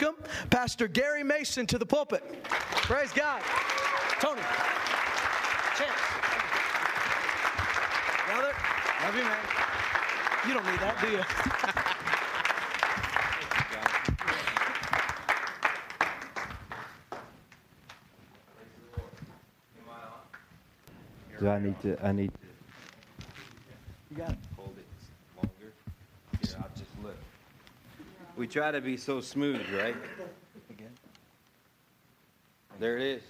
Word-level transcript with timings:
welcome 0.00 0.22
Pastor 0.50 0.88
Gary 0.88 1.22
Mason 1.22 1.66
to 1.66 1.78
the 1.78 1.86
pulpit. 1.86 2.22
Praise 2.82 3.12
God. 3.12 3.42
Tony. 4.20 4.42
Chance. 5.76 5.92
Brother, 8.26 8.52
love 9.04 9.16
you, 9.16 9.22
man. 9.22 9.38
You 10.46 10.54
don't 10.54 10.66
need 10.66 10.80
that, 10.80 11.00
do 11.00 11.10
you? 11.10 11.22
Do 21.38 21.48
I 21.50 21.58
need 21.58 21.80
to? 21.82 22.06
I 22.06 22.12
need 22.12 22.32
to 22.32 22.38
You 24.10 24.16
got 24.16 24.30
it. 24.30 24.38
hold 24.56 24.74
it 24.78 24.86
longer. 25.36 25.72
Here, 26.40 26.56
I'll 26.58 26.70
just 26.74 26.90
look. 27.02 27.16
We 28.36 28.46
try 28.46 28.70
to 28.70 28.80
be 28.80 28.96
so 28.96 29.20
smooth, 29.20 29.62
right? 29.72 29.96
Again. 30.70 30.90
There 32.78 32.98
it 32.98 33.02
is. 33.02 33.22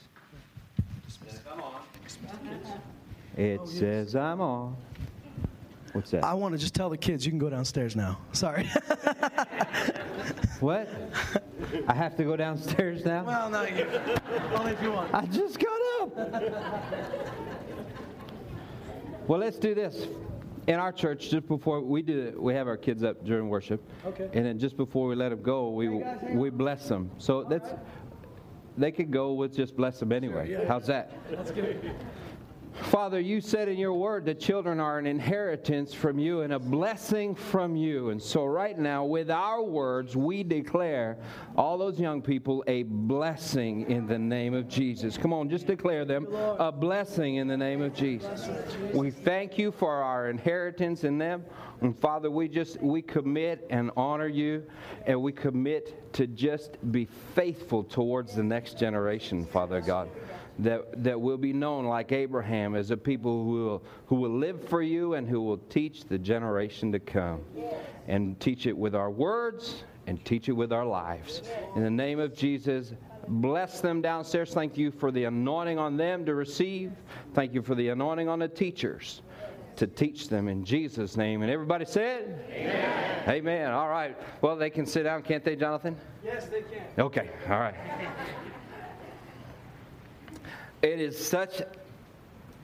It 3.36 3.68
says 3.68 4.16
I'm 4.16 4.40
on. 4.40 4.76
What's 5.92 6.10
that? 6.10 6.24
I 6.24 6.34
want 6.34 6.52
to 6.54 6.58
just 6.58 6.74
tell 6.74 6.90
the 6.90 6.96
kids 6.96 7.24
you 7.24 7.30
can 7.30 7.38
go 7.38 7.48
downstairs 7.48 7.94
now. 7.94 8.18
Sorry. 8.32 8.70
What? 10.60 10.88
I 11.86 11.94
have 11.94 12.16
to 12.16 12.24
go 12.24 12.34
downstairs 12.36 13.04
now? 13.04 13.24
well, 13.24 13.50
no, 13.50 13.62
you. 13.64 13.86
Only 14.54 14.72
if 14.72 14.82
you 14.82 14.92
want. 14.92 15.12
I 15.12 15.26
just 15.26 15.58
got 15.58 15.80
up. 16.00 16.16
well, 19.28 19.38
let's 19.38 19.58
do 19.58 19.74
this. 19.74 20.06
In 20.66 20.80
our 20.80 20.92
church, 20.92 21.30
just 21.30 21.46
before 21.46 21.80
we 21.80 22.02
do 22.02 22.18
it, 22.28 22.40
we 22.40 22.52
have 22.54 22.66
our 22.66 22.76
kids 22.76 23.04
up 23.04 23.24
during 23.24 23.48
worship. 23.48 23.80
Okay. 24.04 24.28
And 24.32 24.44
then 24.44 24.58
just 24.58 24.76
before 24.76 25.06
we 25.06 25.14
let 25.14 25.28
them 25.28 25.42
go, 25.42 25.70
we 25.70 26.02
we 26.32 26.50
bless 26.50 26.88
them. 26.88 27.10
So 27.18 27.44
that's 27.44 27.70
they 28.76 28.90
could 28.90 29.10
go 29.10 29.32
with 29.32 29.54
just 29.56 29.76
bless 29.76 30.00
them 30.00 30.12
anyway. 30.12 30.64
How's 30.66 30.86
that? 30.86 31.12
That's 31.30 31.50
good. 31.50 31.94
Father, 32.82 33.18
you 33.18 33.40
said 33.40 33.68
in 33.68 33.78
your 33.78 33.94
word 33.94 34.26
that 34.26 34.38
children 34.38 34.80
are 34.80 34.98
an 34.98 35.06
inheritance 35.06 35.94
from 35.94 36.18
you 36.18 36.42
and 36.42 36.52
a 36.52 36.58
blessing 36.58 37.34
from 37.34 37.74
you. 37.74 38.10
And 38.10 38.22
so, 38.22 38.44
right 38.44 38.78
now, 38.78 39.04
with 39.04 39.30
our 39.30 39.62
words, 39.62 40.16
we 40.16 40.42
declare 40.42 41.16
all 41.56 41.78
those 41.78 41.98
young 41.98 42.20
people 42.20 42.62
a 42.66 42.82
blessing 42.84 43.90
in 43.90 44.06
the 44.06 44.18
name 44.18 44.54
of 44.54 44.68
Jesus. 44.68 45.16
Come 45.16 45.32
on, 45.32 45.48
just 45.48 45.66
declare 45.66 46.04
them 46.04 46.26
a 46.32 46.70
blessing 46.70 47.36
in 47.36 47.48
the 47.48 47.56
name 47.56 47.80
of 47.80 47.94
Jesus. 47.94 48.48
We 48.92 49.10
thank 49.10 49.58
you 49.58 49.72
for 49.72 49.94
our 49.94 50.28
inheritance 50.28 51.04
in 51.04 51.18
them. 51.18 51.44
And 51.80 51.98
Father, 51.98 52.30
we 52.30 52.48
just 52.48 52.80
we 52.80 53.02
commit 53.02 53.66
and 53.70 53.90
honor 53.96 54.28
you 54.28 54.64
and 55.06 55.20
we 55.20 55.32
commit 55.32 56.12
to 56.14 56.26
just 56.26 56.76
be 56.92 57.06
faithful 57.34 57.84
towards 57.84 58.34
the 58.34 58.42
next 58.42 58.78
generation, 58.78 59.44
Father 59.46 59.80
God 59.80 60.08
that, 60.60 61.02
that 61.02 61.20
will 61.20 61.36
be 61.36 61.52
known 61.52 61.84
like 61.84 62.12
Abraham 62.12 62.74
as 62.74 62.90
a 62.90 62.96
people 62.96 63.44
who 63.44 63.50
will, 63.50 63.82
who 64.06 64.16
will 64.16 64.36
live 64.36 64.66
for 64.68 64.82
you 64.82 65.14
and 65.14 65.28
who 65.28 65.40
will 65.40 65.58
teach 65.68 66.04
the 66.04 66.18
generation 66.18 66.92
to 66.92 66.98
come. 66.98 67.42
And 68.08 68.38
teach 68.38 68.66
it 68.66 68.76
with 68.76 68.94
our 68.94 69.10
words 69.10 69.84
and 70.06 70.24
teach 70.24 70.48
it 70.48 70.52
with 70.52 70.72
our 70.72 70.86
lives. 70.86 71.42
In 71.74 71.82
the 71.82 71.90
name 71.90 72.20
of 72.20 72.34
Jesus, 72.34 72.92
bless 73.28 73.80
them 73.80 74.00
downstairs. 74.00 74.54
Thank 74.54 74.78
you 74.78 74.90
for 74.90 75.10
the 75.10 75.24
anointing 75.24 75.78
on 75.78 75.96
them 75.96 76.24
to 76.26 76.34
receive. 76.34 76.92
Thank 77.34 77.52
you 77.52 77.62
for 77.62 77.74
the 77.74 77.88
anointing 77.88 78.28
on 78.28 78.38
the 78.38 78.48
teachers 78.48 79.22
to 79.76 79.86
teach 79.86 80.28
them 80.28 80.48
in 80.48 80.64
Jesus' 80.64 81.16
name. 81.16 81.42
And 81.42 81.50
everybody 81.50 81.84
said? 81.84 82.44
Amen. 82.50 83.28
Amen. 83.28 83.70
All 83.72 83.88
right. 83.88 84.16
Well, 84.40 84.56
they 84.56 84.70
can 84.70 84.86
sit 84.86 85.02
down, 85.02 85.22
can't 85.22 85.44
they, 85.44 85.56
Jonathan? 85.56 85.96
Yes, 86.24 86.46
they 86.46 86.62
can. 86.62 86.84
Okay. 86.98 87.30
All 87.48 87.58
right. 87.58 87.74
It 90.86 91.00
is 91.00 91.18
such 91.18 91.62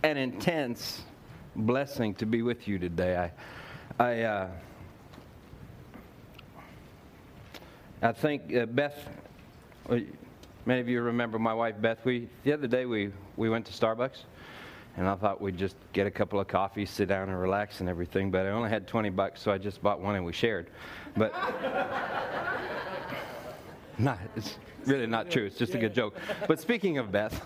an 0.05 0.17
intense 0.17 1.03
blessing 1.57 2.15
to 2.15 2.25
be 2.25 2.43
with 2.43 2.69
you 2.69 2.79
today. 2.79 3.33
I, 3.99 4.05
I, 4.05 4.23
uh, 4.23 4.49
I 8.01 8.13
think 8.13 8.55
uh, 8.55 8.67
Beth. 8.67 8.97
uh, 9.91 9.99
Many 10.67 10.81
of 10.81 10.89
you 10.89 11.03
remember 11.03 11.41
my 11.41 11.53
wife 11.53 11.75
Beth. 11.81 11.99
We 12.05 12.29
the 12.45 12.53
other 12.53 12.69
day 12.69 12.87
we 12.87 13.11
we 13.37 13.51
went 13.51 13.67
to 13.67 13.73
Starbucks, 13.73 14.23
and 14.97 15.09
I 15.09 15.17
thought 15.17 15.41
we'd 15.41 15.59
just 15.59 15.75
get 15.93 16.07
a 16.07 16.11
couple 16.13 16.39
of 16.39 16.47
coffees, 16.47 16.91
sit 16.91 17.09
down 17.09 17.29
and 17.29 17.41
relax 17.41 17.81
and 17.81 17.89
everything. 17.89 18.31
But 18.31 18.47
I 18.47 18.51
only 18.51 18.71
had 18.71 18.87
20 18.87 19.11
bucks, 19.11 19.43
so 19.43 19.51
I 19.51 19.59
just 19.59 19.83
bought 19.83 20.01
one 20.01 20.15
and 20.15 20.25
we 20.25 20.33
shared. 20.33 20.71
But 21.17 21.35
not, 23.99 24.21
it's 24.37 24.59
really 24.87 25.09
not 25.09 25.29
true. 25.29 25.47
It's 25.47 25.59
just 25.59 25.75
a 25.75 25.79
good 25.79 25.93
joke. 25.93 26.15
But 26.47 26.61
speaking 26.61 26.99
of 26.99 27.11
Beth, 27.11 27.45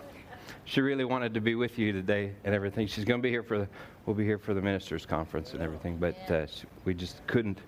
she 0.66 0.80
really 0.80 1.04
wanted 1.04 1.32
to 1.32 1.40
be 1.40 1.54
with 1.54 1.78
you 1.78 1.92
today 1.92 2.32
and 2.44 2.54
everything. 2.54 2.88
She's 2.88 3.04
going 3.04 3.20
to 3.20 3.22
be 3.22 3.30
here 3.30 3.44
for 3.44 3.58
the, 3.58 3.68
we'll 4.04 4.16
be 4.16 4.24
here 4.24 4.36
for 4.36 4.52
the 4.52 4.60
ministers' 4.60 5.06
conference 5.06 5.52
and 5.54 5.62
everything, 5.62 5.96
but 5.96 6.16
uh, 6.28 6.46
she, 6.46 6.66
we 6.84 6.92
just 6.92 7.24
couldn't. 7.28 7.60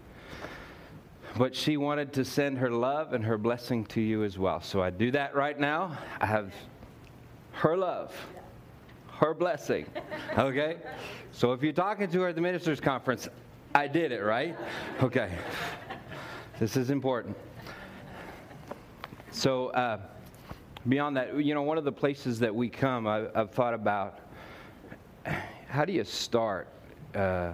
But 1.37 1.55
she 1.55 1.77
wanted 1.77 2.13
to 2.15 2.25
send 2.25 2.59
her 2.59 2.71
love 2.71 3.13
and 3.13 3.25
her 3.25 3.39
blessing 3.39 3.85
to 3.87 4.01
you 4.01 4.25
as 4.25 4.37
well. 4.37 4.61
So 4.61 4.83
I 4.83 4.91
do 4.91 5.13
that 5.13 5.37
right 5.37 5.59
now. 5.59 5.97
I 6.21 6.27
have 6.27 6.53
her 7.53 7.77
love, 7.77 8.13
her 9.19 9.33
blessing. 9.33 9.87
Okay? 10.37 10.77
So 11.33 11.53
if 11.53 11.63
you're 11.63 11.73
talking 11.73 12.09
to 12.11 12.21
her 12.21 12.29
at 12.29 12.35
the 12.37 12.41
ministers' 12.41 12.81
conference, 12.81 13.29
I 13.75 13.89
did 13.89 14.13
it, 14.13 14.21
right? 14.21 14.57
Okay. 15.03 15.33
This 16.61 16.77
is 16.77 16.91
important. 16.91 17.37
So, 19.31 19.69
uh, 19.69 19.99
beyond 20.87 21.17
that, 21.17 21.43
you 21.43 21.55
know, 21.55 21.63
one 21.63 21.79
of 21.79 21.85
the 21.85 21.93
places 21.93 22.39
that 22.41 22.55
we 22.55 22.69
come, 22.69 23.07
I, 23.07 23.27
I've 23.35 23.51
thought 23.51 23.75
about 23.75 24.21
how 25.69 25.85
do 25.85 25.93
you 25.93 26.05
start 26.05 26.69
uh, 27.15 27.53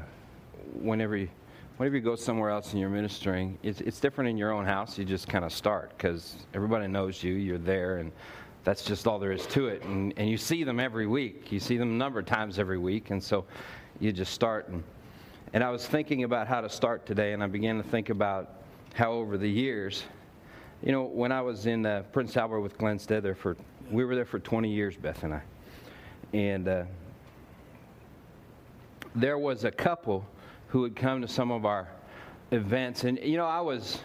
whenever 0.75 1.17
you. 1.17 1.29
Whenever 1.77 1.97
you 1.97 2.03
go 2.03 2.15
somewhere 2.15 2.51
else 2.51 2.71
and 2.71 2.79
you're 2.79 2.89
ministering, 2.89 3.59
it's, 3.65 3.81
it's 3.81 3.99
different 3.99 4.31
in 4.31 4.37
your 4.37 4.53
own 4.53 4.65
house. 4.65 4.97
You 4.97 5.05
just 5.05 5.27
kind 5.27 5.45
of 5.45 5.53
start 5.53 5.91
because 5.97 6.37
everybody 6.55 6.87
knows 6.87 7.21
you, 7.21 7.33
you're 7.33 7.59
there, 7.59 7.97
and 7.97 8.13
that's 8.63 8.85
just 8.85 9.09
all 9.09 9.19
there 9.19 9.33
is 9.33 9.45
to 9.49 9.67
it. 9.67 9.83
And, 9.83 10.15
and 10.17 10.31
you 10.31 10.37
see 10.37 10.63
them 10.63 10.79
every 10.79 11.09
week. 11.09 11.51
You 11.51 11.59
see 11.59 11.77
them 11.77 11.89
a 11.89 11.95
number 11.95 12.21
of 12.21 12.27
times 12.27 12.61
every 12.61 12.79
week, 12.79 13.11
and 13.11 13.21
so 13.21 13.45
you 13.99 14.13
just 14.13 14.33
start. 14.33 14.69
And, 14.69 14.85
and 15.53 15.65
I 15.65 15.71
was 15.71 15.85
thinking 15.85 16.23
about 16.23 16.47
how 16.47 16.61
to 16.61 16.69
start 16.69 17.07
today, 17.07 17.33
and 17.33 17.43
I 17.43 17.49
began 17.49 17.77
to 17.79 17.83
think 17.83 18.09
about 18.09 18.53
how 18.95 19.11
over 19.11 19.37
the 19.37 19.51
years, 19.51 20.05
you 20.85 20.93
know, 20.93 21.05
when 21.05 21.33
I 21.33 21.41
was 21.41 21.65
in 21.65 21.87
uh, 21.87 22.03
Prince 22.13 22.37
Albert 22.37 22.61
with 22.61 22.77
Glenn 22.77 22.99
Stead 22.99 23.23
there 23.23 23.35
for, 23.35 23.57
we 23.91 24.05
were 24.05 24.15
there 24.15 24.27
for 24.27 24.39
20 24.39 24.69
years, 24.69 24.97
Beth 24.97 25.23
and 25.23 25.33
I. 25.33 25.43
And 26.35 26.69
uh, 26.69 26.85
there 29.15 29.39
was 29.39 29.65
a 29.65 29.71
couple 29.71 30.27
who 30.69 30.81
would 30.81 30.95
come 30.95 31.23
to 31.23 31.29
some 31.29 31.51
of 31.51 31.65
our 31.65 31.89
events. 32.51 33.05
And, 33.05 33.19
you 33.21 33.39
know, 33.39 33.47
I 33.47 33.63
was, 33.63 34.01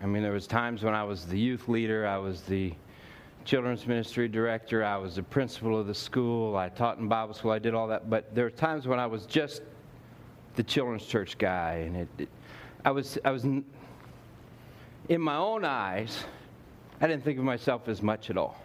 I 0.00 0.06
mean, 0.06 0.22
there 0.22 0.32
was 0.32 0.46
times 0.46 0.84
when 0.84 0.94
I 0.94 1.02
was 1.02 1.26
the 1.26 1.38
youth 1.38 1.66
leader, 1.66 2.06
I 2.06 2.18
was 2.18 2.42
the 2.42 2.72
children's 3.44 3.84
ministry 3.84 4.28
director, 4.28 4.84
I 4.84 4.96
was 4.96 5.16
the 5.16 5.24
principal 5.24 5.76
of 5.76 5.88
the 5.88 5.94
school, 5.94 6.56
I 6.56 6.68
taught 6.68 6.98
in 6.98 7.08
Bible 7.08 7.34
school, 7.34 7.50
I 7.50 7.58
did 7.58 7.74
all 7.74 7.88
that. 7.88 8.08
But 8.08 8.32
there 8.32 8.44
were 8.44 8.50
times 8.50 8.86
when 8.86 9.00
I 9.00 9.06
was 9.06 9.26
just 9.26 9.62
the 10.54 10.62
children's 10.62 11.04
church 11.04 11.36
guy, 11.36 11.82
and 11.84 11.96
it, 11.96 12.08
it 12.18 12.28
I 12.84 12.92
was, 12.92 13.18
I 13.24 13.32
was, 13.32 13.44
in 15.08 15.20
my 15.20 15.36
own 15.36 15.64
eyes, 15.64 16.24
I 17.00 17.06
didn't 17.06 17.24
think 17.24 17.38
of 17.38 17.44
myself 17.44 17.88
as 17.88 18.02
much 18.02 18.30
at 18.30 18.36
all. 18.36 18.56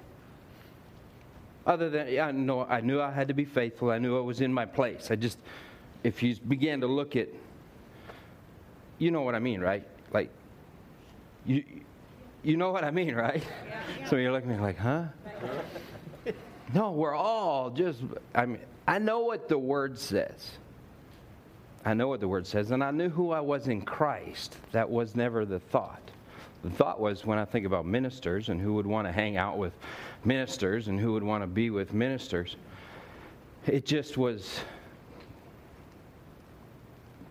Other 1.65 1.89
than 1.89 2.19
I 2.19 2.31
know, 2.31 2.63
I 2.63 2.81
knew 2.81 3.01
I 3.01 3.11
had 3.11 3.27
to 3.27 3.33
be 3.33 3.45
faithful. 3.45 3.91
I 3.91 3.97
knew 3.97 4.17
I 4.17 4.21
was 4.21 4.41
in 4.41 4.53
my 4.53 4.65
place. 4.65 5.11
I 5.11 5.15
just, 5.15 5.37
if 6.03 6.23
you 6.23 6.35
began 6.47 6.81
to 6.81 6.87
look 6.87 7.15
at, 7.15 7.27
you 8.97 9.11
know 9.11 9.21
what 9.21 9.35
I 9.35 9.39
mean, 9.39 9.61
right? 9.61 9.85
Like, 10.11 10.29
you, 11.45 11.63
you 12.43 12.57
know 12.57 12.71
what 12.71 12.83
I 12.83 12.91
mean, 12.91 13.13
right? 13.15 13.43
So 14.07 14.15
you're 14.15 14.31
looking 14.31 14.51
at 14.51 14.57
me 14.57 14.63
like, 14.63 14.77
huh? 14.77 15.05
No, 16.73 16.91
we're 16.91 17.15
all 17.15 17.71
just. 17.71 17.99
I 18.35 18.45
mean, 18.45 18.59
I 18.87 18.99
know 18.99 19.21
what 19.21 19.49
the 19.49 19.57
word 19.57 19.97
says. 19.97 20.51
I 21.83 21.93
know 21.93 22.07
what 22.07 22.19
the 22.19 22.27
word 22.27 22.45
says, 22.45 22.71
and 22.71 22.83
I 22.83 22.91
knew 22.91 23.09
who 23.09 23.31
I 23.31 23.39
was 23.39 23.67
in 23.67 23.81
Christ. 23.81 24.55
That 24.71 24.89
was 24.89 25.15
never 25.15 25.45
the 25.45 25.59
thought. 25.59 26.11
The 26.63 26.69
thought 26.69 26.99
was 26.99 27.25
when 27.25 27.37
I 27.37 27.45
think 27.45 27.65
about 27.65 27.85
ministers 27.85 28.49
and 28.49 28.59
who 28.59 28.73
would 28.73 28.85
want 28.85 29.07
to 29.07 29.11
hang 29.11 29.37
out 29.37 29.57
with 29.57 29.73
ministers 30.25 30.87
and 30.87 30.99
who 30.99 31.13
would 31.13 31.23
want 31.23 31.43
to 31.43 31.47
be 31.47 31.69
with 31.69 31.93
ministers, 31.93 32.57
it 33.65 33.85
just 33.85 34.17
was, 34.17 34.59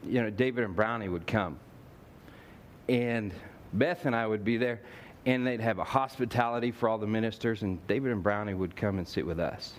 you 0.07 0.23
know, 0.23 0.31
David 0.31 0.65
and 0.65 0.75
Brownie 0.75 1.09
would 1.09 1.27
come. 1.27 1.59
And 2.89 3.35
Beth 3.75 4.07
and 4.07 4.17
I 4.17 4.27
would 4.27 4.45
be 4.45 4.57
there, 4.57 4.81
and 5.27 5.47
they'd 5.47 5.61
have 5.61 5.79
a 5.79 5.85
hospitality 5.85 6.71
for 6.71 6.89
all 6.89 6.97
the 6.97 7.07
ministers, 7.07 7.63
and 7.63 7.87
David 7.87 8.13
and 8.13 8.23
Brownie 8.23 8.55
would 8.55 8.75
come 8.75 8.97
and 8.97 9.07
sit 9.07 9.27
with 9.27 9.41
us 9.41 9.75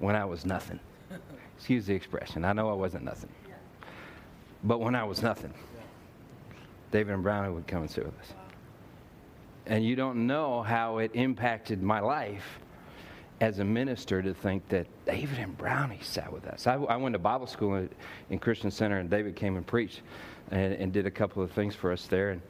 when 0.00 0.16
I 0.16 0.24
was 0.24 0.44
nothing. 0.44 0.80
Excuse 1.56 1.86
the 1.86 1.94
expression. 1.94 2.44
I 2.44 2.52
know 2.52 2.68
I 2.68 2.74
wasn't 2.74 3.04
nothing. 3.04 3.30
But 4.64 4.80
when 4.80 4.94
I 4.94 5.04
was 5.04 5.22
nothing, 5.22 5.54
David 6.90 7.14
and 7.14 7.22
Brownie 7.22 7.52
would 7.52 7.66
come 7.66 7.82
and 7.82 7.90
sit 7.90 8.04
with 8.04 8.18
us. 8.20 8.32
And 9.66 9.84
you 9.84 9.94
don't 9.94 10.26
know 10.26 10.62
how 10.62 10.98
it 10.98 11.12
impacted 11.14 11.82
my 11.82 12.00
life 12.00 12.58
as 13.40 13.58
a 13.58 13.64
minister 13.64 14.20
to 14.20 14.34
think 14.34 14.68
that 14.68 14.86
David 15.06 15.38
and 15.38 15.56
Brownie 15.56 16.00
sat 16.02 16.30
with 16.32 16.46
us. 16.46 16.66
I, 16.66 16.74
I 16.74 16.96
went 16.96 17.14
to 17.14 17.18
Bible 17.18 17.46
school 17.46 17.76
in, 17.76 17.88
in, 18.28 18.38
Christian 18.38 18.70
Center, 18.70 18.98
and 18.98 19.08
David 19.08 19.34
came 19.34 19.56
and 19.56 19.66
preached 19.66 20.02
and, 20.50 20.74
and, 20.74 20.92
did 20.92 21.06
a 21.06 21.10
couple 21.10 21.42
of 21.42 21.50
things 21.52 21.74
for 21.74 21.90
us 21.90 22.06
there, 22.06 22.30
and, 22.30 22.42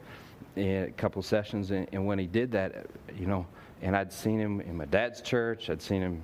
and 0.57 0.89
a 0.89 0.91
couple 0.91 1.19
of 1.19 1.25
sessions. 1.25 1.71
And, 1.71 1.87
and, 1.93 2.05
when 2.05 2.19
he 2.19 2.27
did 2.27 2.51
that, 2.51 2.87
you 3.17 3.25
know, 3.25 3.45
and 3.81 3.95
I'd 3.95 4.11
seen 4.11 4.37
him 4.37 4.59
in 4.61 4.75
my 4.75 4.85
dad's 4.85 5.21
church, 5.21 5.69
I'd 5.69 5.81
seen 5.81 6.01
him 6.01 6.21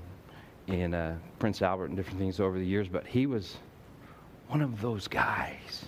in 0.67 0.93
uh, 0.93 1.15
Prince 1.39 1.61
Albert 1.61 1.85
and 1.85 1.95
different 1.95 2.19
things 2.19 2.41
over 2.41 2.59
the 2.59 2.65
years, 2.65 2.89
but 2.89 3.07
he 3.07 3.25
was 3.25 3.57
one 4.49 4.61
of 4.61 4.81
those 4.81 5.07
guys. 5.07 5.85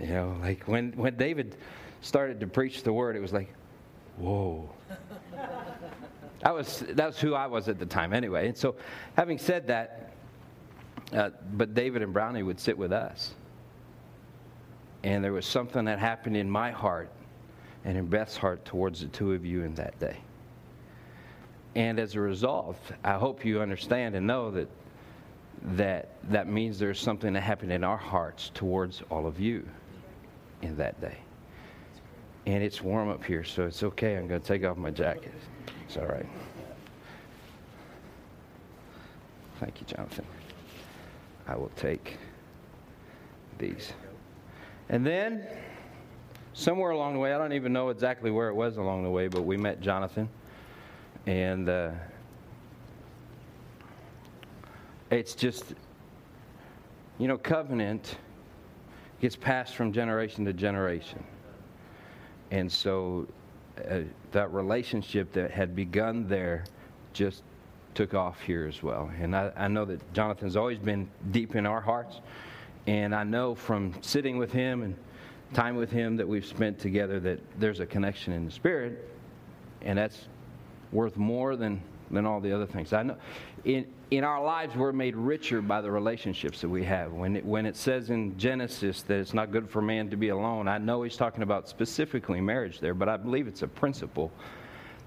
You 0.00 0.14
know, 0.14 0.36
like 0.40 0.64
when, 0.64 0.92
when 0.92 1.16
David 1.16 1.56
started 2.00 2.40
to 2.40 2.46
preach 2.46 2.82
the 2.82 2.92
word, 2.92 3.16
it 3.16 3.20
was 3.20 3.32
like, 3.32 3.52
whoa. 4.16 4.68
That 6.42 6.54
was, 6.54 6.78
that 6.88 7.06
was 7.06 7.20
who 7.20 7.34
I 7.34 7.46
was 7.46 7.68
at 7.68 7.78
the 7.78 7.84
time, 7.84 8.14
anyway. 8.14 8.48
And 8.48 8.56
so, 8.56 8.76
having 9.14 9.36
said 9.36 9.66
that, 9.66 10.14
uh, 11.12 11.28
but 11.52 11.74
David 11.74 12.00
and 12.00 12.14
Brownie 12.14 12.42
would 12.42 12.58
sit 12.58 12.78
with 12.78 12.94
us. 12.94 13.34
And 15.02 15.22
there 15.22 15.34
was 15.34 15.44
something 15.44 15.84
that 15.84 15.98
happened 15.98 16.38
in 16.38 16.48
my 16.50 16.70
heart 16.70 17.10
and 17.84 17.98
in 17.98 18.06
Beth's 18.06 18.38
heart 18.38 18.64
towards 18.64 19.02
the 19.02 19.08
two 19.08 19.34
of 19.34 19.44
you 19.44 19.64
in 19.64 19.74
that 19.74 19.98
day. 20.00 20.16
And 21.74 21.98
as 21.98 22.14
a 22.14 22.20
result, 22.20 22.78
I 23.04 23.18
hope 23.18 23.44
you 23.44 23.60
understand 23.60 24.14
and 24.14 24.26
know 24.26 24.50
that 24.50 24.68
that, 25.76 26.08
that 26.30 26.48
means 26.48 26.78
there's 26.78 26.98
something 26.98 27.34
that 27.34 27.42
happened 27.42 27.70
in 27.70 27.84
our 27.84 27.98
hearts 27.98 28.50
towards 28.54 29.02
all 29.10 29.26
of 29.26 29.38
you 29.38 29.68
in 30.62 30.76
that 30.76 31.00
day. 31.00 31.18
And 32.46 32.62
it's 32.62 32.80
warm 32.80 33.08
up 33.08 33.24
here, 33.24 33.44
so 33.44 33.66
it's 33.66 33.82
okay. 33.82 34.16
I'm 34.16 34.26
going 34.26 34.40
to 34.40 34.46
take 34.46 34.64
off 34.64 34.76
my 34.76 34.90
jacket. 34.90 35.34
It's 35.86 35.96
all 35.96 36.06
right. 36.06 36.26
Thank 39.60 39.80
you, 39.80 39.86
Jonathan. 39.86 40.24
I 41.46 41.56
will 41.56 41.70
take 41.76 42.16
these. 43.58 43.92
And 44.88 45.04
then, 45.06 45.46
somewhere 46.54 46.92
along 46.92 47.12
the 47.12 47.18
way, 47.18 47.34
I 47.34 47.38
don't 47.38 47.52
even 47.52 47.72
know 47.72 47.90
exactly 47.90 48.30
where 48.30 48.48
it 48.48 48.54
was 48.54 48.78
along 48.78 49.02
the 49.02 49.10
way, 49.10 49.28
but 49.28 49.44
we 49.44 49.56
met 49.56 49.80
Jonathan. 49.80 50.28
And 51.26 51.68
uh, 51.68 51.90
it's 55.10 55.34
just, 55.34 55.74
you 57.18 57.28
know, 57.28 57.36
covenant 57.36 58.16
gets 59.20 59.36
passed 59.36 59.76
from 59.76 59.92
generation 59.92 60.44
to 60.44 60.52
generation. 60.52 61.22
And 62.50 62.70
so 62.70 63.26
uh, 63.88 64.00
that 64.32 64.52
relationship 64.52 65.32
that 65.32 65.50
had 65.50 65.76
begun 65.76 66.26
there 66.28 66.64
just 67.12 67.42
took 67.94 68.14
off 68.14 68.40
here 68.40 68.66
as 68.66 68.82
well. 68.82 69.10
And 69.20 69.34
I, 69.34 69.52
I 69.56 69.68
know 69.68 69.84
that 69.84 70.12
Jonathan's 70.12 70.56
always 70.56 70.78
been 70.78 71.08
deep 71.30 71.54
in 71.54 71.66
our 71.66 71.80
hearts. 71.80 72.20
And 72.86 73.14
I 73.14 73.24
know 73.24 73.54
from 73.54 73.94
sitting 74.00 74.38
with 74.38 74.52
him 74.52 74.82
and 74.82 74.96
time 75.52 75.76
with 75.76 75.90
him 75.90 76.16
that 76.16 76.26
we've 76.26 76.46
spent 76.46 76.78
together 76.78 77.20
that 77.20 77.40
there's 77.58 77.80
a 77.80 77.86
connection 77.86 78.32
in 78.32 78.44
the 78.44 78.50
spirit. 78.50 79.08
And 79.82 79.98
that's 79.98 80.28
worth 80.92 81.16
more 81.16 81.56
than, 81.56 81.82
than 82.10 82.26
all 82.26 82.40
the 82.40 82.52
other 82.52 82.66
things. 82.66 82.92
I 82.92 83.02
know 83.02 83.16
in, 83.64 83.86
in 84.10 84.24
our 84.24 84.42
lives, 84.42 84.74
we're 84.74 84.92
made 84.92 85.16
richer 85.16 85.60
by 85.60 85.80
the 85.80 85.90
relationships 85.90 86.60
that 86.60 86.68
we 86.68 86.84
have. 86.84 87.12
When 87.12 87.36
it, 87.36 87.44
when 87.44 87.66
it 87.66 87.76
says 87.76 88.10
in 88.10 88.36
Genesis 88.38 89.02
that 89.02 89.18
it's 89.18 89.34
not 89.34 89.52
good 89.52 89.68
for 89.68 89.82
man 89.82 90.10
to 90.10 90.16
be 90.16 90.30
alone, 90.30 90.68
I 90.68 90.78
know 90.78 91.02
he's 91.02 91.16
talking 91.16 91.42
about 91.42 91.68
specifically 91.68 92.40
marriage 92.40 92.80
there, 92.80 92.94
but 92.94 93.08
I 93.08 93.16
believe 93.16 93.46
it's 93.46 93.62
a 93.62 93.68
principle 93.68 94.32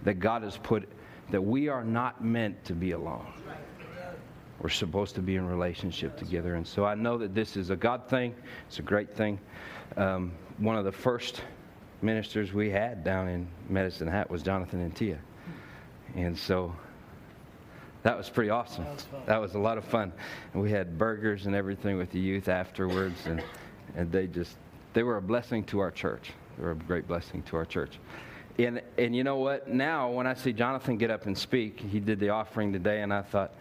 that 0.04 0.16
God 0.16 0.44
has 0.44 0.58
put 0.58 0.88
that 1.32 1.42
we 1.42 1.68
are 1.68 1.84
not 1.84 2.24
meant 2.24 2.64
to 2.66 2.74
be 2.74 2.92
alone. 2.92 3.26
We're 4.60 4.70
supposed 4.70 5.16
to 5.16 5.22
be 5.22 5.36
in 5.36 5.48
relationship 5.48 6.16
together. 6.18 6.56
And 6.56 6.66
so 6.66 6.86
I 6.86 6.96
know 6.96 7.18
that 7.18 7.34
this 7.34 7.58
is 7.58 7.70
a 7.70 7.76
God 7.76 8.08
thing, 8.08 8.36
it's 8.68 8.80
a 8.80 8.84
great 8.84 9.14
thing. 9.14 9.40
Um, 9.98 10.32
one 10.58 10.78
of 10.78 10.86
the 10.86 10.92
first 10.92 11.42
ministers 12.02 12.54
we 12.54 12.70
had 12.70 13.04
down 13.04 13.28
in 13.28 13.48
Medicine 13.70 14.08
Hat 14.08 14.30
was 14.30 14.44
Jonathan 14.44 14.82
and 14.82 14.96
Tia. 14.96 15.20
And 16.16 16.38
so 16.38 16.76
that 18.04 18.18
was 18.18 18.30
pretty 18.30 18.50
awesome. 18.50 18.84
That 18.84 18.94
was, 18.94 19.06
that 19.26 19.42
was, 19.42 19.56
a 19.56 19.60
lot 19.60 19.78
of 19.78 19.86
fun. 19.86 20.12
And 20.54 20.62
we 20.62 20.70
had 20.70 20.98
burgers 20.98 21.46
and 21.46 21.56
everything 21.56 21.98
with 21.98 22.12
the 22.12 22.20
youth 22.20 22.50
afterwards, 22.50 23.26
and, 23.26 23.42
and 23.96 24.12
they 24.12 24.28
just, 24.28 24.58
they 24.94 25.04
were 25.04 25.18
a 25.18 25.22
blessing 25.22 25.64
to 25.66 25.80
our 25.80 25.92
church. 25.92 26.32
They 26.58 26.66
were 26.66 26.72
a 26.72 26.76
great 26.76 27.08
blessing 27.08 27.44
to 27.44 27.56
our 27.56 27.66
church. 27.66 28.00
And, 28.60 28.82
and 28.98 29.16
you 29.16 29.24
know 29.24 29.38
what? 29.38 29.68
Now, 29.68 30.12
when 30.12 30.28
I 30.28 30.34
see 30.34 30.54
Jonathan 30.54 30.98
get 30.98 31.10
up 31.10 31.26
and 31.26 31.36
speak, 31.36 31.80
he 31.80 32.00
did 32.00 32.20
the 32.20 32.30
offering 32.30 32.72
today, 32.72 33.02
and 33.02 33.12
I 33.12 33.24
thought, 33.24 33.54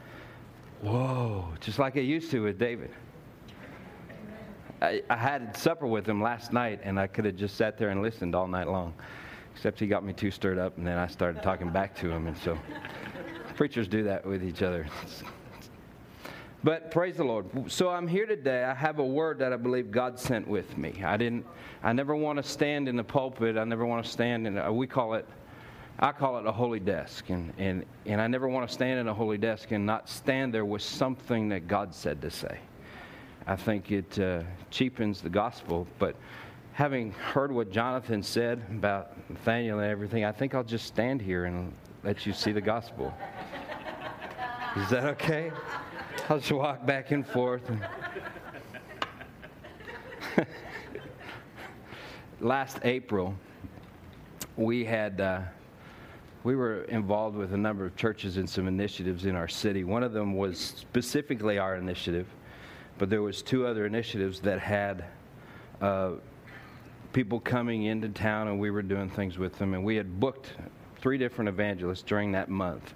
whoa, 0.83 1.47
just 1.61 1.79
like 1.79 1.97
I 1.97 2.01
used 2.01 2.31
to 2.33 2.43
with 2.43 2.59
David. 2.59 2.91
I, 4.83 5.03
I 5.09 5.17
had 5.17 5.57
supper 5.57 5.87
with 5.87 6.07
him 6.07 6.21
last 6.21 6.53
night, 6.53 6.81
and 6.83 6.99
I 6.99 7.07
could 7.07 7.25
have 7.25 7.37
just 7.37 7.57
sat 7.57 7.79
there 7.79 7.91
and 7.91 8.03
listened 8.03 8.35
all 8.35 8.49
night 8.49 8.67
long. 8.67 8.93
Except 9.55 9.79
he 9.79 9.87
got 9.87 10.05
me 10.05 10.13
too 10.13 10.31
stirred 10.31 10.59
up, 10.59 10.77
and 10.77 10.87
then 10.87 10.99
I 10.99 11.07
started 11.07 11.43
talking 11.43 11.71
back 11.71 11.95
to 12.01 12.11
him, 12.11 12.27
and 12.27 12.37
so 12.37 12.59
Preachers 13.63 13.87
do 13.87 14.03
that 14.03 14.27
with 14.27 14.43
each 14.43 14.61
other. 14.61 14.89
But 16.65 16.91
praise 16.91 17.17
the 17.17 17.25
Lord. 17.25 17.47
So 17.71 17.91
I'm 17.91 18.09
here 18.09 18.27
today. 18.27 18.63
I 18.65 18.75
have 18.75 19.01
a 19.01 19.05
word 19.05 19.39
that 19.39 19.53
I 19.53 19.57
believe 19.57 19.91
God 19.91 20.19
sent 20.19 20.47
with 20.47 20.77
me. 20.79 21.03
I 21.05 21.17
didn't. 21.17 21.45
I 21.83 21.93
never 21.93 22.15
want 22.15 22.39
to 22.39 22.43
stand 22.43 22.89
in 22.89 22.95
the 22.97 23.03
pulpit. 23.05 23.57
I 23.57 23.65
never 23.65 23.85
want 23.85 24.05
to 24.05 24.11
stand 24.11 24.47
in. 24.47 24.59
A, 24.59 24.73
we 24.73 24.87
call 24.87 25.15
it. 25.15 25.27
I 25.99 26.13
call 26.13 26.39
it 26.39 26.47
a 26.47 26.53
holy 26.53 26.79
desk, 26.79 27.31
and 27.31 27.53
and 27.59 27.85
and 28.07 28.21
I 28.21 28.29
never 28.29 28.49
want 28.49 28.69
to 28.69 28.73
stand 28.73 29.01
in 29.01 29.09
a 29.09 29.15
holy 29.15 29.39
desk 29.39 29.71
and 29.71 29.87
not 29.87 30.09
stand 30.09 30.55
there 30.55 30.65
with 30.65 30.83
something 30.83 31.49
that 31.49 31.67
God 31.67 31.95
said 31.95 32.21
to 32.23 32.31
say. 32.31 32.59
I 33.47 33.57
think 33.57 33.91
it 33.91 34.19
uh, 34.21 34.43
cheapens 34.71 35.21
the 35.21 35.31
gospel. 35.31 35.87
But 35.99 36.15
having 36.73 37.13
heard 37.13 37.53
what 37.53 37.71
Jonathan 37.71 38.23
said 38.23 38.61
about 38.71 39.17
Nathaniel 39.31 39.81
and 39.81 39.91
everything, 39.91 40.25
I 40.25 40.33
think 40.33 40.55
I'll 40.55 40.63
just 40.65 40.87
stand 40.87 41.21
here 41.23 41.45
and 41.45 41.73
let 42.05 42.27
you 42.27 42.33
see 42.33 42.53
the 42.53 42.61
gospel. 42.61 43.15
Is 44.75 44.89
that 44.89 45.05
okay? 45.05 45.53
I'll 46.31 46.39
just 46.39 46.51
walk 46.51 46.87
back 46.87 47.11
and 47.11 47.27
forth. 47.27 47.61
Last 52.41 52.79
April, 52.83 53.35
we 54.57 54.83
had 54.83 55.21
uh, 55.21 55.41
we 56.43 56.57
were 56.57 56.85
involved 56.85 57.37
with 57.37 57.53
a 57.53 57.57
number 57.57 57.85
of 57.85 57.95
churches 57.97 58.39
and 58.39 58.49
some 58.49 58.67
initiatives 58.67 59.27
in 59.27 59.37
our 59.37 59.47
city. 59.47 59.85
One 59.85 60.03
of 60.03 60.15
them 60.15 60.35
was 60.39 60.59
specifically 60.59 61.59
our 61.59 61.77
initiative, 61.77 62.27
but 62.97 63.11
there 63.11 63.21
was 63.21 63.43
two 63.43 63.67
other 63.67 63.85
initiatives 63.85 64.41
that 64.41 64.59
had 64.59 65.05
uh, 65.83 66.13
people 67.13 67.41
coming 67.41 67.83
into 67.83 68.09
town, 68.09 68.49
and 68.49 68.59
we 68.59 68.71
were 68.71 68.81
doing 68.81 69.11
things 69.11 69.37
with 69.37 69.59
them. 69.59 69.75
And 69.75 69.85
we 69.85 69.97
had 69.97 70.19
booked 70.19 70.55
three 70.97 71.19
different 71.19 71.51
evangelists 71.51 72.03
during 72.03 72.33
that 72.33 72.49
month. 72.49 72.95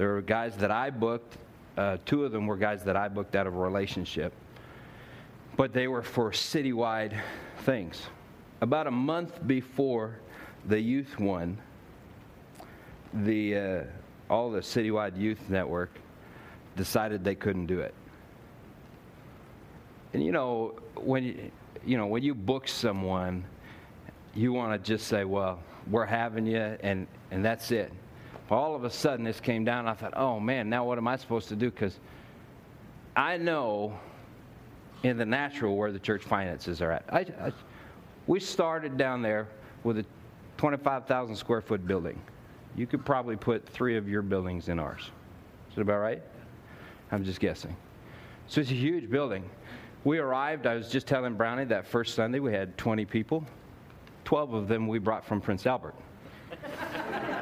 There 0.00 0.14
were 0.14 0.22
guys 0.22 0.56
that 0.56 0.70
I 0.70 0.88
booked, 0.88 1.36
uh, 1.76 1.98
two 2.06 2.24
of 2.24 2.32
them 2.32 2.46
were 2.46 2.56
guys 2.56 2.82
that 2.84 2.96
I 2.96 3.06
booked 3.08 3.36
out 3.36 3.46
of 3.46 3.54
a 3.54 3.58
relationship, 3.58 4.32
but 5.58 5.74
they 5.74 5.88
were 5.88 6.00
for 6.00 6.30
citywide 6.30 7.20
things. 7.64 8.00
About 8.62 8.86
a 8.86 8.90
month 8.90 9.46
before 9.46 10.16
the 10.64 10.80
youth 10.80 11.18
one, 11.18 11.58
the 13.12 13.54
uh, 13.54 13.82
all 14.30 14.50
the 14.50 14.60
citywide 14.60 15.18
youth 15.18 15.50
network 15.50 15.90
decided 16.78 17.22
they 17.22 17.34
couldn't 17.34 17.66
do 17.66 17.80
it. 17.80 17.92
And 20.14 20.24
you 20.24 20.32
know 20.32 20.80
when 20.94 21.24
you, 21.24 21.50
you 21.84 21.98
know 21.98 22.06
when 22.06 22.22
you 22.22 22.34
book 22.34 22.68
someone, 22.68 23.44
you 24.34 24.54
want 24.54 24.82
to 24.82 24.92
just 24.92 25.08
say, 25.08 25.24
"Well, 25.24 25.58
we're 25.90 26.06
having 26.06 26.46
you," 26.46 26.56
and 26.56 27.06
and 27.30 27.44
that's 27.44 27.70
it. 27.70 27.92
All 28.50 28.74
of 28.74 28.84
a 28.84 28.90
sudden, 28.90 29.24
this 29.24 29.38
came 29.38 29.64
down. 29.64 29.86
I 29.86 29.94
thought, 29.94 30.14
oh 30.16 30.40
man, 30.40 30.68
now 30.68 30.84
what 30.84 30.98
am 30.98 31.06
I 31.06 31.16
supposed 31.16 31.48
to 31.48 31.56
do? 31.56 31.70
Because 31.70 31.98
I 33.16 33.36
know 33.36 33.98
in 35.02 35.16
the 35.16 35.24
natural 35.24 35.76
where 35.76 35.92
the 35.92 35.98
church 35.98 36.22
finances 36.22 36.82
are 36.82 36.92
at. 36.92 37.04
I, 37.10 37.20
I, 37.20 37.52
we 38.26 38.40
started 38.40 38.96
down 38.96 39.22
there 39.22 39.48
with 39.84 39.98
a 39.98 40.04
25,000 40.58 41.36
square 41.36 41.60
foot 41.60 41.86
building. 41.86 42.20
You 42.76 42.86
could 42.86 43.04
probably 43.04 43.36
put 43.36 43.66
three 43.68 43.96
of 43.96 44.08
your 44.08 44.22
buildings 44.22 44.68
in 44.68 44.78
ours. 44.78 45.10
Is 45.70 45.76
that 45.76 45.82
about 45.82 46.00
right? 46.00 46.22
I'm 47.12 47.24
just 47.24 47.40
guessing. 47.40 47.74
So 48.46 48.60
it's 48.60 48.70
a 48.70 48.74
huge 48.74 49.10
building. 49.10 49.48
We 50.04 50.18
arrived, 50.18 50.66
I 50.66 50.74
was 50.74 50.88
just 50.90 51.06
telling 51.06 51.34
Brownie 51.34 51.64
that 51.66 51.86
first 51.86 52.14
Sunday 52.14 52.40
we 52.40 52.52
had 52.52 52.76
20 52.76 53.04
people. 53.04 53.44
12 54.24 54.54
of 54.54 54.68
them 54.68 54.86
we 54.86 54.98
brought 54.98 55.24
from 55.24 55.40
Prince 55.40 55.66
Albert. 55.66 55.94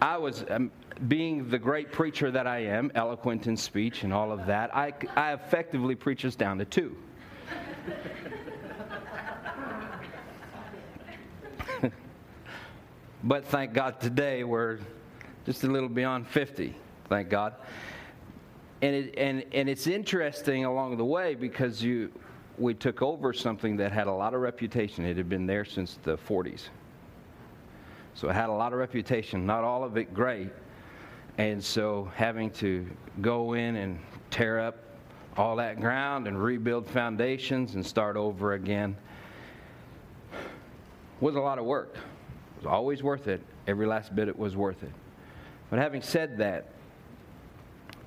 I 0.00 0.16
was, 0.16 0.44
um, 0.48 0.70
being 1.08 1.48
the 1.48 1.58
great 1.58 1.90
preacher 1.90 2.30
that 2.30 2.46
I 2.46 2.58
am, 2.58 2.92
eloquent 2.94 3.48
in 3.48 3.56
speech 3.56 4.04
and 4.04 4.12
all 4.12 4.30
of 4.30 4.46
that, 4.46 4.72
I, 4.74 4.92
I 5.16 5.32
effectively 5.32 5.96
preach 5.96 6.24
us 6.24 6.36
down 6.36 6.58
to 6.58 6.64
two. 6.64 6.96
but 13.24 13.44
thank 13.46 13.72
God 13.72 14.00
today 14.00 14.44
we're 14.44 14.78
just 15.44 15.64
a 15.64 15.66
little 15.66 15.88
beyond 15.88 16.28
50. 16.28 16.76
Thank 17.08 17.28
God. 17.28 17.54
And, 18.82 18.94
it, 18.94 19.14
and, 19.16 19.44
and 19.52 19.68
it's 19.68 19.88
interesting 19.88 20.64
along 20.64 20.96
the 20.96 21.04
way 21.04 21.34
because 21.34 21.82
you, 21.82 22.12
we 22.56 22.74
took 22.74 23.02
over 23.02 23.32
something 23.32 23.76
that 23.78 23.90
had 23.90 24.06
a 24.06 24.12
lot 24.12 24.34
of 24.34 24.40
reputation. 24.40 25.04
It 25.04 25.16
had 25.16 25.28
been 25.28 25.46
there 25.46 25.64
since 25.64 25.98
the 26.04 26.16
40s. 26.16 26.68
So 28.18 28.28
it 28.28 28.32
had 28.32 28.48
a 28.48 28.52
lot 28.52 28.72
of 28.72 28.80
reputation, 28.80 29.46
not 29.46 29.62
all 29.62 29.84
of 29.84 29.96
it 29.96 30.12
great. 30.12 30.50
And 31.38 31.62
so 31.62 32.10
having 32.16 32.50
to 32.52 32.84
go 33.20 33.52
in 33.52 33.76
and 33.76 34.00
tear 34.28 34.58
up 34.58 34.76
all 35.36 35.54
that 35.54 35.80
ground 35.80 36.26
and 36.26 36.42
rebuild 36.42 36.88
foundations 36.88 37.76
and 37.76 37.86
start 37.86 38.16
over 38.16 38.54
again 38.54 38.96
was 41.20 41.36
a 41.36 41.40
lot 41.40 41.60
of 41.60 41.64
work. 41.64 41.94
It 41.94 42.64
was 42.64 42.66
always 42.66 43.04
worth 43.04 43.28
it. 43.28 43.40
Every 43.68 43.86
last 43.86 44.12
bit 44.16 44.26
it 44.26 44.36
was 44.36 44.56
worth 44.56 44.82
it. 44.82 44.92
But 45.70 45.78
having 45.78 46.02
said 46.02 46.38
that, 46.38 46.72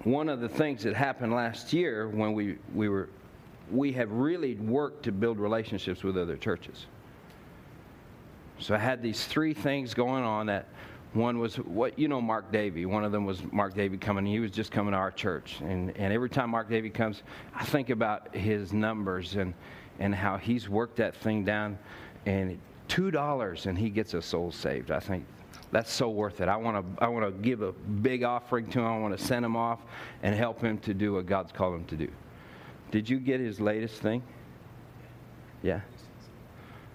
one 0.04 0.28
of 0.28 0.42
the 0.42 0.50
things 0.50 0.84
that 0.84 0.94
happened 0.94 1.32
last 1.32 1.72
year 1.72 2.10
when 2.10 2.34
we, 2.34 2.58
we 2.76 2.90
were 2.90 3.08
we 3.72 3.94
have 3.94 4.12
really 4.12 4.56
worked 4.56 5.04
to 5.04 5.14
build 5.14 5.40
relationships 5.40 6.04
with 6.04 6.18
other 6.18 6.36
churches. 6.36 6.88
So 8.62 8.76
I 8.76 8.78
had 8.78 9.02
these 9.02 9.26
three 9.26 9.54
things 9.54 9.94
going 9.94 10.24
on 10.24 10.46
that 10.46 10.68
one 11.14 11.40
was 11.40 11.58
what 11.58 12.00
you 12.00 12.08
know 12.08 12.22
Mark 12.22 12.52
Davy. 12.52 12.86
One 12.86 13.04
of 13.04 13.12
them 13.12 13.26
was 13.26 13.42
Mark 13.52 13.74
Davy 13.74 13.98
coming. 13.98 14.26
He 14.26 14.40
was 14.40 14.52
just 14.52 14.72
coming 14.72 14.94
to 14.94 14.98
our 14.98 15.12
church, 15.12 15.58
and 15.62 15.96
and 15.98 16.14
every 16.14 16.30
time 16.30 16.52
Mark 16.52 16.70
Davy 16.70 16.90
comes, 16.90 17.24
I 17.54 17.66
think 17.66 17.90
about 17.90 18.34
his 18.34 18.72
numbers 18.72 19.36
and 19.36 19.54
and 20.00 20.16
how 20.16 20.38
he's 20.38 20.70
worked 20.70 20.96
that 20.98 21.16
thing 21.16 21.44
down, 21.44 21.78
and 22.26 22.58
two 22.88 23.12
dollars 23.12 23.66
and 23.66 23.78
he 23.78 23.90
gets 23.90 24.14
a 24.14 24.22
soul 24.22 24.52
saved. 24.52 24.92
I 24.92 25.00
think 25.00 25.26
that's 25.72 25.92
so 25.92 26.10
worth 26.10 26.40
it. 26.40 26.48
I 26.48 26.56
want 26.56 26.78
to 26.98 27.04
I 27.04 27.08
want 27.08 27.26
to 27.26 27.32
give 27.42 27.62
a 27.62 27.72
big 27.72 28.24
offering 28.24 28.68
to 28.68 28.80
him. 28.80 28.86
I 28.86 29.00
want 29.00 29.18
to 29.18 29.24
send 29.24 29.44
him 29.44 29.58
off 29.58 29.80
and 30.24 30.36
help 30.36 30.62
him 30.62 30.78
to 30.80 30.94
do 30.94 31.14
what 31.14 31.26
God's 31.26 31.52
called 31.52 31.76
him 31.76 31.86
to 31.86 31.96
do. 31.96 32.10
Did 32.92 33.10
you 33.10 33.20
get 33.20 33.40
his 33.40 33.60
latest 33.60 34.02
thing? 34.02 34.22
Yeah, 35.62 35.82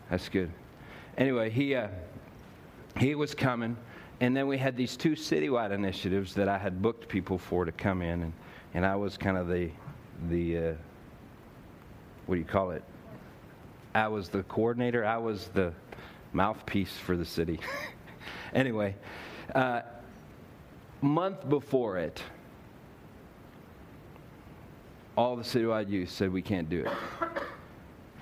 that's 0.08 0.28
good. 0.28 0.50
Anyway, 1.18 1.50
he 1.50 1.74
uh, 1.74 1.88
he 2.98 3.14
was 3.14 3.34
coming 3.34 3.76
and 4.20 4.36
then 4.36 4.46
we 4.46 4.56
had 4.56 4.76
these 4.76 4.96
two 4.96 5.12
citywide 5.12 5.72
initiatives 5.72 6.34
that 6.34 6.48
I 6.48 6.56
had 6.56 6.80
booked 6.80 7.08
people 7.08 7.36
for 7.36 7.64
to 7.64 7.72
come 7.72 8.00
in, 8.00 8.22
and, 8.22 8.32
and 8.72 8.86
I 8.86 8.96
was 8.96 9.18
kind 9.18 9.36
of 9.36 9.46
the, 9.48 9.70
the 10.30 10.58
uh, 10.58 10.74
what 12.24 12.36
do 12.36 12.38
you 12.38 12.46
call 12.46 12.70
it? 12.70 12.82
I 13.94 14.08
was 14.08 14.28
the 14.28 14.42
coordinator, 14.44 15.04
I 15.04 15.18
was 15.18 15.48
the 15.48 15.72
mouthpiece 16.32 16.96
for 16.96 17.16
the 17.16 17.24
city. 17.24 17.60
anyway, 18.54 18.94
uh, 19.54 19.82
month 21.02 21.46
before 21.48 21.98
it, 21.98 22.22
all 25.14 25.36
the 25.36 25.42
citywide 25.42 25.90
youth 25.90 26.10
said 26.10 26.32
we 26.32 26.42
can't 26.42 26.70
do 26.70 26.86
it. 26.86 26.92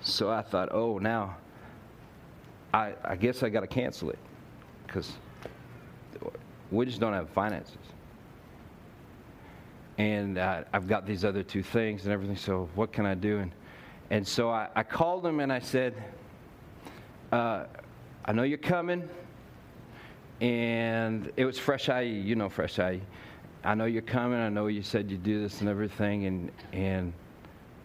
So 0.01 0.31
I 0.31 0.43
thought, 0.43 0.71
oh, 0.73 0.99
now 0.99 1.37
I, 2.75 2.93
I 3.05 3.15
guess 3.15 3.45
I 3.45 3.51
got 3.51 3.61
to 3.61 3.69
cancel 3.69 4.11
it 4.11 4.19
because 4.85 5.13
we 6.73 6.85
just 6.85 6.99
don't 6.99 7.13
have 7.13 7.31
finances. 7.31 7.79
And 9.97 10.39
uh, 10.39 10.65
I've 10.73 10.89
got 10.89 11.07
these 11.07 11.25
other 11.25 11.45
two 11.45 11.63
things 11.63 12.03
and 12.03 12.13
everything, 12.13 12.37
so 12.37 12.69
what 12.75 12.93
can 12.93 13.07
I 13.07 13.15
do? 13.15 13.39
And, 13.39 13.53
and 14.11 14.27
so 14.27 14.51
I, 14.51 14.71
I 14.75 14.83
called 14.83 15.25
him 15.25 15.39
and 15.39 15.53
I 15.53 15.61
said, 15.61 15.95
uh, 17.31 17.67
I 18.25 18.33
know 18.33 18.43
you're 18.43 18.59
coming. 18.59 19.09
And 20.41 21.31
it 21.37 21.45
was 21.45 21.61
Fresh 21.61 21.89
IE, 21.89 22.09
you 22.09 22.35
know 22.35 22.49
Fresh 22.49 22.81
IE. 22.81 23.01
I 23.63 23.77
know 23.77 23.85
you're 23.85 24.03
coming. 24.03 24.41
I 24.41 24.49
know 24.49 24.67
you 24.67 24.83
said 24.83 25.13
you'd 25.13 25.23
do 25.23 25.41
this 25.41 25.61
and 25.61 25.71
everything, 25.71 26.27
and 26.27 26.53
and 26.73 27.13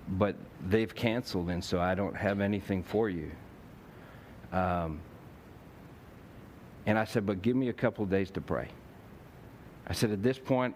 but 0.09 0.35
they've 0.67 0.93
canceled, 0.93 1.51
and 1.51 1.63
so 1.63 1.79
I 1.79 1.95
don't 1.95 2.17
have 2.17 2.41
anything 2.41 2.83
for 2.83 3.07
you. 3.07 3.31
Um, 4.51 4.99
and 6.85 6.97
I 6.97 7.05
said, 7.05 7.25
but 7.25 7.41
give 7.41 7.55
me 7.55 7.69
a 7.69 7.73
couple 7.73 8.03
of 8.03 8.09
days 8.09 8.31
to 8.31 8.41
pray. 8.41 8.69
I 9.87 9.93
said, 9.93 10.11
at 10.11 10.23
this 10.23 10.39
point, 10.39 10.75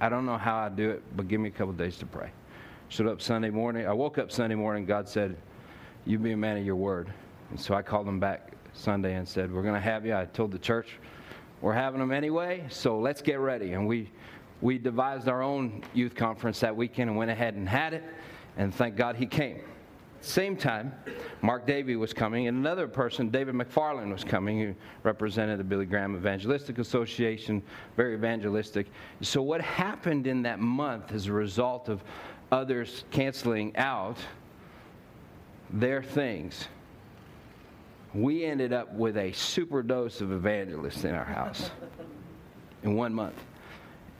I 0.00 0.08
don't 0.08 0.26
know 0.26 0.38
how 0.38 0.56
I 0.56 0.68
do 0.68 0.90
it, 0.90 1.02
but 1.16 1.28
give 1.28 1.40
me 1.40 1.48
a 1.48 1.52
couple 1.52 1.70
of 1.70 1.76
days 1.76 1.96
to 1.98 2.06
pray. 2.06 2.30
Showed 2.88 3.06
up 3.06 3.22
Sunday 3.22 3.50
morning. 3.50 3.86
I 3.86 3.92
woke 3.92 4.18
up 4.18 4.32
Sunday 4.32 4.56
morning. 4.56 4.84
God 4.84 5.08
said, 5.08 5.36
You 6.04 6.18
be 6.18 6.32
a 6.32 6.36
man 6.36 6.56
of 6.56 6.66
your 6.66 6.76
word. 6.76 7.12
And 7.50 7.60
so 7.60 7.74
I 7.74 7.82
called 7.82 8.06
him 8.06 8.18
back 8.18 8.52
Sunday 8.74 9.14
and 9.14 9.26
said, 9.26 9.52
We're 9.52 9.62
going 9.62 9.74
to 9.74 9.80
have 9.80 10.04
you. 10.04 10.14
I 10.14 10.24
told 10.26 10.50
the 10.50 10.58
church 10.58 10.98
we're 11.62 11.72
having 11.72 12.00
them 12.00 12.10
anyway, 12.10 12.64
so 12.68 12.98
let's 12.98 13.22
get 13.22 13.38
ready. 13.38 13.72
And 13.74 13.86
we, 13.86 14.10
we 14.60 14.78
devised 14.78 15.28
our 15.28 15.42
own 15.42 15.84
youth 15.94 16.16
conference 16.16 16.58
that 16.60 16.76
weekend 16.76 17.08
and 17.08 17.16
went 17.16 17.30
ahead 17.30 17.54
and 17.54 17.68
had 17.68 17.94
it. 17.94 18.02
And 18.56 18.74
thank 18.74 18.96
God 18.96 19.14
he 19.14 19.26
came. 19.26 19.60
Same 20.22 20.56
time, 20.56 20.94
Mark 21.40 21.66
Davy 21.66 21.96
was 21.96 22.12
coming, 22.12 22.46
and 22.46 22.56
another 22.56 22.86
person, 22.86 23.28
David 23.28 23.56
McFarland, 23.56 24.12
was 24.12 24.22
coming, 24.22 24.60
who 24.60 24.74
represented 25.02 25.58
the 25.58 25.64
Billy 25.64 25.84
Graham 25.84 26.14
Evangelistic 26.14 26.78
Association, 26.78 27.60
very 27.96 28.14
evangelistic. 28.14 28.86
So, 29.20 29.42
what 29.42 29.60
happened 29.60 30.28
in 30.28 30.42
that 30.42 30.60
month 30.60 31.10
as 31.10 31.26
a 31.26 31.32
result 31.32 31.88
of 31.88 32.04
others 32.52 33.04
canceling 33.10 33.76
out 33.76 34.16
their 35.70 36.04
things, 36.04 36.68
we 38.14 38.44
ended 38.44 38.72
up 38.72 38.92
with 38.94 39.16
a 39.16 39.32
super 39.32 39.82
dose 39.82 40.20
of 40.20 40.30
evangelists 40.30 41.02
in 41.02 41.16
our 41.16 41.24
house 41.24 41.72
in 42.84 42.94
one 42.94 43.12
month. 43.12 43.42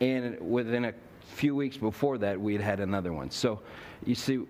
And 0.00 0.36
within 0.40 0.86
a 0.86 0.94
few 1.20 1.54
weeks 1.54 1.76
before 1.76 2.18
that, 2.18 2.40
we 2.40 2.54
had 2.54 2.62
had 2.62 2.80
another 2.80 3.12
one. 3.12 3.30
So, 3.30 3.60
you 4.04 4.16
see, 4.16 4.40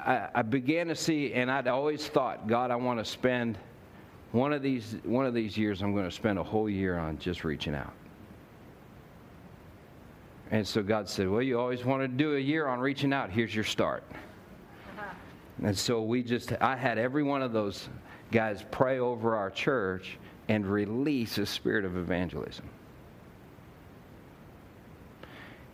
I, 0.00 0.28
I 0.34 0.42
began 0.42 0.88
to 0.88 0.94
see, 0.94 1.32
and 1.32 1.50
I'd 1.50 1.68
always 1.68 2.06
thought, 2.06 2.46
God, 2.46 2.70
I 2.70 2.76
want 2.76 2.98
to 2.98 3.04
spend 3.04 3.58
one 4.32 4.52
of 4.52 4.62
these 4.62 4.96
one 5.04 5.26
of 5.26 5.34
these 5.34 5.56
years. 5.56 5.82
I'm 5.82 5.92
going 5.92 6.04
to 6.04 6.14
spend 6.14 6.38
a 6.38 6.42
whole 6.42 6.68
year 6.68 6.98
on 6.98 7.18
just 7.18 7.44
reaching 7.44 7.74
out. 7.74 7.92
And 10.50 10.66
so 10.66 10.82
God 10.82 11.08
said, 11.08 11.28
Well, 11.28 11.42
you 11.42 11.58
always 11.58 11.84
wanted 11.84 12.08
to 12.08 12.16
do 12.16 12.36
a 12.36 12.40
year 12.40 12.66
on 12.66 12.80
reaching 12.80 13.12
out. 13.12 13.30
Here's 13.30 13.54
your 13.54 13.64
start. 13.64 14.02
Uh-huh. 14.10 15.04
And 15.64 15.76
so 15.76 16.02
we 16.02 16.22
just, 16.22 16.52
I 16.60 16.76
had 16.76 16.98
every 16.98 17.22
one 17.22 17.42
of 17.42 17.52
those 17.52 17.88
guys 18.30 18.64
pray 18.70 18.98
over 18.98 19.36
our 19.36 19.50
church 19.50 20.18
and 20.48 20.66
release 20.66 21.38
a 21.38 21.46
spirit 21.46 21.84
of 21.84 21.96
evangelism. 21.96 22.64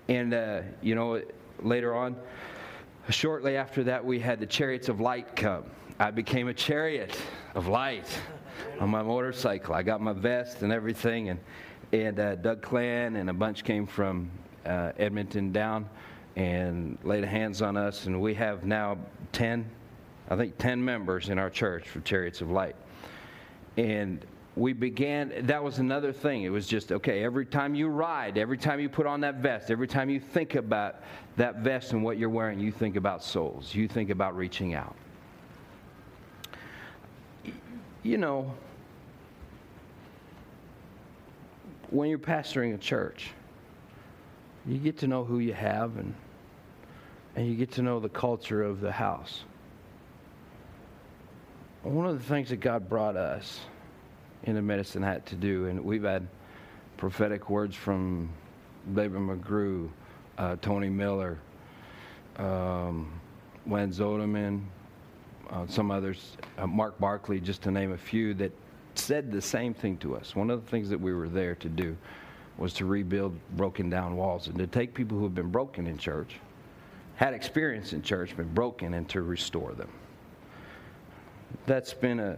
And, 0.09 0.35
uh, 0.35 0.63
you 0.83 0.95
know, 0.95 1.23
later 1.63 1.95
on, 1.95 2.17
Shortly 3.11 3.59
after 3.59 3.85
that, 3.85 4.03
we 4.03 4.19
had 4.19 4.41
the 4.41 4.47
chariots 4.47 4.89
of 4.89 4.99
light 4.99 5.37
come. 5.37 5.65
I 6.01 6.11
became 6.11 6.49
a 6.49 6.55
chariot 6.55 7.15
of 7.55 7.69
light 7.69 8.07
on 8.81 8.89
my 8.89 9.03
motorcycle. 9.03 9.75
I 9.75 9.83
got 9.83 10.01
my 10.01 10.15
vest 10.15 10.63
and 10.63 10.73
everything, 10.73 11.29
and 11.29 11.39
and 11.93 12.19
uh, 12.19 12.35
Doug 12.37 12.63
Clan 12.63 13.17
and 13.17 13.29
a 13.29 13.33
bunch 13.33 13.63
came 13.63 13.87
from 13.87 14.31
uh, 14.65 14.93
Edmonton 14.99 15.53
down 15.53 15.89
and 16.35 16.99
laid 17.05 17.25
hands 17.25 17.61
on 17.61 17.77
us, 17.77 18.07
and 18.07 18.21
we 18.21 18.35
have 18.35 18.65
now 18.65 18.97
ten, 19.33 19.71
I 20.31 20.37
think 20.37 20.57
ten 20.57 20.83
members 20.83 21.29
in 21.29 21.39
our 21.39 21.51
church 21.51 21.89
for 21.89 22.01
Chariots 22.01 22.41
of 22.41 22.51
Light, 22.51 22.75
and 23.77 24.25
we 24.57 24.73
began 24.73 25.33
that 25.47 25.63
was 25.63 25.79
another 25.79 26.13
thing. 26.13 26.43
It 26.43 26.51
was 26.51 26.67
just 26.67 26.93
okay 26.93 27.25
every 27.25 27.45
time 27.45 27.75
you 27.75 27.89
ride 27.89 28.39
every 28.39 28.59
time 28.59 28.79
you 28.79 28.89
put 28.89 29.07
on 29.07 29.21
that 29.23 29.37
vest 29.37 29.71
every 29.71 29.89
time 29.89 30.09
you 30.09 30.21
think 30.21 30.55
about 30.55 31.03
that 31.37 31.59
vest 31.59 31.93
and 31.93 32.05
what 32.05 32.19
you're 32.19 32.31
wearing 32.31 32.61
you 32.61 32.71
think 32.71 32.97
about 32.97 33.23
souls. 33.23 33.75
You 33.75 33.89
think 33.89 34.11
about 34.11 34.37
reaching 34.37 34.75
out. 34.75 34.95
You 38.03 38.19
know 38.19 38.55
when 41.91 42.09
you're 42.09 42.19
pastoring 42.19 42.75
a 42.75 42.79
church 42.79 43.31
you 44.67 44.79
get 44.79 44.99
to 44.99 45.07
know 45.07 45.25
who 45.25 45.41
you 45.41 45.53
have 45.53 45.97
and 45.97 46.15
and 47.37 47.49
you 47.49 47.57
get 47.57 47.73
to 47.73 47.83
know 47.83 47.99
the 47.99 48.09
culture 48.09 48.63
of 48.63 48.81
the 48.81 48.93
house. 48.93 49.43
One 51.83 52.07
of 52.07 52.17
the 52.17 52.25
things 52.25 52.51
that 52.51 52.59
god 52.59 52.89
brought 52.89 53.17
us 53.17 53.61
in 54.45 54.55
the 54.55 54.63
medicine 54.63 55.03
hat 55.03 55.27
to 55.27 55.35
do. 55.35 55.67
And 55.67 55.85
we've 55.85 56.03
had 56.05 56.27
prophetic 56.97 57.51
words 57.51 57.75
from 57.75 58.31
David 58.95 59.21
McGrew, 59.21 59.89
uh, 60.39 60.57
Tony 60.61 60.89
Miller, 60.89 61.39
um, 62.37 63.21
Len 63.67 63.91
Zoderman, 63.91 64.63
uh, 65.51 65.67
some 65.67 65.91
others, 65.91 66.37
uh, 66.59 66.67
Mark 66.67 66.99
Barkley, 66.99 67.41
just 67.41 67.63
to 67.63 67.71
name 67.71 67.93
a 67.93 67.99
few, 67.99 68.35
that 68.35 68.53
said 68.95 69.33
the 69.33 69.41
same 69.41 69.75
thing 69.75 69.97
to 69.99 70.17
us. 70.17 70.37
One 70.37 70.51
of 70.51 70.65
the 70.65 70.71
things 70.71 70.89
that 70.91 71.01
we 71.01 71.13
were 71.15 71.29
there 71.29 71.55
to 71.57 71.69
do 71.69 71.97
was 72.57 72.73
to 72.75 72.87
rebuild 72.87 73.37
broken 73.57 73.91
down 73.91 74.17
walls 74.17 74.47
and 74.47 74.57
to 74.59 74.67
take 74.67 74.95
people 74.95 75.19
who 75.19 75.25
have 75.25 75.35
been 75.35 75.51
broken 75.51 75.87
in 75.87 75.99
church, 75.99 76.37
had 77.17 77.35
experience 77.35 77.93
in 77.93 78.03
church, 78.03 78.37
been 78.37 78.53
broken, 78.55 78.95
and 78.95 79.09
to 79.09 79.23
restore 79.23 79.73
them. 79.73 79.91
That's 81.67 81.95
been 81.95 82.21
a 82.21 82.37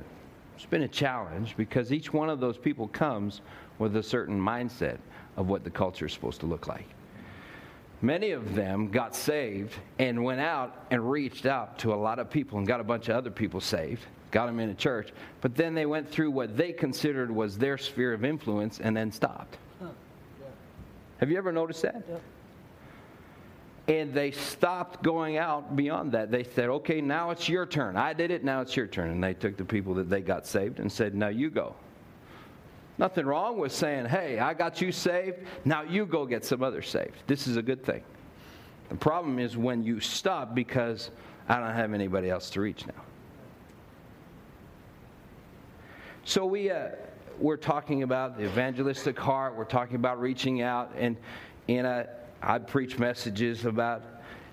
It's 0.56 0.64
been 0.64 0.82
a 0.82 0.88
challenge 0.88 1.54
because 1.56 1.92
each 1.92 2.12
one 2.12 2.30
of 2.30 2.40
those 2.40 2.56
people 2.56 2.88
comes 2.88 3.42
with 3.78 3.94
a 3.96 4.02
certain 4.02 4.40
mindset 4.40 4.98
of 5.36 5.48
what 5.48 5.64
the 5.64 5.70
culture 5.70 6.06
is 6.06 6.12
supposed 6.14 6.40
to 6.40 6.46
look 6.46 6.66
like. 6.66 6.88
Many 8.00 8.30
of 8.30 8.54
them 8.54 8.88
got 8.88 9.14
saved 9.14 9.74
and 9.98 10.24
went 10.24 10.40
out 10.40 10.86
and 10.90 11.10
reached 11.10 11.44
out 11.44 11.78
to 11.80 11.92
a 11.92 11.96
lot 11.96 12.18
of 12.18 12.30
people 12.30 12.58
and 12.58 12.66
got 12.66 12.80
a 12.80 12.84
bunch 12.84 13.08
of 13.08 13.16
other 13.16 13.30
people 13.30 13.60
saved, 13.60 14.04
got 14.30 14.46
them 14.46 14.58
in 14.58 14.70
a 14.70 14.74
church, 14.74 15.12
but 15.42 15.54
then 15.54 15.74
they 15.74 15.86
went 15.86 16.08
through 16.08 16.30
what 16.30 16.56
they 16.56 16.72
considered 16.72 17.30
was 17.30 17.58
their 17.58 17.76
sphere 17.76 18.14
of 18.14 18.24
influence 18.24 18.80
and 18.80 18.96
then 18.96 19.12
stopped. 19.12 19.58
Huh. 19.80 19.88
Yeah. 20.40 20.46
Have 21.18 21.30
you 21.30 21.36
ever 21.36 21.52
noticed 21.52 21.82
that? 21.82 22.02
Yep. 22.08 22.22
And 23.88 24.12
they 24.12 24.32
stopped 24.32 25.02
going 25.04 25.36
out 25.36 25.76
beyond 25.76 26.12
that. 26.12 26.30
They 26.30 26.42
said, 26.42 26.68
okay, 26.68 27.00
now 27.00 27.30
it's 27.30 27.48
your 27.48 27.66
turn. 27.66 27.96
I 27.96 28.12
did 28.12 28.32
it, 28.32 28.42
now 28.42 28.60
it's 28.60 28.76
your 28.76 28.88
turn. 28.88 29.10
And 29.10 29.22
they 29.22 29.34
took 29.34 29.56
the 29.56 29.64
people 29.64 29.94
that 29.94 30.10
they 30.10 30.20
got 30.20 30.46
saved 30.46 30.80
and 30.80 30.90
said, 30.90 31.14
now 31.14 31.28
you 31.28 31.50
go. 31.50 31.76
Nothing 32.98 33.26
wrong 33.26 33.58
with 33.58 33.72
saying, 33.72 34.06
hey, 34.06 34.38
I 34.38 34.54
got 34.54 34.80
you 34.80 34.90
saved, 34.90 35.38
now 35.64 35.82
you 35.82 36.06
go 36.06 36.26
get 36.26 36.44
some 36.44 36.62
others 36.62 36.88
saved. 36.88 37.16
This 37.26 37.46
is 37.46 37.56
a 37.56 37.62
good 37.62 37.84
thing. 37.84 38.02
The 38.88 38.96
problem 38.96 39.38
is 39.38 39.56
when 39.56 39.82
you 39.82 40.00
stop 40.00 40.54
because 40.54 41.10
I 41.48 41.60
don't 41.60 41.74
have 41.74 41.92
anybody 41.92 42.30
else 42.30 42.50
to 42.50 42.60
reach 42.60 42.86
now. 42.86 43.02
So 46.24 46.44
we, 46.44 46.70
uh, 46.70 46.88
we're 47.38 47.56
talking 47.56 48.02
about 48.02 48.36
the 48.36 48.44
evangelistic 48.44 49.18
heart, 49.18 49.56
we're 49.56 49.64
talking 49.64 49.96
about 49.96 50.20
reaching 50.20 50.62
out, 50.62 50.92
and, 50.96 51.16
and 51.68 51.86
uh, 51.86 52.04
I 52.42 52.58
preach 52.58 52.98
messages 52.98 53.64
about 53.64 54.04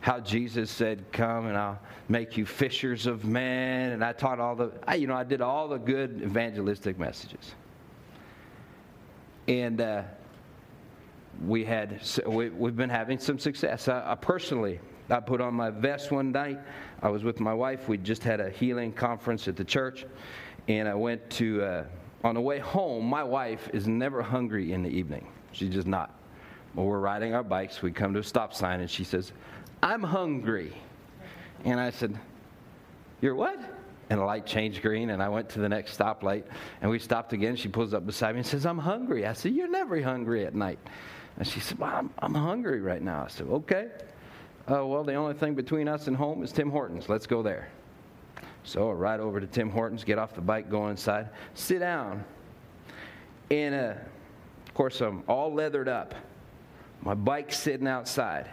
how 0.02 0.20
Jesus 0.20 0.70
said, 0.70 1.06
"Come 1.12 1.48
and 1.48 1.58
I'll 1.58 1.80
make 2.10 2.38
you 2.38 2.46
fishers 2.46 3.06
of 3.06 3.26
men," 3.26 3.92
and 3.92 4.04
I 4.04 4.14
taught 4.14 4.40
all 4.40 4.56
the, 4.56 4.72
I, 4.86 4.96
you 4.96 5.08
know, 5.08 5.16
I 5.16 5.24
did 5.24 5.42
all 5.42 5.68
the 5.68 5.78
good 5.78 6.22
evangelistic 6.24 7.00
messages 7.00 7.56
and 9.48 9.82
uh, 9.82 10.04
we 11.46 11.66
had 11.66 12.02
we, 12.26 12.46
have 12.46 12.76
been 12.76 12.90
having 12.90 13.20
some 13.20 13.40
success. 13.40 13.88
I, 13.88 14.12
I, 14.12 14.16
personally, 14.16 14.80
I 15.10 15.20
put 15.20 15.42
on 15.42 15.54
my 15.54 15.70
vest 15.70 16.12
one 16.12 16.32
night. 16.32 16.60
I 17.02 17.10
was 17.10 17.24
with 17.24 17.40
my 17.40 17.54
wife. 17.54 17.88
We 17.88 17.98
just 17.98 18.24
had 18.24 18.40
a 18.40 18.50
healing 18.50 18.94
conference 18.94 19.48
at 19.48 19.56
the 19.56 19.66
church, 19.66 20.06
and 20.68 20.88
I 20.88 20.96
went 20.96 21.30
to. 21.32 21.64
Uh, 21.64 21.84
on 22.24 22.36
the 22.36 22.42
way 22.42 22.58
home, 22.58 23.04
my 23.04 23.22
wife 23.22 23.70
is 23.74 23.86
never 23.86 24.22
hungry 24.22 24.72
in 24.72 24.82
the 24.82 24.90
evening. 24.90 25.28
She's 25.52 25.74
just 25.74 25.88
not. 25.88 26.23
Well, 26.76 26.86
we're 26.86 27.00
riding 27.00 27.36
our 27.36 27.44
bikes. 27.44 27.82
We 27.82 27.92
come 27.92 28.14
to 28.14 28.20
a 28.20 28.24
stop 28.24 28.54
sign, 28.54 28.80
and 28.80 28.90
she 28.90 29.04
says, 29.04 29.32
"I'm 29.82 30.04
hungry," 30.04 30.74
and 31.66 31.80
I 31.80 31.92
said, 31.92 32.18
"You're 33.22 33.36
what?" 33.36 33.60
and 34.10 34.20
the 34.20 34.26
light 34.26 34.46
changed 34.46 34.82
green, 34.82 35.10
and 35.10 35.24
I 35.24 35.30
went 35.30 35.50
to 35.50 35.60
the 35.60 35.70
next 35.70 35.98
stoplight, 35.98 36.44
and 36.82 36.92
we 36.92 37.00
stopped 37.00 37.34
again. 37.34 37.56
She 37.56 37.68
pulls 37.68 37.94
up 37.94 38.06
beside 38.06 38.36
me 38.36 38.40
and 38.40 38.48
says, 38.48 38.66
I'm 38.66 38.78
hungry. 38.78 39.26
I 39.26 39.34
said, 39.34 39.54
You're 39.54 39.70
never 39.70 40.02
hungry 40.02 40.46
at 40.46 40.54
night. 40.54 40.80
And 41.38 41.48
she 41.48 41.60
said, 41.60 41.80
well, 41.80 41.92
I'm, 41.96 42.10
I'm 42.20 42.36
hungry 42.36 42.80
right 42.80 43.02
now. 43.02 43.24
I 43.26 43.28
said, 43.28 43.48
Okay. 43.48 43.90
Uh, 44.70 44.86
well, 44.86 45.04
the 45.04 45.16
only 45.16 45.34
thing 45.34 45.56
between 45.56 45.88
us 45.88 46.08
and 46.08 46.16
home 46.16 46.44
is 46.44 46.52
Tim 46.52 46.70
Hortons. 46.70 47.10
Let's 47.10 47.28
go 47.28 47.42
there. 47.42 47.70
So 48.64 48.90
I 48.90 48.94
ride 48.94 49.20
over 49.20 49.42
to 49.42 49.48
Tim 49.48 49.70
Hortons, 49.70 50.06
get 50.06 50.18
off 50.18 50.36
the 50.36 50.42
bike, 50.42 50.70
go 50.70 50.88
inside, 50.88 51.30
sit 51.54 51.80
down. 51.80 52.24
And 53.52 53.76
uh, 53.76 53.94
of 54.66 54.74
course, 54.74 55.02
I'm 55.02 55.24
all 55.28 55.54
leathered 55.54 55.90
up. 55.90 56.16
My 57.04 57.14
bike's 57.14 57.58
sitting 57.58 57.88
outside. 57.88 58.50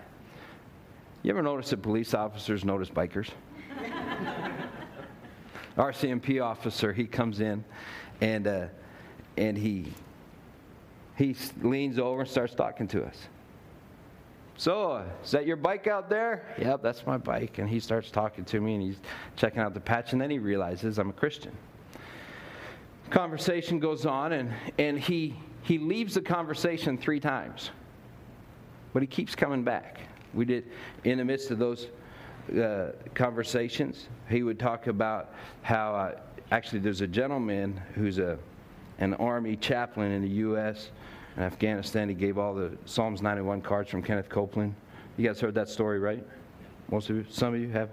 You 1.22 1.30
ever 1.30 1.42
notice 1.42 1.70
that 1.70 1.82
police 1.82 2.14
officers 2.14 2.64
notice 2.64 2.88
bikers? 2.88 3.28
RCMP 5.76 6.42
officer, 6.42 6.92
he 6.92 7.06
comes 7.06 7.40
in 7.40 7.64
and, 8.20 8.48
uh, 8.48 8.66
and 9.36 9.56
he, 9.56 9.92
he 11.16 11.36
leans 11.62 11.98
over 11.98 12.22
and 12.22 12.28
starts 12.28 12.54
talking 12.54 12.88
to 12.88 13.04
us. 13.04 13.16
So, 14.56 14.92
uh, 14.92 15.04
is 15.24 15.30
that 15.30 15.46
your 15.46 15.56
bike 15.56 15.86
out 15.86 16.10
there? 16.10 16.54
Yep, 16.58 16.82
that's 16.82 17.06
my 17.06 17.18
bike. 17.18 17.58
And 17.58 17.68
he 17.68 17.78
starts 17.78 18.10
talking 18.10 18.44
to 18.46 18.60
me 18.60 18.74
and 18.74 18.82
he's 18.82 18.98
checking 19.36 19.60
out 19.60 19.74
the 19.74 19.80
patch, 19.80 20.12
and 20.12 20.20
then 20.20 20.30
he 20.30 20.38
realizes 20.38 20.98
I'm 20.98 21.08
a 21.08 21.14
Christian. 21.14 21.52
Conversation 23.08 23.78
goes 23.78 24.04
on, 24.04 24.32
and, 24.32 24.52
and 24.78 24.98
he, 24.98 25.34
he 25.62 25.78
leaves 25.78 26.14
the 26.14 26.20
conversation 26.20 26.98
three 26.98 27.20
times, 27.20 27.70
but 28.92 29.02
he 29.02 29.06
keeps 29.06 29.34
coming 29.34 29.62
back. 29.62 30.00
We 30.34 30.44
did, 30.44 30.70
in 31.04 31.18
the 31.18 31.24
midst 31.24 31.50
of 31.50 31.58
those 31.58 31.88
uh, 32.56 32.92
conversations, 33.14 34.08
he 34.28 34.42
would 34.42 34.58
talk 34.58 34.86
about 34.86 35.34
how 35.62 35.94
uh, 35.94 36.18
actually 36.50 36.80
there's 36.80 37.00
a 37.00 37.06
gentleman 37.06 37.80
who's 37.94 38.18
a 38.18 38.38
an 39.00 39.14
army 39.14 39.56
chaplain 39.56 40.12
in 40.12 40.22
the 40.22 40.28
U.S. 40.28 40.90
and 41.36 41.44
Afghanistan. 41.44 42.08
He 42.08 42.14
gave 42.14 42.38
all 42.38 42.54
the 42.54 42.76
Psalms 42.84 43.22
91 43.22 43.62
cards 43.62 43.90
from 43.90 44.02
Kenneth 44.02 44.28
Copeland. 44.28 44.74
You 45.16 45.26
guys 45.26 45.40
heard 45.40 45.54
that 45.54 45.68
story, 45.68 45.98
right? 45.98 46.24
Most 46.90 47.10
of 47.10 47.16
you, 47.16 47.24
some 47.30 47.54
of 47.54 47.60
you 47.60 47.70
have. 47.70 47.88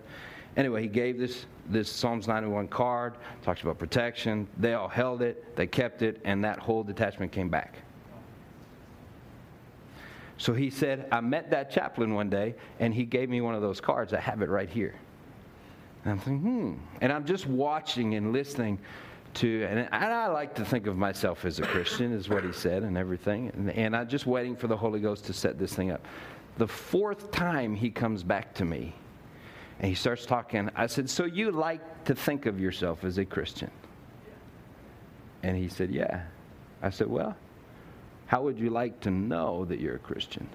Anyway, 0.58 0.82
he 0.82 0.88
gave 0.88 1.18
this 1.18 1.46
this 1.70 1.90
Psalms 1.90 2.28
91 2.28 2.68
card. 2.68 3.16
Talks 3.42 3.62
about 3.62 3.78
protection. 3.78 4.48
They 4.58 4.74
all 4.74 4.88
held 4.88 5.22
it. 5.22 5.56
They 5.56 5.68
kept 5.68 6.02
it, 6.02 6.20
and 6.24 6.44
that 6.44 6.60
whole 6.60 6.84
detachment 6.84 7.32
came 7.32 7.50
back. 7.50 7.78
So 10.38 10.54
he 10.54 10.69
said, 10.69 11.08
I 11.12 11.19
met 11.21 11.50
that 11.50 11.71
chaplain 11.71 12.13
one 12.13 12.30
day, 12.30 12.56
and 12.80 12.93
he 12.93 13.06
gave 13.06 13.30
me 13.30 13.41
one 13.41 13.56
of 13.56 13.62
those 13.62 13.82
cards. 13.82 14.13
I 14.13 14.19
have 14.19 14.41
it 14.41 14.50
right 14.50 14.69
here. 14.69 14.95
And 16.04 16.13
I'm 16.13 16.19
thinking, 16.19 16.52
hmm. 16.52 16.73
And 17.02 17.12
I'm 17.12 17.26
just 17.26 17.47
watching 17.47 18.15
and 18.15 18.32
listening 18.32 18.80
to, 19.36 19.63
and 19.63 19.89
I 19.91 20.28
like 20.28 20.56
to 20.56 20.65
think 20.65 20.88
of 20.88 20.95
myself 20.95 21.43
as 21.43 21.60
a 21.60 21.63
Christian, 21.63 22.13
is 22.13 22.30
what 22.30 22.43
he 22.43 22.52
said, 22.52 22.84
and 22.84 22.97
everything. 22.97 23.52
And, 23.56 23.71
and 23.71 23.95
I'm 23.95 24.08
just 24.08 24.28
waiting 24.28 24.56
for 24.56 24.67
the 24.67 24.78
Holy 24.78 25.00
Ghost 25.00 25.26
to 25.26 25.34
set 25.34 25.58
this 25.58 25.73
thing 25.73 25.91
up. 25.91 26.06
The 26.58 26.67
fourth 26.67 27.32
time 27.32 27.76
he 27.76 27.89
comes 27.89 28.23
back 28.23 28.54
to 28.56 28.65
me, 28.65 28.93
and 29.80 29.89
he 29.89 29.95
starts 29.95 30.26
talking, 30.26 30.69
I 30.76 30.88
said, 30.88 31.10
So 31.10 31.26
you 31.26 31.52
like 31.52 32.06
to 32.06 32.15
think 32.15 32.45
of 32.45 32.60
yourself 32.60 33.04
as 33.04 33.17
a 33.17 33.26
Christian? 33.26 33.69
And 35.43 35.56
he 35.56 35.67
said, 35.67 35.91
Yeah. 35.91 36.23
I 36.82 36.89
said, 36.89 37.08
Well, 37.08 37.36
how 38.28 38.42
would 38.44 38.60
you 38.60 38.70
like 38.70 39.00
to 39.02 39.10
know 39.10 39.66
that 39.66 39.80
you're 39.80 39.96
a 39.96 40.00
Christian? 40.00 40.48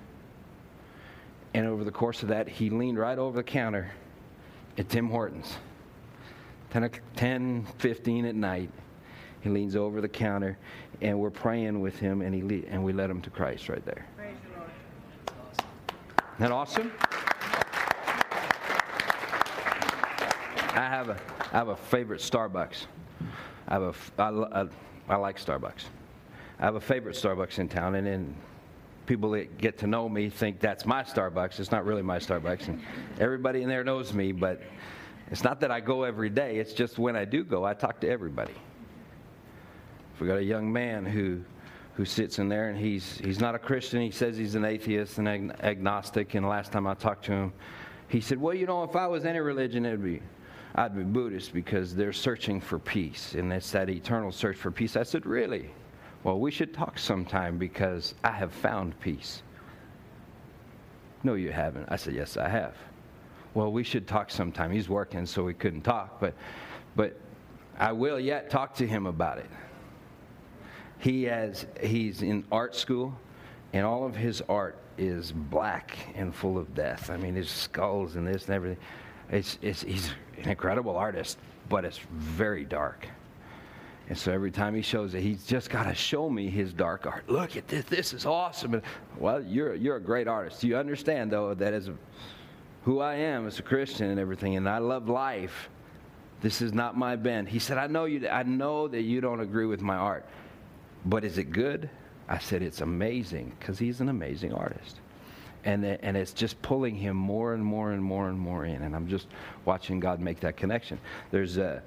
And 1.54 1.66
over 1.66 1.84
the 1.84 1.90
course 1.90 2.22
of 2.22 2.28
that, 2.28 2.48
he 2.48 2.70
leaned 2.70 2.98
right 2.98 3.18
over 3.18 3.36
the 3.36 3.42
counter 3.42 3.90
at 4.78 4.88
Tim 4.88 5.08
Hortons. 5.08 5.56
10, 6.70 6.90
10 7.16 7.66
15 7.78 8.24
at 8.26 8.34
night. 8.34 8.70
He 9.40 9.50
leans 9.50 9.74
over 9.74 10.00
the 10.00 10.08
counter, 10.08 10.56
and 11.00 11.18
we're 11.18 11.30
praying 11.30 11.80
with 11.80 11.98
him, 11.98 12.22
and, 12.22 12.34
he 12.34 12.64
and 12.68 12.84
we 12.84 12.92
led 12.92 13.10
him 13.10 13.20
to 13.22 13.30
Christ 13.30 13.68
right 13.68 13.84
there. 13.84 14.06
Praise 14.16 14.36
the 14.44 14.58
Lord. 14.58 14.70
Isn't 16.18 16.38
that 16.38 16.52
awesome? 16.52 16.92
I 20.74 20.88
have 20.88 21.08
a, 21.08 21.20
I 21.52 21.56
have 21.56 21.68
a 21.68 21.76
favorite 21.76 22.20
Starbucks. 22.20 22.86
I, 23.66 23.74
have 23.74 23.82
a, 23.82 24.22
I, 24.22 24.62
I, 24.62 24.68
I 25.08 25.16
like 25.16 25.38
Starbucks. 25.38 25.84
I 26.62 26.66
have 26.66 26.76
a 26.76 26.80
favorite 26.80 27.16
Starbucks 27.16 27.58
in 27.58 27.68
town, 27.68 27.96
and 27.96 28.06
then 28.06 28.36
people 29.06 29.32
that 29.32 29.58
get 29.58 29.78
to 29.78 29.88
know 29.88 30.08
me 30.08 30.30
think 30.30 30.60
that's 30.60 30.86
my 30.86 31.02
Starbucks. 31.02 31.58
It's 31.58 31.72
not 31.72 31.84
really 31.84 32.02
my 32.02 32.20
Starbucks. 32.20 32.68
And 32.68 32.80
everybody 33.18 33.62
in 33.62 33.68
there 33.68 33.82
knows 33.82 34.12
me, 34.12 34.30
but 34.30 34.62
it's 35.32 35.42
not 35.42 35.58
that 35.58 35.72
I 35.72 35.80
go 35.80 36.04
every 36.04 36.30
day. 36.30 36.58
It's 36.58 36.72
just 36.72 37.00
when 37.00 37.16
I 37.16 37.24
do 37.24 37.42
go, 37.42 37.64
I 37.64 37.74
talk 37.74 38.00
to 38.02 38.08
everybody. 38.08 38.54
We 40.20 40.28
got 40.28 40.38
a 40.38 40.44
young 40.44 40.72
man 40.72 41.04
who 41.04 41.42
who 41.94 42.04
sits 42.04 42.38
in 42.38 42.48
there 42.48 42.68
and 42.68 42.78
he's 42.78 43.18
he's 43.18 43.40
not 43.40 43.56
a 43.56 43.58
Christian. 43.58 44.00
He 44.00 44.12
says 44.12 44.36
he's 44.36 44.54
an 44.54 44.64
atheist 44.64 45.18
and 45.18 45.28
ag- 45.28 45.56
agnostic. 45.64 46.36
And 46.36 46.48
last 46.48 46.70
time 46.70 46.86
I 46.86 46.94
talked 46.94 47.24
to 47.24 47.32
him, 47.32 47.52
he 48.06 48.20
said, 48.20 48.40
"Well, 48.40 48.54
you 48.54 48.66
know, 48.66 48.84
if 48.84 48.94
I 48.94 49.08
was 49.08 49.24
any 49.24 49.40
religion, 49.40 49.84
it'd 49.84 50.04
be." 50.04 50.22
I'd 50.76 50.96
be 50.96 51.02
Buddhist 51.02 51.52
because 51.52 51.94
they're 51.94 52.14
searching 52.14 52.58
for 52.58 52.78
peace, 52.78 53.34
and 53.34 53.52
it's 53.52 53.72
that 53.72 53.90
eternal 53.90 54.32
search 54.32 54.56
for 54.56 54.70
peace. 54.70 54.96
I 54.96 55.02
said, 55.02 55.26
Really? 55.26 55.68
Well, 56.24 56.38
we 56.38 56.50
should 56.50 56.72
talk 56.72 56.98
sometime 56.98 57.58
because 57.58 58.14
I 58.22 58.30
have 58.30 58.52
found 58.52 58.98
peace. 59.00 59.42
No, 61.24 61.34
you 61.34 61.50
haven't. 61.50 61.86
I 61.88 61.96
said, 61.96 62.14
Yes, 62.14 62.36
I 62.36 62.48
have. 62.48 62.76
Well, 63.54 63.70
we 63.70 63.84
should 63.84 64.06
talk 64.06 64.30
sometime. 64.30 64.70
He's 64.70 64.88
working, 64.88 65.26
so 65.26 65.44
we 65.44 65.54
couldn't 65.54 65.82
talk, 65.82 66.20
but, 66.20 66.34
but 66.96 67.18
I 67.78 67.92
will 67.92 68.18
yet 68.18 68.48
talk 68.48 68.74
to 68.76 68.86
him 68.86 69.06
about 69.06 69.38
it. 69.38 69.50
He 70.98 71.24
has, 71.24 71.66
he's 71.82 72.22
in 72.22 72.44
art 72.50 72.74
school, 72.74 73.14
and 73.72 73.84
all 73.84 74.06
of 74.06 74.16
his 74.16 74.40
art 74.48 74.78
is 74.96 75.32
black 75.32 75.98
and 76.14 76.34
full 76.34 76.56
of 76.56 76.74
death. 76.74 77.10
I 77.10 77.16
mean, 77.16 77.34
his 77.34 77.50
skulls 77.50 78.16
and 78.16 78.26
this 78.26 78.46
and 78.46 78.54
everything. 78.54 78.78
It's, 79.30 79.58
it's, 79.60 79.82
he's 79.82 80.12
an 80.38 80.48
incredible 80.48 80.96
artist, 80.96 81.38
but 81.68 81.84
it's 81.84 81.98
very 82.12 82.64
dark. 82.64 83.06
And 84.08 84.18
so 84.18 84.32
every 84.32 84.50
time 84.50 84.74
he 84.74 84.82
shows 84.82 85.14
it, 85.14 85.22
he's 85.22 85.44
just 85.44 85.70
got 85.70 85.84
to 85.84 85.94
show 85.94 86.28
me 86.28 86.50
his 86.50 86.72
dark 86.72 87.06
art. 87.06 87.28
Look 87.28 87.56
at 87.56 87.68
this. 87.68 87.84
This 87.84 88.12
is 88.12 88.26
awesome. 88.26 88.74
And, 88.74 88.82
well, 89.18 89.42
you're, 89.42 89.74
you're 89.74 89.96
a 89.96 90.02
great 90.02 90.28
artist. 90.28 90.64
You 90.64 90.76
understand, 90.76 91.30
though, 91.30 91.54
that 91.54 91.72
as 91.72 91.90
who 92.84 93.00
I 93.00 93.14
am 93.14 93.46
as 93.46 93.58
a 93.58 93.62
Christian 93.62 94.10
and 94.10 94.18
everything, 94.18 94.56
and 94.56 94.68
I 94.68 94.78
love 94.78 95.08
life, 95.08 95.70
This 96.42 96.60
is 96.60 96.72
not 96.72 96.96
my 96.96 97.14
bend. 97.14 97.48
He 97.48 97.60
said, 97.60 97.78
I 97.78 97.86
know, 97.86 98.04
you, 98.04 98.28
I 98.28 98.42
know 98.42 98.88
that 98.88 99.02
you 99.02 99.20
don't 99.20 99.40
agree 99.40 99.66
with 99.66 99.80
my 99.80 99.94
art, 99.94 100.26
but 101.04 101.24
is 101.24 101.38
it 101.38 101.52
good? 101.52 101.88
I 102.28 102.38
said, 102.38 102.62
It's 102.62 102.80
amazing 102.80 103.52
because 103.58 103.78
he's 103.78 104.00
an 104.00 104.08
amazing 104.08 104.52
artist. 104.52 104.98
And, 105.64 105.84
and 105.84 106.16
it's 106.16 106.32
just 106.32 106.60
pulling 106.60 106.96
him 106.96 107.16
more 107.16 107.54
and 107.54 107.64
more 107.64 107.92
and 107.92 108.02
more 108.02 108.28
and 108.28 108.36
more 108.36 108.64
in. 108.64 108.82
And 108.82 108.96
I'm 108.96 109.06
just 109.06 109.28
watching 109.64 110.00
God 110.00 110.18
make 110.18 110.40
that 110.40 110.56
connection. 110.56 110.98
There's 111.30 111.56
a, 111.56 111.80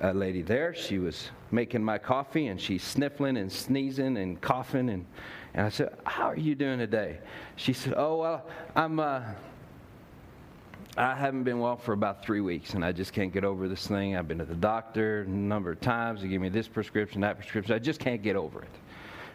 a 0.00 0.12
lady 0.14 0.42
there. 0.42 0.74
She 0.74 0.98
was 0.98 1.30
making 1.50 1.84
my 1.84 1.98
coffee 1.98 2.46
and 2.46 2.60
she's 2.60 2.82
sniffling 2.82 3.36
and 3.36 3.50
sneezing 3.50 4.16
and 4.16 4.40
coughing. 4.40 4.88
And, 4.88 5.06
and 5.54 5.66
I 5.66 5.68
said, 5.68 5.96
How 6.04 6.30
are 6.30 6.36
you 6.36 6.54
doing 6.54 6.78
today? 6.78 7.18
She 7.56 7.72
said, 7.72 7.94
Oh, 7.96 8.16
well, 8.16 8.46
I'm. 8.74 9.00
Uh, 9.00 9.22
I 10.96 11.14
haven't 11.14 11.44
been 11.44 11.60
well 11.60 11.76
for 11.76 11.92
about 11.92 12.24
three 12.24 12.40
weeks, 12.40 12.74
and 12.74 12.84
I 12.84 12.90
just 12.90 13.12
can't 13.12 13.32
get 13.32 13.44
over 13.44 13.68
this 13.68 13.86
thing. 13.86 14.16
I've 14.16 14.26
been 14.26 14.38
to 14.38 14.44
the 14.44 14.56
doctor 14.56 15.22
a 15.22 15.28
number 15.28 15.70
of 15.70 15.80
times. 15.80 16.20
They 16.20 16.28
give 16.28 16.42
me 16.42 16.48
this 16.48 16.66
prescription, 16.66 17.20
that 17.20 17.38
prescription. 17.38 17.74
I 17.74 17.78
just 17.78 18.00
can't 18.00 18.22
get 18.22 18.34
over 18.34 18.62
it. 18.62 18.74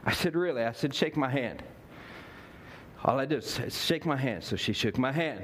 I 0.06 0.12
said, 0.12 0.36
Really? 0.36 0.64
I 0.64 0.74
said, 0.74 0.94
Shake 0.94 1.16
my 1.16 1.30
hand. 1.30 1.64
All 3.04 3.20
I 3.20 3.26
did 3.26 3.38
was 3.38 3.60
shake 3.70 4.06
my 4.06 4.18
hand. 4.18 4.44
So 4.44 4.56
she 4.56 4.74
shook 4.74 4.98
my 4.98 5.12
hand. 5.12 5.44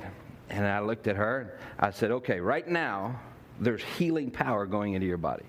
And 0.49 0.65
I 0.65 0.79
looked 0.79 1.07
at 1.07 1.15
her 1.15 1.39
and 1.39 1.49
I 1.79 1.91
said, 1.91 2.11
Okay, 2.11 2.39
right 2.39 2.67
now, 2.67 3.19
there's 3.59 3.83
healing 3.83 4.31
power 4.31 4.65
going 4.65 4.93
into 4.93 5.07
your 5.07 5.17
body. 5.17 5.45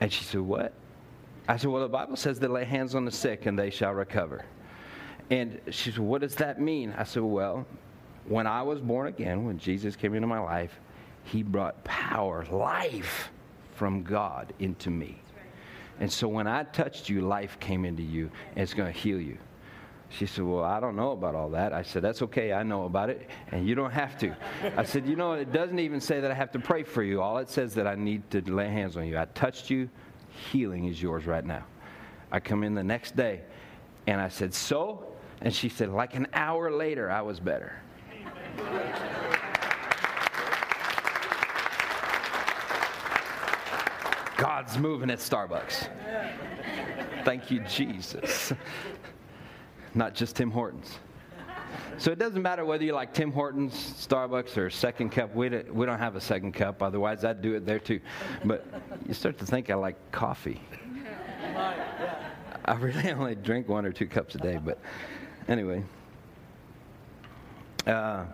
And 0.00 0.12
she 0.12 0.24
said, 0.24 0.40
What? 0.40 0.72
I 1.48 1.56
said, 1.56 1.70
Well, 1.70 1.82
the 1.82 1.88
Bible 1.88 2.16
says 2.16 2.38
to 2.38 2.48
lay 2.48 2.64
hands 2.64 2.94
on 2.94 3.04
the 3.04 3.10
sick 3.10 3.46
and 3.46 3.58
they 3.58 3.70
shall 3.70 3.92
recover. 3.92 4.44
And 5.30 5.60
she 5.70 5.90
said, 5.90 6.00
What 6.00 6.20
does 6.20 6.34
that 6.36 6.60
mean? 6.60 6.94
I 6.96 7.04
said, 7.04 7.22
Well, 7.22 7.66
when 8.26 8.46
I 8.46 8.62
was 8.62 8.80
born 8.80 9.06
again, 9.06 9.44
when 9.44 9.58
Jesus 9.58 9.96
came 9.96 10.14
into 10.14 10.28
my 10.28 10.38
life, 10.38 10.78
he 11.24 11.42
brought 11.42 11.82
power, 11.84 12.44
life 12.50 13.30
from 13.74 14.02
God 14.02 14.52
into 14.58 14.90
me. 14.90 15.20
And 16.00 16.10
so 16.10 16.28
when 16.28 16.46
I 16.46 16.62
touched 16.64 17.08
you, 17.08 17.22
life 17.22 17.58
came 17.58 17.84
into 17.84 18.02
you, 18.02 18.30
and 18.54 18.62
it's 18.62 18.74
going 18.74 18.92
to 18.92 18.98
heal 18.98 19.20
you. 19.20 19.36
She 20.10 20.26
said, 20.26 20.44
Well, 20.44 20.64
I 20.64 20.80
don't 20.80 20.96
know 20.96 21.12
about 21.12 21.34
all 21.34 21.50
that. 21.50 21.72
I 21.72 21.82
said, 21.82 22.02
That's 22.02 22.22
okay. 22.22 22.52
I 22.52 22.62
know 22.62 22.84
about 22.84 23.10
it, 23.10 23.28
and 23.52 23.68
you 23.68 23.74
don't 23.74 23.90
have 23.90 24.18
to. 24.18 24.34
I 24.76 24.84
said, 24.84 25.06
You 25.06 25.16
know, 25.16 25.32
it 25.32 25.52
doesn't 25.52 25.78
even 25.78 26.00
say 26.00 26.20
that 26.20 26.30
I 26.30 26.34
have 26.34 26.50
to 26.52 26.58
pray 26.58 26.82
for 26.82 27.02
you. 27.02 27.20
All 27.20 27.38
it 27.38 27.50
says 27.50 27.74
that 27.74 27.86
I 27.86 27.94
need 27.94 28.30
to 28.30 28.40
lay 28.40 28.68
hands 28.68 28.96
on 28.96 29.06
you. 29.06 29.18
I 29.18 29.26
touched 29.26 29.70
you. 29.70 29.88
Healing 30.50 30.86
is 30.86 31.02
yours 31.02 31.26
right 31.26 31.44
now. 31.44 31.64
I 32.32 32.40
come 32.40 32.62
in 32.64 32.74
the 32.74 32.84
next 32.84 33.16
day, 33.16 33.42
and 34.06 34.20
I 34.20 34.28
said, 34.28 34.54
So? 34.54 35.04
And 35.40 35.54
she 35.54 35.68
said, 35.68 35.90
Like 35.90 36.14
an 36.14 36.26
hour 36.32 36.70
later, 36.70 37.10
I 37.10 37.22
was 37.22 37.38
better. 37.38 37.80
God's 44.38 44.78
moving 44.78 45.10
at 45.10 45.18
Starbucks. 45.18 45.88
Thank 47.24 47.50
you, 47.50 47.60
Jesus. 47.60 48.52
Not 49.98 50.14
just 50.14 50.36
Tim 50.36 50.52
Hortons. 50.52 51.00
So 51.98 52.12
it 52.12 52.20
doesn't 52.20 52.40
matter 52.40 52.64
whether 52.64 52.84
you 52.84 52.92
like 52.92 53.12
Tim 53.12 53.32
Hortons, 53.32 53.74
Starbucks, 53.74 54.56
or 54.56 54.70
Second 54.70 55.10
Cup. 55.10 55.34
We 55.34 55.48
don't, 55.48 55.74
we 55.74 55.86
don't 55.86 55.98
have 55.98 56.14
a 56.14 56.20
second 56.20 56.52
cup, 56.52 56.84
otherwise, 56.84 57.24
I'd 57.24 57.42
do 57.42 57.56
it 57.56 57.66
there 57.66 57.80
too. 57.80 57.98
But 58.44 58.64
you 59.08 59.12
start 59.12 59.38
to 59.38 59.44
think 59.44 59.70
I 59.70 59.74
like 59.74 59.96
coffee. 60.12 60.60
I 62.64 62.74
really 62.74 63.10
only 63.10 63.34
drink 63.34 63.68
one 63.68 63.84
or 63.84 63.90
two 63.90 64.06
cups 64.06 64.36
a 64.36 64.38
day, 64.38 64.60
but 64.64 64.78
anyway. 65.48 65.82
Uh, 67.84 68.26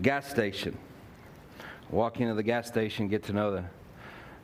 gas 0.00 0.30
station. 0.30 0.78
Walk 1.90 2.20
into 2.20 2.34
the 2.34 2.44
gas 2.44 2.68
station, 2.68 3.08
get 3.08 3.24
to 3.24 3.32
know 3.32 3.50
the, 3.50 3.64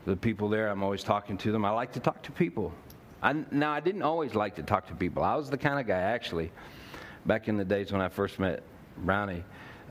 the 0.05 0.17
people 0.17 0.49
there. 0.49 0.67
I'm 0.67 0.83
always 0.83 1.05
talking 1.05 1.39
to 1.39 1.53
them. 1.53 1.65
I 1.65 1.71
like 1.71 1.93
to 1.93 2.01
talk 2.01 2.25
to 2.25 2.33
people. 2.33 2.73
I, 3.23 3.35
now, 3.53 3.71
I 3.71 3.81
didn't 3.81 4.03
always 4.03 4.35
like 4.35 4.57
to 4.57 4.63
talk 4.63 4.89
to 4.89 4.95
people. 4.95 5.23
I 5.23 5.37
was 5.37 5.49
the 5.49 5.57
kind 5.57 5.79
of 5.79 5.87
guy, 5.87 6.01
actually, 6.01 6.51
back 7.25 7.47
in 7.47 7.57
the 7.57 7.65
days 7.65 7.93
when 7.93 8.01
I 8.01 8.09
first 8.09 8.41
met 8.41 8.63
Brownie, 8.99 9.45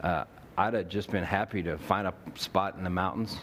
uh, 0.03 0.25
I'd 0.57 0.73
have 0.73 0.89
just 0.89 1.09
been 1.09 1.23
happy 1.23 1.63
to 1.63 1.77
find 1.77 2.07
a 2.07 2.13
spot 2.35 2.75
in 2.75 2.83
the 2.83 2.89
mountains 2.89 3.37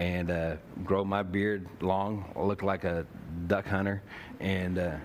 and 0.00 0.30
uh, 0.30 0.56
grow 0.84 1.04
my 1.04 1.22
beard 1.22 1.68
long, 1.80 2.32
look 2.34 2.62
like 2.62 2.84
a 2.84 3.06
duck 3.46 3.66
hunter, 3.66 4.02
and 4.40 4.78
uh, 4.78 4.96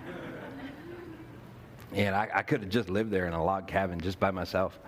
and 1.94 2.16
I, 2.16 2.30
I 2.34 2.42
could 2.42 2.62
have 2.62 2.70
just 2.70 2.90
lived 2.90 3.12
there 3.12 3.28
in 3.28 3.34
a 3.34 3.44
log 3.44 3.68
cabin 3.68 4.00
just 4.00 4.20
by 4.20 4.32
myself. 4.32 4.80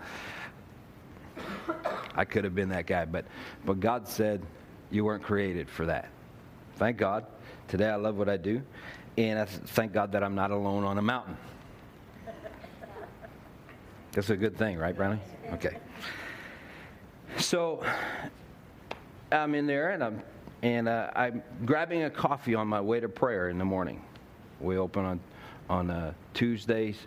I 2.15 2.25
could 2.25 2.43
have 2.43 2.55
been 2.55 2.69
that 2.69 2.87
guy, 2.87 3.05
but 3.05 3.25
but 3.65 3.79
God 3.79 4.07
said 4.07 4.41
you 4.89 5.05
weren't 5.05 5.23
created 5.23 5.69
for 5.69 5.85
that. 5.85 6.09
Thank 6.77 6.97
God. 6.97 7.25
Today 7.67 7.89
I 7.89 7.95
love 7.95 8.15
what 8.15 8.29
I 8.29 8.37
do, 8.37 8.61
and 9.17 9.39
I 9.39 9.45
thank 9.45 9.93
God 9.93 10.11
that 10.11 10.23
I'm 10.23 10.35
not 10.35 10.51
alone 10.51 10.83
on 10.83 10.97
a 10.97 11.01
mountain. 11.01 11.37
That's 14.11 14.29
a 14.29 14.35
good 14.35 14.57
thing, 14.57 14.77
right, 14.77 14.95
Brownie? 14.95 15.19
Okay. 15.53 15.77
So 17.37 17.83
I'm 19.31 19.53
in 19.55 19.67
there, 19.67 19.91
and 19.91 20.03
I'm 20.03 20.21
and 20.63 20.87
uh, 20.87 21.11
I'm 21.15 21.43
grabbing 21.65 22.03
a 22.03 22.09
coffee 22.09 22.55
on 22.55 22.67
my 22.67 22.81
way 22.81 22.99
to 22.99 23.09
prayer 23.09 23.49
in 23.49 23.57
the 23.57 23.65
morning. 23.65 24.01
We 24.59 24.77
open 24.77 25.05
on 25.05 25.19
on 25.69 25.89
uh, 25.89 26.13
Tuesdays 26.33 26.97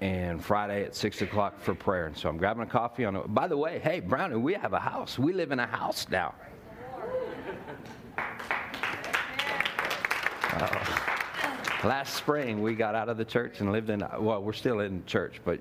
and 0.00 0.44
Friday 0.44 0.84
at 0.84 0.94
six 0.94 1.22
o'clock 1.22 1.60
for 1.60 1.74
prayer. 1.74 2.06
And 2.06 2.16
so 2.16 2.28
I'm 2.28 2.36
grabbing 2.36 2.62
a 2.62 2.66
coffee 2.66 3.04
on. 3.04 3.16
A, 3.16 3.26
by 3.26 3.48
the 3.48 3.56
way, 3.56 3.80
hey 3.80 4.00
Brownie, 4.00 4.36
we 4.36 4.54
have 4.54 4.72
a 4.72 4.80
house. 4.80 5.18
We 5.18 5.32
live 5.32 5.52
in 5.52 5.60
a 5.60 5.66
house 5.66 6.06
now. 6.10 6.34
Uh, 10.52 11.01
last 11.84 12.14
spring 12.14 12.62
we 12.62 12.74
got 12.74 12.94
out 12.94 13.08
of 13.08 13.16
the 13.16 13.24
church 13.24 13.60
and 13.60 13.72
lived 13.72 13.90
in. 13.90 14.04
Well, 14.18 14.42
we're 14.42 14.52
still 14.52 14.80
in 14.80 15.04
church, 15.06 15.40
but 15.44 15.60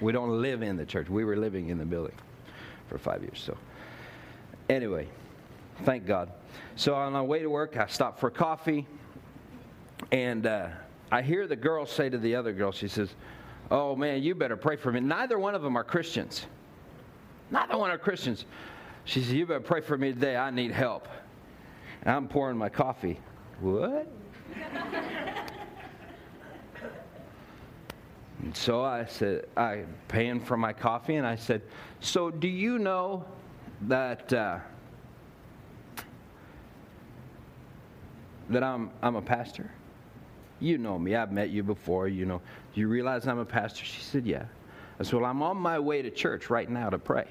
we 0.00 0.12
don't 0.12 0.40
live 0.42 0.62
in 0.62 0.76
the 0.76 0.86
church. 0.86 1.08
We 1.08 1.24
were 1.24 1.36
living 1.36 1.68
in 1.68 1.78
the 1.78 1.84
building 1.84 2.16
for 2.88 2.98
five 2.98 3.22
years. 3.22 3.42
So 3.44 3.56
anyway, 4.68 5.08
thank 5.84 6.06
God. 6.06 6.32
So 6.76 6.94
on 6.94 7.14
our 7.14 7.24
way 7.24 7.40
to 7.40 7.48
work, 7.48 7.76
I 7.76 7.86
stopped 7.86 8.20
for 8.20 8.30
coffee, 8.30 8.86
and. 10.10 10.46
Uh, 10.46 10.68
I 11.12 11.20
hear 11.20 11.46
the 11.46 11.56
girl 11.56 11.84
say 11.84 12.08
to 12.08 12.16
the 12.16 12.34
other 12.34 12.54
girl, 12.54 12.72
she 12.72 12.88
says, 12.88 13.10
Oh 13.70 13.94
man, 13.94 14.22
you 14.22 14.34
better 14.34 14.56
pray 14.56 14.76
for 14.76 14.90
me. 14.90 15.00
Neither 15.00 15.38
one 15.38 15.54
of 15.54 15.60
them 15.60 15.76
are 15.76 15.84
Christians. 15.84 16.46
Neither 17.50 17.76
one 17.76 17.90
are 17.90 17.98
Christians. 17.98 18.46
She 19.04 19.20
says, 19.20 19.34
You 19.34 19.44
better 19.44 19.60
pray 19.60 19.82
for 19.82 19.98
me 19.98 20.14
today. 20.14 20.36
I 20.36 20.50
need 20.50 20.70
help. 20.72 21.06
And 22.02 22.16
I'm 22.16 22.28
pouring 22.28 22.56
my 22.56 22.70
coffee. 22.70 23.20
What? 23.60 24.10
And 28.42 28.56
so 28.56 28.82
I 28.82 29.04
said, 29.04 29.46
I 29.56 29.84
paying 30.08 30.40
for 30.40 30.56
my 30.56 30.72
coffee, 30.72 31.16
and 31.16 31.26
I 31.26 31.36
said, 31.36 31.62
So 32.00 32.30
do 32.30 32.48
you 32.48 32.78
know 32.78 33.24
that 33.82 34.32
uh, 34.32 34.58
that 38.50 38.62
I'm 38.62 38.90
I'm 39.02 39.16
a 39.16 39.22
pastor? 39.22 39.70
You 40.60 40.78
know 40.78 40.98
me. 40.98 41.16
I've 41.16 41.32
met 41.32 41.50
you 41.50 41.62
before. 41.62 42.06
You 42.08 42.24
know, 42.24 42.40
do 42.74 42.80
you 42.80 42.88
realize 42.88 43.26
I'm 43.26 43.40
a 43.40 43.44
pastor? 43.44 43.84
She 43.84 44.00
said, 44.00 44.26
Yeah. 44.26 44.44
I 45.00 45.02
said, 45.02 45.14
Well, 45.14 45.24
I'm 45.24 45.42
on 45.42 45.56
my 45.56 45.78
way 45.78 46.02
to 46.02 46.10
church 46.10 46.50
right 46.50 46.70
now 46.70 46.90
to 46.90 46.98
pray. 46.98 47.26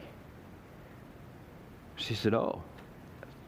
She 1.96 2.16
said, 2.16 2.34
Oh, 2.34 2.62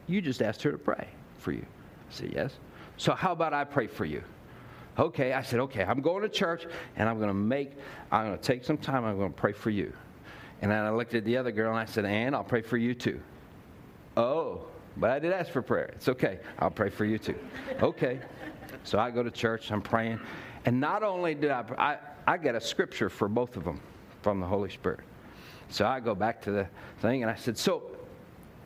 you 0.08 0.22
just 0.22 0.42
asked 0.42 0.62
her 0.64 0.72
to 0.72 0.78
pray 0.78 1.08
for 1.40 1.52
you. 1.52 1.66
I 1.66 2.14
said, 2.14 2.32
Yes. 2.34 2.54
So 2.98 3.14
how 3.14 3.32
about 3.32 3.54
I 3.54 3.64
pray 3.64 3.88
for 3.88 4.06
you? 4.06 4.24
Okay. 4.98 5.34
I 5.34 5.42
said, 5.42 5.60
Okay, 5.60 5.84
I'm 5.84 6.02
going 6.02 6.22
to 6.22 6.30
church 6.30 6.66
and 6.96 7.10
I'm 7.10 7.18
going 7.18 7.30
to 7.30 7.34
make, 7.34 7.72
I'm 8.12 8.28
going 8.28 8.38
to 8.38 8.44
take 8.44 8.64
some 8.64 8.78
time. 8.78 9.06
I'm 9.06 9.18
going 9.18 9.34
to 9.34 9.38
pray 9.40 9.54
for 9.54 9.70
you. 9.70 9.94
And 10.62 10.72
then 10.72 10.84
I 10.84 10.92
looked 10.92 11.14
at 11.14 11.26
the 11.26 11.38
other 11.38 11.52
girl 11.52 11.72
and 11.72 11.80
I 11.80 11.86
said, 11.86 12.06
And 12.06 12.36
I'll 12.36 12.44
pray 12.44 12.62
for 12.62 12.78
you 12.78 12.94
too. 12.94 13.20
Oh, 14.16 14.66
but 14.98 15.10
I 15.10 15.20
did 15.20 15.34
ask 15.34 15.52
for 15.52 15.62
prayer. 15.62 15.92
It's 15.96 16.08
okay. 16.08 16.40
I'll 16.60 16.72
pray 16.72 16.90
for 16.90 17.06
you 17.06 17.18
too. 17.18 17.36
Okay. 17.82 18.20
So 18.84 19.00
I 19.00 19.12
go 19.12 19.24
to 19.24 19.32
church, 19.32 19.72
I'm 19.72 19.82
praying. 19.82 20.20
And 20.66 20.80
not 20.80 21.04
only 21.04 21.36
did 21.36 21.52
I, 21.52 21.64
I, 21.78 21.98
I 22.34 22.38
get 22.38 22.56
a 22.56 22.62
scripture 22.62 23.10
for 23.10 23.28
both 23.28 23.56
of 23.56 23.64
them 23.64 23.80
from 24.22 24.40
the 24.40 24.46
Holy 24.46 24.70
Spirit. 24.70 25.02
So 25.70 25.86
I 25.86 26.00
go 26.00 26.14
back 26.14 26.42
to 26.44 26.52
the 26.52 26.68
thing 27.00 27.24
and 27.24 27.32
I 27.32 27.36
said, 27.36 27.58
So 27.58 27.84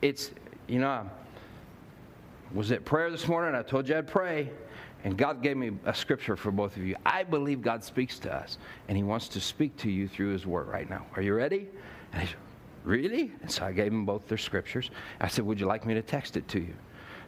it's, 0.02 0.30
you 0.66 0.78
know, 0.78 1.08
was 2.52 2.72
at 2.72 2.84
prayer 2.84 3.10
this 3.10 3.28
morning. 3.28 3.54
I 3.54 3.62
told 3.62 3.88
you 3.88 3.96
I'd 3.96 4.06
pray. 4.06 4.50
And 5.04 5.16
God 5.16 5.42
gave 5.42 5.56
me 5.56 5.70
a 5.84 5.94
scripture 5.94 6.36
for 6.36 6.50
both 6.50 6.76
of 6.76 6.84
you. 6.84 6.96
I 7.06 7.22
believe 7.22 7.62
God 7.62 7.84
speaks 7.84 8.18
to 8.20 8.34
us, 8.34 8.58
and 8.88 8.96
He 8.96 9.04
wants 9.04 9.28
to 9.28 9.40
speak 9.40 9.76
to 9.78 9.90
you 9.90 10.08
through 10.08 10.32
His 10.32 10.44
Word 10.44 10.66
right 10.66 10.90
now. 10.90 11.06
Are 11.14 11.22
you 11.22 11.34
ready? 11.34 11.68
And 12.12 12.22
he 12.22 12.28
said, 12.28 12.36
Really? 12.84 13.32
And 13.42 13.50
so 13.50 13.64
I 13.64 13.72
gave 13.72 13.92
them 13.92 14.04
both 14.04 14.26
their 14.26 14.38
scriptures. 14.38 14.90
I 15.20 15.28
said, 15.28 15.44
Would 15.44 15.60
you 15.60 15.66
like 15.66 15.86
me 15.86 15.94
to 15.94 16.02
text 16.02 16.36
it 16.36 16.48
to 16.48 16.58
you? 16.58 16.74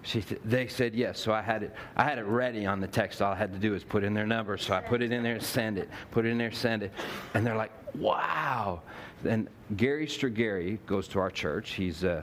She, 0.03 0.21
they 0.45 0.67
said 0.67 0.95
yes, 0.95 1.21
so 1.21 1.33
I 1.33 1.43
had 1.43 1.63
it. 1.63 1.75
I 1.95 2.05
had 2.05 2.19
it 2.19 2.25
ready 2.25 2.65
on 2.65 2.81
the 2.81 2.87
text. 2.87 3.21
All 3.21 3.33
I 3.33 3.37
had 3.37 3.53
to 3.53 3.59
do 3.59 3.73
was 3.73 3.85
put 3.85 4.03
in 4.03 4.15
their 4.15 4.27
number. 4.27 4.57
So 4.57 4.73
I 4.73 4.81
put 4.81 5.03
it 5.03 5.13
in 5.13 5.23
there 5.23 5.35
and 5.35 5.43
send 5.43 5.77
it. 5.77 5.91
Put 6.11 6.25
it 6.25 6.31
in 6.31 6.39
there, 6.39 6.51
send 6.51 6.83
it, 6.83 6.93
and 7.35 7.47
they're 7.47 7.57
like, 7.57 7.73
wow. 7.95 8.81
And 9.25 9.49
Gary 9.77 10.07
Strigari 10.07 10.79
goes 10.87 11.07
to 11.09 11.19
our 11.19 11.31
church. 11.31 11.73
He's 11.73 12.03
uh, 12.03 12.23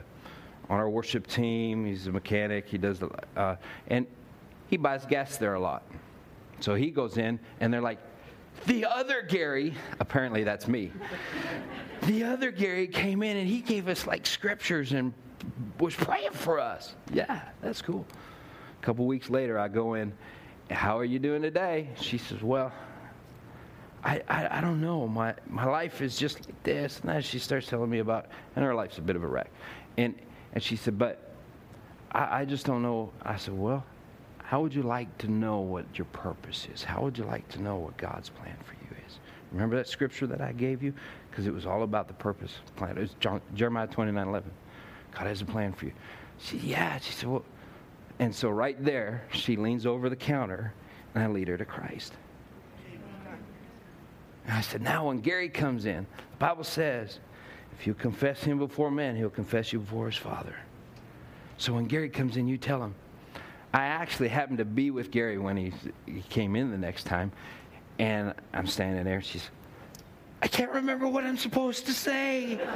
on 0.68 0.78
our 0.78 0.88
worship 0.88 1.26
team. 1.26 1.84
He's 1.84 2.06
a 2.06 2.12
mechanic. 2.12 2.68
He 2.68 2.78
does, 2.78 2.98
the, 2.98 3.10
uh, 3.36 3.56
and 3.88 4.06
he 4.68 4.76
buys 4.76 5.06
gas 5.06 5.36
there 5.38 5.54
a 5.54 5.60
lot. 5.60 5.82
So 6.60 6.74
he 6.74 6.90
goes 6.90 7.18
in, 7.18 7.38
and 7.60 7.72
they're 7.72 7.80
like, 7.80 7.98
the 8.66 8.84
other 8.84 9.22
Gary, 9.22 9.74
apparently 10.00 10.44
that's 10.44 10.66
me. 10.68 10.90
the 12.02 12.24
other 12.24 12.50
Gary 12.50 12.88
came 12.88 13.22
in 13.22 13.36
and 13.36 13.48
he 13.48 13.60
gave 13.60 13.88
us 13.88 14.06
like 14.06 14.26
scriptures 14.26 14.92
and 14.92 15.12
was 15.78 15.94
praying 15.94 16.32
for 16.32 16.58
us. 16.58 16.94
Yeah, 17.12 17.40
that's 17.62 17.80
cool. 17.80 18.04
A 18.80 18.84
couple 18.84 19.06
weeks 19.06 19.30
later, 19.30 19.58
I 19.58 19.68
go 19.68 19.94
in, 19.94 20.12
How 20.70 20.98
are 20.98 21.04
you 21.04 21.18
doing 21.18 21.42
today? 21.42 21.88
She 22.00 22.18
says, 22.18 22.42
Well, 22.42 22.72
I, 24.02 24.22
I, 24.28 24.58
I, 24.58 24.60
don't 24.60 24.80
know. 24.80 25.06
My, 25.08 25.34
my 25.48 25.64
life 25.64 26.00
is 26.02 26.16
just 26.16 26.46
like 26.46 26.62
this. 26.62 27.00
And 27.00 27.10
then 27.10 27.22
she 27.22 27.38
starts 27.38 27.68
telling 27.68 27.90
me 27.90 27.98
about, 27.98 28.26
and 28.54 28.64
her 28.64 28.74
life's 28.74 28.98
a 28.98 29.02
bit 29.02 29.16
of 29.16 29.24
a 29.24 29.26
wreck. 29.26 29.50
And, 29.96 30.14
and 30.58 30.62
she 30.64 30.74
said, 30.74 30.98
But 30.98 31.20
I, 32.10 32.40
I 32.40 32.44
just 32.44 32.66
don't 32.66 32.82
know. 32.82 33.12
I 33.22 33.36
said, 33.36 33.56
Well, 33.56 33.84
how 34.42 34.60
would 34.60 34.74
you 34.74 34.82
like 34.82 35.16
to 35.18 35.28
know 35.28 35.60
what 35.60 35.84
your 35.96 36.06
purpose 36.06 36.66
is? 36.74 36.82
How 36.82 37.00
would 37.02 37.16
you 37.16 37.22
like 37.22 37.48
to 37.50 37.62
know 37.62 37.76
what 37.76 37.96
God's 37.96 38.28
plan 38.28 38.56
for 38.64 38.72
you 38.72 39.00
is? 39.06 39.20
Remember 39.52 39.76
that 39.76 39.86
scripture 39.86 40.26
that 40.26 40.40
I 40.40 40.50
gave 40.50 40.82
you? 40.82 40.92
Because 41.30 41.46
it 41.46 41.54
was 41.54 41.64
all 41.64 41.84
about 41.84 42.08
the 42.08 42.14
purpose 42.14 42.56
plan. 42.74 42.98
It 42.98 43.02
was 43.02 43.14
John, 43.20 43.40
Jeremiah 43.54 43.86
29 43.86 44.26
11. 44.26 44.50
God 45.12 45.28
has 45.28 45.42
a 45.42 45.44
plan 45.44 45.72
for 45.72 45.84
you. 45.84 45.92
She 46.38 46.56
said, 46.58 46.64
Yeah. 46.64 46.98
She 46.98 47.12
said, 47.12 47.28
Well, 47.28 47.44
and 48.18 48.34
so 48.34 48.50
right 48.50 48.84
there, 48.84 49.22
she 49.30 49.54
leans 49.54 49.86
over 49.86 50.10
the 50.10 50.16
counter 50.16 50.74
and 51.14 51.22
I 51.22 51.28
lead 51.28 51.46
her 51.46 51.56
to 51.56 51.64
Christ. 51.64 52.14
And 54.44 54.56
I 54.56 54.60
said, 54.60 54.82
Now 54.82 55.06
when 55.06 55.20
Gary 55.20 55.50
comes 55.50 55.86
in, 55.86 56.04
the 56.32 56.36
Bible 56.38 56.64
says, 56.64 57.20
if 57.78 57.86
you 57.86 57.94
confess 57.94 58.42
him 58.42 58.58
before 58.58 58.90
men, 58.90 59.14
he'll 59.16 59.30
confess 59.30 59.72
you 59.72 59.78
before 59.78 60.06
his 60.06 60.16
Father. 60.16 60.56
So 61.58 61.72
when 61.72 61.84
Gary 61.86 62.08
comes 62.08 62.36
in, 62.36 62.48
you 62.48 62.58
tell 62.58 62.82
him, 62.82 62.94
I 63.72 63.84
actually 63.84 64.28
happened 64.28 64.58
to 64.58 64.64
be 64.64 64.90
with 64.90 65.10
Gary 65.10 65.38
when 65.38 65.56
he, 65.56 65.72
he 66.06 66.22
came 66.22 66.56
in 66.56 66.70
the 66.70 66.78
next 66.78 67.04
time, 67.04 67.30
and 67.98 68.34
I'm 68.52 68.66
standing 68.66 69.04
there. 69.04 69.22
She's, 69.22 69.48
I 70.42 70.48
can't 70.48 70.72
remember 70.72 71.06
what 71.06 71.24
I'm 71.24 71.36
supposed 71.36 71.86
to 71.86 71.92
say. 71.92 72.60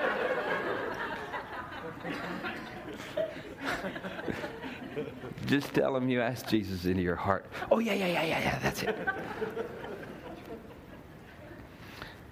Just 5.47 5.75
tell 5.75 5.97
him 5.97 6.09
you 6.09 6.21
asked 6.21 6.49
Jesus 6.49 6.85
into 6.85 7.03
your 7.03 7.17
heart. 7.17 7.47
Oh, 7.71 7.81
yeah, 7.81 7.95
yeah, 7.95 8.07
yeah, 8.07 8.23
yeah, 8.25 8.41
yeah, 8.41 8.59
that's 8.61 8.83
it. 8.83 8.97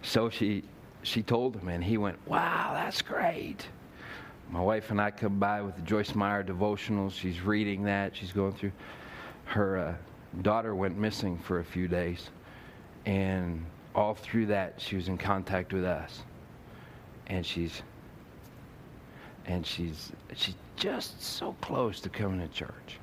so 0.02 0.30
she, 0.30 0.62
she 1.02 1.22
told 1.22 1.56
him, 1.56 1.68
and 1.68 1.82
he 1.82 1.96
went, 1.96 2.18
Wow, 2.26 2.72
that's 2.74 3.02
great. 3.02 3.66
My 4.50 4.60
wife 4.60 4.90
and 4.90 5.00
I 5.00 5.10
come 5.10 5.38
by 5.38 5.62
with 5.62 5.76
the 5.76 5.82
Joyce 5.82 6.14
Meyer 6.14 6.42
devotional. 6.42 7.08
She's 7.10 7.40
reading 7.40 7.84
that. 7.84 8.16
She's 8.16 8.32
going 8.32 8.52
through. 8.52 8.72
Her 9.44 9.78
uh, 9.78 9.94
daughter 10.42 10.74
went 10.74 10.98
missing 10.98 11.38
for 11.38 11.60
a 11.60 11.64
few 11.64 11.88
days, 11.88 12.30
and 13.06 13.64
all 13.94 14.14
through 14.14 14.46
that, 14.46 14.74
she 14.80 14.96
was 14.96 15.08
in 15.08 15.18
contact 15.18 15.72
with 15.72 15.84
us, 15.84 16.22
and 17.26 17.44
she's 17.44 17.82
and 19.46 19.66
she's 19.66 20.12
she's 20.34 20.54
just 20.76 21.22
so 21.22 21.54
close 21.60 22.00
to 22.00 22.08
coming 22.08 22.40
to 22.40 22.52
church. 22.54 22.98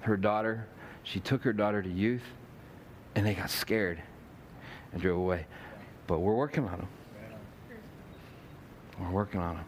Her 0.00 0.16
daughter, 0.16 0.66
she 1.02 1.20
took 1.20 1.42
her 1.42 1.52
daughter 1.52 1.82
to 1.82 1.88
youth, 1.88 2.22
and 3.14 3.26
they 3.26 3.34
got 3.34 3.50
scared 3.50 4.02
and 4.92 5.00
drove 5.00 5.18
away. 5.18 5.46
But 6.06 6.20
we're 6.20 6.34
working 6.34 6.64
on 6.64 6.78
them. 6.78 6.88
We're 9.00 9.10
working 9.10 9.40
on 9.40 9.56
them. 9.56 9.64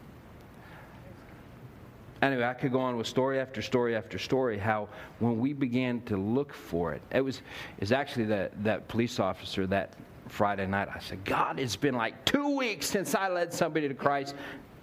Anyway, 2.22 2.44
I 2.44 2.54
could 2.54 2.72
go 2.72 2.80
on 2.80 2.96
with 2.96 3.06
story 3.06 3.38
after 3.40 3.60
story 3.60 3.94
after 3.94 4.18
story 4.18 4.58
how 4.58 4.88
when 5.18 5.38
we 5.38 5.52
began 5.52 6.00
to 6.02 6.16
look 6.16 6.52
for 6.54 6.94
it, 6.94 7.02
it 7.10 7.20
was 7.20 7.42
is 7.78 7.92
actually 7.92 8.24
that, 8.24 8.64
that 8.64 8.88
police 8.88 9.20
officer 9.20 9.66
that 9.66 9.94
Friday 10.28 10.66
night. 10.66 10.88
I 10.92 10.98
said, 10.98 11.24
God, 11.24 11.60
it's 11.60 11.76
been 11.76 11.94
like 11.94 12.24
two 12.24 12.56
weeks 12.56 12.86
since 12.86 13.14
I 13.14 13.28
led 13.28 13.52
somebody 13.52 13.86
to 13.88 13.94
Christ. 13.94 14.34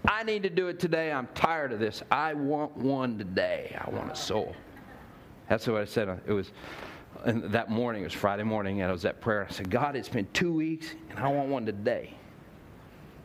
I 0.06 0.24
need 0.24 0.44
to 0.44 0.50
do 0.50 0.68
it 0.68 0.80
today. 0.80 1.12
I'm 1.12 1.28
tired 1.34 1.72
of 1.72 1.80
this. 1.80 2.04
I 2.12 2.34
want 2.34 2.76
one 2.78 3.18
today. 3.18 3.78
I 3.80 3.90
want 3.90 4.12
a 4.12 4.16
soul. 4.16 4.56
That's 5.50 5.68
what 5.68 5.82
I 5.82 5.86
said. 5.86 6.22
It 6.28 6.34
was 6.34 6.52
and 7.24 7.44
that 7.54 7.70
morning, 7.70 8.02
it 8.02 8.06
was 8.06 8.14
Friday 8.14 8.44
morning, 8.44 8.82
and 8.82 8.90
I 8.90 8.92
was 8.92 9.06
at 9.06 9.22
prayer. 9.22 9.48
I 9.50 9.52
said, 9.52 9.70
God, 9.70 9.96
it's 9.96 10.10
been 10.10 10.28
two 10.34 10.54
weeks, 10.54 10.94
and 11.10 11.20
I 11.20 11.28
want 11.30 11.50
one 11.50 11.66
today. 11.66 12.14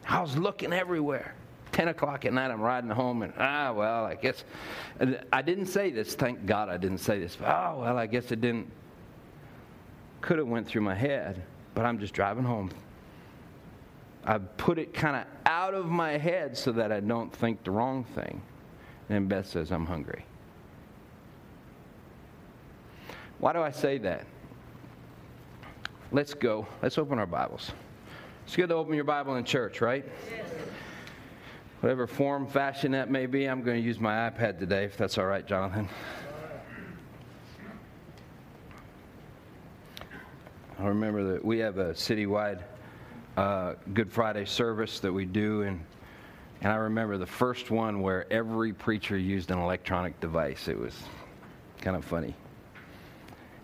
I 0.09 0.21
was 0.21 0.37
looking 0.37 0.73
everywhere. 0.73 1.35
10 1.73 1.89
o'clock 1.89 2.25
at 2.25 2.33
night, 2.33 2.51
I'm 2.51 2.61
riding 2.61 2.91
home, 2.91 3.23
and 3.23 3.33
ah, 3.39 3.73
well, 3.73 4.05
I 4.05 4.15
guess. 4.15 4.45
I 5.33 5.43
didn't 5.43 5.67
say 5.67 5.91
this. 5.91 6.15
Thank 6.15 6.47
God 6.47 6.69
I 6.69 6.77
didn't 6.77 6.99
say 6.99 7.19
this. 7.19 7.37
But, 7.37 7.49
oh, 7.49 7.81
well, 7.81 7.99
I 7.99 8.07
guess 8.07 8.31
it 8.33 8.41
didn't. 8.41 8.71
Could 10.21 10.39
have 10.39 10.49
went 10.49 10.67
through 10.67 10.83
my 10.83 10.95
head, 10.95 11.43
but 11.75 11.85
I'm 11.85 11.99
just 11.99 12.15
driving 12.15 12.45
home. 12.45 12.71
I 14.25 14.39
put 14.39 14.79
it 14.79 14.93
kind 14.93 15.17
of 15.17 15.25
out 15.47 15.75
of 15.75 15.87
my 15.87 16.19
head 16.19 16.57
so 16.57 16.73
that 16.73 16.93
I 16.93 17.01
don't 17.01 17.33
think 17.35 17.65
the 17.65 17.71
wrong 17.71 18.05
thing. 18.05 18.43
And 19.09 19.29
Beth 19.29 19.47
says, 19.47 19.71
I'm 19.71 19.87
hungry. 19.87 20.25
Why 23.39 23.53
do 23.53 23.61
I 23.61 23.71
say 23.71 23.99
that? 23.99 24.27
Let's 26.11 26.35
go. 26.35 26.67
Let's 26.83 26.99
open 26.99 27.19
our 27.19 27.27
Bibles. 27.27 27.71
It's 28.45 28.57
good 28.57 28.71
to 28.71 28.75
open 28.75 28.95
your 28.95 29.05
Bible 29.05 29.37
in 29.37 29.45
church, 29.45 29.81
right? 29.81 30.05
Yes. 30.31 30.49
Whatever 31.81 32.07
form, 32.07 32.47
fashion 32.47 32.93
that 32.93 33.11
may 33.11 33.27
be, 33.27 33.45
I'm 33.45 33.63
going 33.63 33.81
to 33.81 33.87
use 33.87 34.01
my 34.01 34.29
iPad 34.29 34.59
today, 34.59 34.85
if 34.85 34.97
that's 34.97 35.19
all 35.19 35.27
right, 35.27 35.47
Jonathan. 35.47 35.89
I 40.81 40.87
remember 40.87 41.33
that 41.35 41.45
we 41.45 41.59
have 41.59 41.79
a 41.79 41.93
citywide 41.93 42.63
uh, 43.37 43.75
Good 43.95 44.11
Friday 44.11 44.47
service 44.47 44.99
that 45.01 45.13
we 45.13 45.25
do, 45.25 45.63
and 45.63 45.85
and 46.61 46.73
I 46.73 46.77
remember 46.77 47.19
the 47.19 47.27
first 47.27 47.71
one 47.71 48.01
where 48.01 48.27
every 48.33 48.73
preacher 48.73 49.17
used 49.17 49.53
an 49.53 49.59
electronic 49.59 50.19
device. 50.19 50.67
It 50.67 50.77
was 50.77 50.95
kind 51.81 51.97
of 51.97 52.05
funny. 52.05 52.35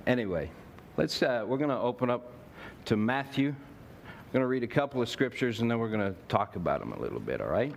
Anyway, 0.07 0.51
let's 0.97 1.23
uh, 1.23 1.45
we're 1.47 1.59
going 1.59 1.71
to 1.71 1.79
open 1.79 2.11
up 2.11 2.33
to 2.87 2.97
Matthew 2.97 3.55
I'm 4.35 4.41
going 4.41 4.43
to 4.43 4.49
read 4.49 4.65
a 4.65 4.75
couple 4.75 5.01
of 5.01 5.09
scriptures 5.09 5.61
and 5.61 5.71
then 5.71 5.79
we're 5.79 5.91
going 5.91 6.13
to 6.13 6.19
talk 6.27 6.57
about 6.57 6.81
them 6.81 6.93
a 6.93 6.99
little 6.99 7.21
bit, 7.21 7.41
all 7.41 7.47
right? 7.47 7.73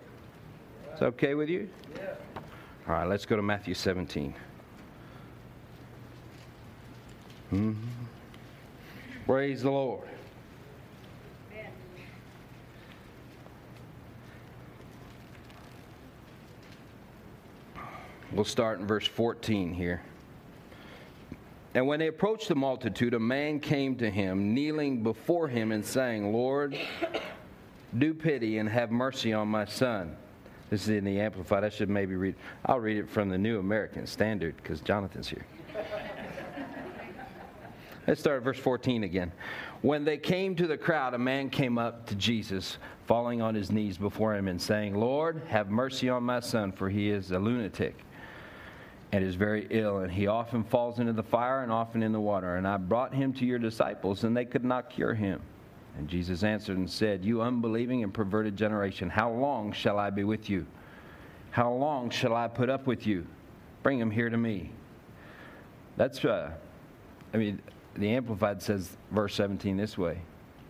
Is 0.92 1.00
that 1.00 1.06
okay 1.06 1.36
with 1.36 1.50
you? 1.50 1.70
Yeah. 1.96 2.16
All 2.88 2.96
right, 2.96 3.08
let's 3.08 3.28
go 3.28 3.36
to 3.36 3.44
Matthew 3.44 3.76
17. 3.76 4.34
Mm-hmm. 7.54 7.74
Praise 9.28 9.62
the 9.62 9.70
Lord. 9.70 10.08
We'll 18.32 18.46
start 18.46 18.80
in 18.80 18.88
verse 18.88 19.06
14 19.06 19.76
here. 19.76 20.02
And 21.74 21.86
when 21.86 22.00
they 22.00 22.08
approached 22.08 22.48
the 22.48 22.56
multitude, 22.56 23.14
a 23.14 23.20
man 23.20 23.60
came 23.60 23.96
to 23.98 24.10
him, 24.10 24.54
kneeling 24.54 25.04
before 25.04 25.48
him 25.48 25.72
and 25.72 25.86
saying, 25.86 26.34
Lord, 26.34 26.78
do 27.98 28.14
pity 28.14 28.58
and 28.58 28.68
have 28.68 28.92
mercy 28.92 29.34
on 29.34 29.48
my 29.48 29.66
son. 29.66 30.16
This 30.70 30.84
is 30.84 30.90
in 30.90 31.06
the 31.06 31.20
Amplified. 31.20 31.64
I 31.64 31.70
should 31.70 31.90
maybe 31.90 32.16
read. 32.16 32.36
I'll 32.66 32.80
read 32.80 32.98
it 32.98 33.10
from 33.10 33.30
the 33.30 33.38
New 33.38 33.60
American 33.60 34.06
Standard 34.06 34.56
because 34.58 34.82
Jonathan's 34.82 35.30
here. 35.30 35.46
Let's 38.06 38.22
start 38.22 38.38
at 38.38 38.44
verse 38.44 38.60
14 38.60 39.04
again. 39.04 39.32
When 39.82 40.06
they 40.06 40.18
came 40.18 40.56
to 40.56 40.68
the 40.68 40.78
crowd, 40.78 41.14
a 41.14 41.18
man 41.18 41.50
came 41.50 41.78
up 41.78 42.06
to 42.08 42.16
Jesus, 42.16 42.78
falling 43.06 43.42
on 43.42 43.54
his 43.54 43.70
knees 43.70 43.98
before 43.98 44.36
him 44.36 44.48
and 44.48 44.62
saying, 44.62 44.96
Lord, 44.96 45.42
have 45.48 45.70
mercy 45.70 46.10
on 46.10 46.24
my 46.24 46.40
son, 46.40 46.72
for 46.72 46.90
he 46.90 47.10
is 47.10 47.32
a 47.32 47.40
lunatic 47.40 47.96
and 49.12 49.24
is 49.24 49.36
very 49.36 49.68
ill, 49.70 50.00
and 50.00 50.12
he 50.12 50.28
often 50.28 50.64
falls 50.64 51.00
into 51.00 51.14
the 51.14 51.24
fire 51.24 51.64
and 51.64 51.72
often 51.72 52.04
in 52.04 52.12
the 52.12 52.20
water. 52.20 52.56
And 52.56 52.68
I 52.68 52.78
brought 52.78 53.14
him 53.14 53.34
to 53.34 53.46
your 53.46 53.60
disciples, 53.60 54.24
and 54.24 54.36
they 54.36 54.46
could 54.46 54.66
not 54.66 54.90
cure 54.90 55.14
him. 55.14 55.42
And 55.98 56.08
Jesus 56.08 56.44
answered 56.44 56.78
and 56.78 56.90
said, 56.90 57.24
You 57.24 57.42
unbelieving 57.42 58.04
and 58.04 58.14
perverted 58.14 58.56
generation, 58.56 59.10
how 59.10 59.32
long 59.32 59.72
shall 59.72 59.98
I 59.98 60.10
be 60.10 60.24
with 60.24 60.50
you? 60.50 60.66
How 61.52 61.72
long 61.72 62.10
shall 62.10 62.36
I 62.36 62.48
put 62.48 62.70
up 62.70 62.86
with 62.86 63.08
you? 63.08 63.26
Bring 63.82 64.00
him 64.00 64.12
here 64.12 64.30
to 64.30 64.38
me. 64.38 64.72
That's, 65.96 66.24
uh, 66.24 66.52
I 67.34 67.38
mean, 67.38 67.62
the 67.96 68.10
Amplified 68.10 68.62
says, 68.62 68.96
verse 69.12 69.34
17 69.36 69.78
this 69.78 69.98
way. 69.98 70.20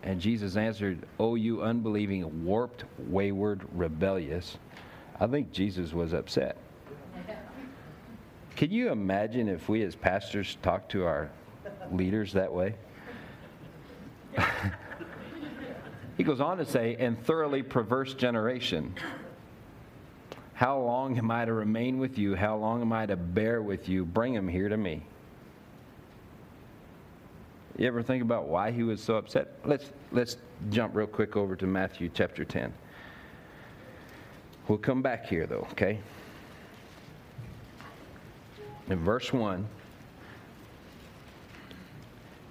And 0.02 0.20
Jesus 0.20 0.56
answered, 0.56 1.00
O 1.18 1.34
you 1.34 1.62
unbelieving, 1.62 2.44
warped, 2.44 2.84
wayward, 2.98 3.62
rebellious. 3.74 4.56
I 5.20 5.26
think 5.26 5.52
Jesus 5.52 5.92
was 5.92 6.14
upset. 6.14 6.56
Can 8.58 8.72
you 8.72 8.90
imagine 8.90 9.48
if 9.48 9.68
we 9.68 9.84
as 9.84 9.94
pastors 9.94 10.58
talked 10.62 10.90
to 10.90 11.04
our 11.04 11.30
leaders 11.92 12.32
that 12.32 12.52
way? 12.52 12.74
He 16.16 16.24
goes 16.24 16.40
on 16.40 16.58
to 16.58 16.64
say, 16.64 16.96
and 16.98 17.16
thoroughly 17.24 17.62
perverse 17.62 18.12
generation. 18.12 18.96
How 20.54 20.80
long 20.80 21.16
am 21.16 21.30
I 21.30 21.44
to 21.44 21.52
remain 21.52 21.98
with 21.98 22.18
you? 22.18 22.34
How 22.34 22.56
long 22.56 22.82
am 22.82 22.92
I 22.92 23.06
to 23.06 23.14
bear 23.14 23.62
with 23.62 23.88
you? 23.88 24.04
Bring 24.04 24.34
him 24.34 24.48
here 24.48 24.68
to 24.68 24.76
me. 24.76 25.06
You 27.76 27.86
ever 27.86 28.02
think 28.02 28.20
about 28.24 28.48
why 28.48 28.72
he 28.72 28.82
was 28.82 29.00
so 29.00 29.14
upset? 29.14 29.52
Let's, 29.64 29.92
let's 30.10 30.38
jump 30.70 30.96
real 30.96 31.06
quick 31.06 31.36
over 31.36 31.54
to 31.54 31.68
Matthew 31.68 32.10
chapter 32.12 32.44
10. 32.44 32.74
We'll 34.66 34.78
come 34.78 35.02
back 35.02 35.26
here, 35.26 35.46
though, 35.46 35.68
okay? 35.70 36.00
In 38.88 38.98
verse 39.04 39.32
1, 39.32 39.66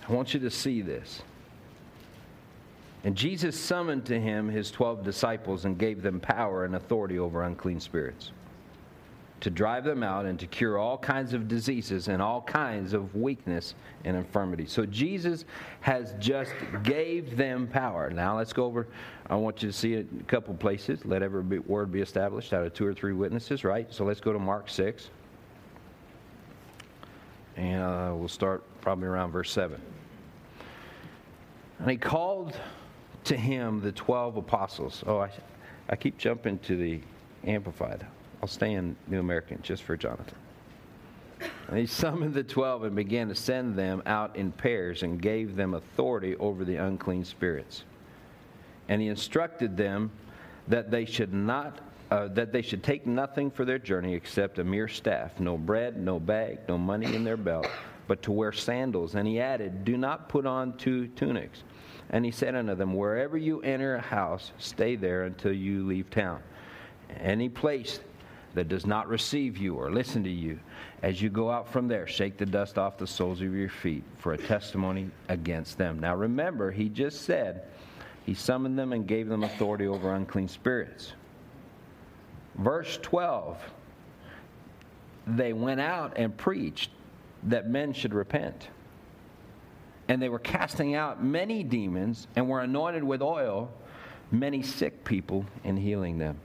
I 0.08 0.14
want 0.14 0.34
you 0.34 0.40
to 0.42 0.52
see 0.52 0.82
this. 0.82 1.22
And 3.04 3.16
Jesus 3.16 3.60
summoned 3.60 4.06
to 4.06 4.20
him 4.20 4.50
his 4.50 4.72
12 4.72 5.04
disciples 5.04 5.66
and 5.66 5.78
gave 5.78 6.02
them 6.02 6.20
power 6.20 6.66
and 6.66 6.76
authority 6.76 7.20
over 7.20 7.44
unclean 7.44 7.80
spirits 7.80 8.32
to 9.40 9.50
drive 9.50 9.84
them 9.84 10.02
out 10.02 10.26
and 10.26 10.40
to 10.40 10.48
cure 10.48 10.78
all 10.78 10.98
kinds 10.98 11.34
of 11.34 11.48
diseases 11.48 12.08
and 12.08 12.22
all 12.22 12.42
kinds 12.42 12.94
of 12.94 13.16
weakness 13.16 13.76
and 14.04 14.18
infirmity. 14.18 14.66
So 14.66 14.86
Jesus 14.86 15.46
has 15.82 16.16
just 16.20 16.52
gave 16.84 17.38
them 17.38 17.68
power. 17.68 18.10
Now 18.10 18.38
let's 18.38 18.54
go 18.54 18.66
over. 18.66 18.88
I 19.30 19.36
want 19.36 19.62
you 19.62 19.70
to 19.70 19.78
see 19.78 19.94
it 19.94 20.08
a 20.20 20.24
couple 20.24 20.56
places. 20.56 21.06
Let 21.06 21.22
every 21.22 21.60
word 21.60 21.92
be 21.92 22.02
established 22.02 22.52
out 22.52 22.66
of 22.66 22.74
two 22.74 22.86
or 22.86 22.94
three 22.94 23.14
witnesses, 23.14 23.64
right? 23.64 23.94
So 23.94 24.06
let's 24.06 24.20
go 24.20 24.34
to 24.34 24.40
Mark 24.40 24.70
6. 24.70 25.10
And 27.58 27.82
uh, 27.82 28.14
we'll 28.16 28.28
start 28.28 28.64
probably 28.82 29.08
around 29.08 29.32
verse 29.32 29.52
7. 29.52 29.82
And 31.80 31.92
he 31.92 31.98
called 31.98 32.58
to 33.26 33.36
him 33.36 33.82
the 33.82 33.92
12 33.92 34.38
apostles. 34.38 35.04
Oh, 35.06 35.18
I, 35.18 35.30
I 35.90 35.96
keep 35.96 36.18
jumping 36.18 36.60
to 36.60 36.78
the 36.78 37.02
Amplified. 37.44 38.06
I'll 38.42 38.48
stay 38.48 38.74
in 38.74 38.96
New 39.08 39.20
American 39.20 39.60
just 39.62 39.84
for 39.84 39.96
Jonathan. 39.96 40.36
And 41.68 41.78
he 41.78 41.86
summoned 41.86 42.34
the 42.34 42.44
twelve 42.44 42.84
and 42.84 42.96
began 42.96 43.28
to 43.30 43.36
send 43.36 43.76
them 43.76 44.02
out 44.06 44.36
in 44.36 44.52
pairs 44.52 45.04
and 45.04 45.22
gave 45.22 45.56
them 45.56 45.74
authority 45.76 46.36
over 46.38 46.66
the 46.66 46.78
unclean 46.78 47.24
spirits. 47.24 47.84
And 48.90 49.02
he 49.02 49.08
instructed 49.08 49.78
them 49.78 50.12
that 50.68 50.90
they 50.90 51.06
should 51.06 51.34
not 51.34 51.80
uh, 52.10 52.28
that 52.30 52.52
they 52.52 52.62
should 52.62 52.84
take 52.84 53.06
nothing 53.06 53.52
for 53.52 53.66
their 53.66 53.80
journey 53.80 54.14
except 54.14 54.60
a 54.60 54.64
mere 54.64 54.88
staff, 54.88 55.40
no 55.40 55.58
bread, 55.58 55.98
no 55.98 56.20
bag, 56.20 56.60
no 56.68 56.78
money 56.78 57.14
in 57.14 57.24
their 57.24 57.38
belt, 57.38 57.68
but 58.08 58.22
to 58.22 58.32
wear 58.32 58.52
sandals. 58.52 59.16
And 59.16 59.28
he 59.28 59.40
added, 59.40 59.84
Do 59.84 59.98
not 59.98 60.30
put 60.30 60.46
on 60.46 60.78
two 60.78 61.08
tunics. 61.08 61.64
And 62.10 62.24
he 62.24 62.32
said 62.32 62.56
unto 62.56 62.76
them, 62.76 62.94
Wherever 62.94 63.38
you 63.38 63.62
enter 63.62 63.96
a 63.96 64.02
house, 64.02 64.52
stay 64.58 64.96
there 64.96 65.24
until 65.24 65.52
you 65.52 65.86
leave 65.86 66.10
town. 66.10 66.42
Any 67.20 67.50
place 67.50 68.00
that 68.54 68.70
does 68.70 68.86
not 68.86 69.08
receive 69.08 69.58
you 69.58 69.76
or 69.76 69.92
listen 69.92 70.24
to 70.24 70.32
you. 70.32 70.60
As 71.04 71.22
you 71.22 71.30
go 71.30 71.52
out 71.52 71.72
from 71.72 71.88
there, 71.88 72.08
shake 72.08 72.38
the 72.38 72.46
dust 72.46 72.78
off 72.78 72.98
the 72.98 73.06
soles 73.06 73.42
of 73.42 73.54
your 73.54 73.70
feet 73.70 74.04
for 74.18 74.34
a 74.34 74.38
testimony 74.38 75.12
against 75.30 75.78
them. 75.78 76.00
Now 76.00 76.16
remember, 76.16 76.72
he 76.72 76.90
just 76.90 77.22
said 77.22 77.66
he 78.26 78.34
summoned 78.34 78.80
them 78.80 78.94
and 78.94 79.06
gave 79.06 79.28
them 79.28 79.44
authority 79.44 79.86
over 79.86 80.16
unclean 80.16 80.48
spirits. 80.48 81.14
Verse 82.58 82.98
12 83.02 83.58
they 85.28 85.52
went 85.52 85.82
out 85.82 86.14
and 86.16 86.36
preached 86.36 86.90
that 87.44 87.70
men 87.70 87.92
should 87.92 88.14
repent. 88.14 88.70
And 90.08 90.22
they 90.22 90.30
were 90.30 90.40
casting 90.40 90.96
out 90.96 91.22
many 91.22 91.64
demons 91.64 92.28
and 92.38 92.48
were 92.48 92.62
anointed 92.62 93.04
with 93.04 93.22
oil 93.22 93.70
many 94.32 94.62
sick 94.62 95.04
people 95.04 95.46
and 95.64 95.78
healing 95.78 96.18
them. 96.18 96.38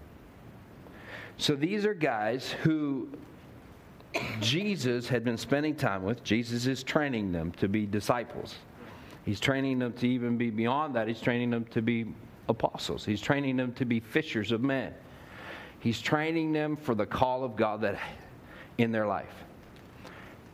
So 1.37 1.55
these 1.55 1.85
are 1.85 1.95
guys 1.95 2.51
who 2.63 3.09
Jesus 4.41 5.09
had 5.09 5.25
been 5.25 5.39
spending 5.39 5.75
time 5.75 6.03
with. 6.03 6.23
Jesus 6.23 6.67
is 6.67 6.83
training 6.83 7.33
them 7.33 7.53
to 7.53 7.69
be 7.69 7.87
disciples. 7.87 8.57
He's 9.25 9.41
training 9.41 9.79
them 9.79 9.93
to 9.95 10.09
even 10.09 10.37
be 10.37 10.51
beyond 10.51 10.95
that. 10.97 11.09
He's 11.09 11.21
training 11.21 11.51
them 11.51 11.65
to 11.67 11.83
be 11.83 12.15
apostles. 12.49 13.05
He's 13.05 13.21
training 13.21 13.57
them 13.57 13.73
to 13.75 13.85
be 13.85 14.01
fishers 14.01 14.53
of 14.53 14.61
men. 14.61 14.93
He's 15.83 16.01
training 16.01 16.53
them 16.53 16.77
for 16.77 16.95
the 16.95 17.07
call 17.07 17.43
of 17.43 17.57
God 17.57 17.81
that 17.81 17.99
in 18.79 18.93
their 18.93 19.07
life. 19.07 19.35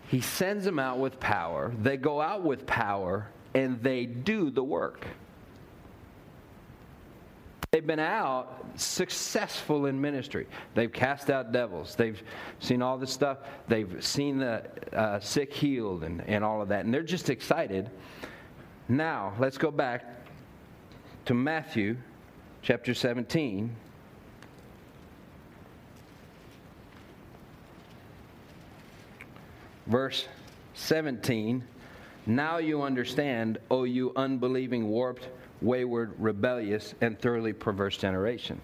He 0.08 0.22
sends 0.22 0.64
them 0.64 0.78
out 0.78 0.98
with 0.98 1.20
power. 1.20 1.70
They 1.82 1.98
go 1.98 2.22
out 2.22 2.42
with 2.42 2.66
power 2.66 3.28
and 3.54 3.82
they 3.82 4.06
do 4.06 4.50
the 4.50 4.64
work. 4.64 5.06
They've 7.70 7.86
been 7.86 7.98
out 7.98 8.64
successful 8.76 9.84
in 9.84 10.00
ministry. 10.00 10.46
They've 10.74 10.90
cast 10.90 11.28
out 11.28 11.52
devils. 11.52 11.94
They've 11.94 12.22
seen 12.60 12.80
all 12.80 12.96
this 12.96 13.12
stuff. 13.12 13.38
They've 13.68 14.02
seen 14.02 14.38
the 14.38 14.64
uh, 14.94 15.20
sick 15.20 15.52
healed 15.52 16.04
and, 16.04 16.22
and 16.26 16.42
all 16.42 16.62
of 16.62 16.68
that. 16.68 16.86
And 16.86 16.94
they're 16.94 17.02
just 17.02 17.28
excited. 17.28 17.90
Now, 18.88 19.34
let's 19.38 19.58
go 19.58 19.70
back 19.70 20.06
to 21.26 21.34
Matthew 21.34 21.98
chapter 22.62 22.94
17. 22.94 23.76
Verse 29.88 30.26
17. 30.74 31.64
Now 32.26 32.58
you 32.58 32.82
understand, 32.82 33.58
O 33.70 33.84
you 33.84 34.12
unbelieving, 34.16 34.88
warped, 34.88 35.28
wayward, 35.62 36.12
rebellious, 36.18 36.94
and 37.00 37.18
thoroughly 37.18 37.52
perverse 37.52 37.96
generation. 37.96 38.60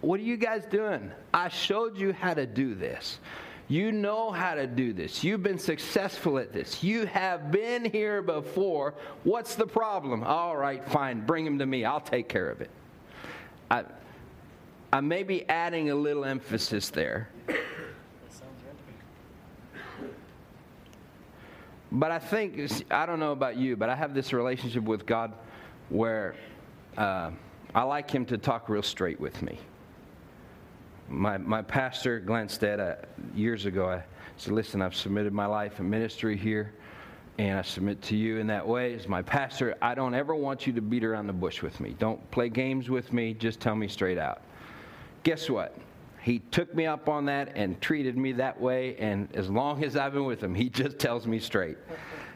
What 0.00 0.20
are 0.20 0.24
you 0.24 0.36
guys 0.36 0.64
doing? 0.64 1.10
I 1.34 1.48
showed 1.48 1.98
you 1.98 2.12
how 2.12 2.34
to 2.34 2.46
do 2.46 2.74
this. 2.74 3.18
You 3.66 3.92
know 3.92 4.30
how 4.30 4.54
to 4.54 4.66
do 4.66 4.92
this. 4.92 5.22
You've 5.22 5.42
been 5.42 5.58
successful 5.58 6.38
at 6.38 6.52
this. 6.52 6.82
You 6.82 7.04
have 7.06 7.50
been 7.50 7.84
here 7.84 8.22
before. 8.22 8.94
What's 9.24 9.56
the 9.56 9.66
problem? 9.66 10.22
All 10.24 10.56
right, 10.56 10.82
fine. 10.88 11.26
Bring 11.26 11.44
him 11.44 11.58
to 11.58 11.66
me. 11.66 11.84
I'll 11.84 12.00
take 12.00 12.28
care 12.28 12.48
of 12.48 12.62
it. 12.62 12.70
I, 13.70 13.84
I 14.90 15.00
may 15.00 15.22
be 15.22 15.46
adding 15.50 15.90
a 15.90 15.94
little 15.94 16.24
emphasis 16.24 16.88
there. 16.88 17.28
But 21.90 22.10
I 22.10 22.18
think, 22.18 22.60
I 22.90 23.06
don't 23.06 23.18
know 23.18 23.32
about 23.32 23.56
you, 23.56 23.76
but 23.76 23.88
I 23.88 23.96
have 23.96 24.14
this 24.14 24.32
relationship 24.32 24.84
with 24.84 25.06
God 25.06 25.32
where 25.88 26.34
uh, 26.96 27.30
I 27.74 27.82
like 27.82 28.10
him 28.10 28.26
to 28.26 28.38
talk 28.38 28.68
real 28.68 28.82
straight 28.82 29.18
with 29.18 29.40
me. 29.42 29.58
My, 31.08 31.38
my 31.38 31.62
pastor, 31.62 32.20
Glenn 32.20 32.48
Stead, 32.48 32.80
uh, 32.80 32.96
years 33.34 33.64
ago, 33.64 33.88
I 33.88 34.02
said, 34.36 34.52
Listen, 34.52 34.82
I've 34.82 34.94
submitted 34.94 35.32
my 35.32 35.46
life 35.46 35.78
and 35.78 35.90
ministry 35.90 36.36
here, 36.36 36.74
and 37.38 37.58
I 37.58 37.62
submit 37.62 38.02
to 38.02 38.16
you 38.16 38.36
in 38.36 38.46
that 38.48 38.66
way. 38.66 38.92
As 38.92 39.08
my 39.08 39.22
pastor, 39.22 39.74
I 39.80 39.94
don't 39.94 40.14
ever 40.14 40.34
want 40.34 40.66
you 40.66 40.74
to 40.74 40.82
beat 40.82 41.04
around 41.04 41.26
the 41.26 41.32
bush 41.32 41.62
with 41.62 41.80
me. 41.80 41.94
Don't 41.98 42.30
play 42.30 42.50
games 42.50 42.90
with 42.90 43.14
me, 43.14 43.32
just 43.32 43.60
tell 43.60 43.74
me 43.74 43.88
straight 43.88 44.18
out. 44.18 44.42
Guess 45.22 45.48
what? 45.48 45.74
He 46.28 46.40
took 46.40 46.74
me 46.74 46.84
up 46.84 47.08
on 47.08 47.24
that 47.24 47.52
and 47.56 47.80
treated 47.80 48.18
me 48.18 48.32
that 48.32 48.60
way, 48.60 48.96
and 48.98 49.34
as 49.34 49.48
long 49.48 49.82
as 49.82 49.96
I've 49.96 50.12
been 50.12 50.26
with 50.26 50.42
him, 50.42 50.54
he 50.54 50.68
just 50.82 50.98
tells 50.98 51.26
me 51.26 51.38
straight. 51.38 51.78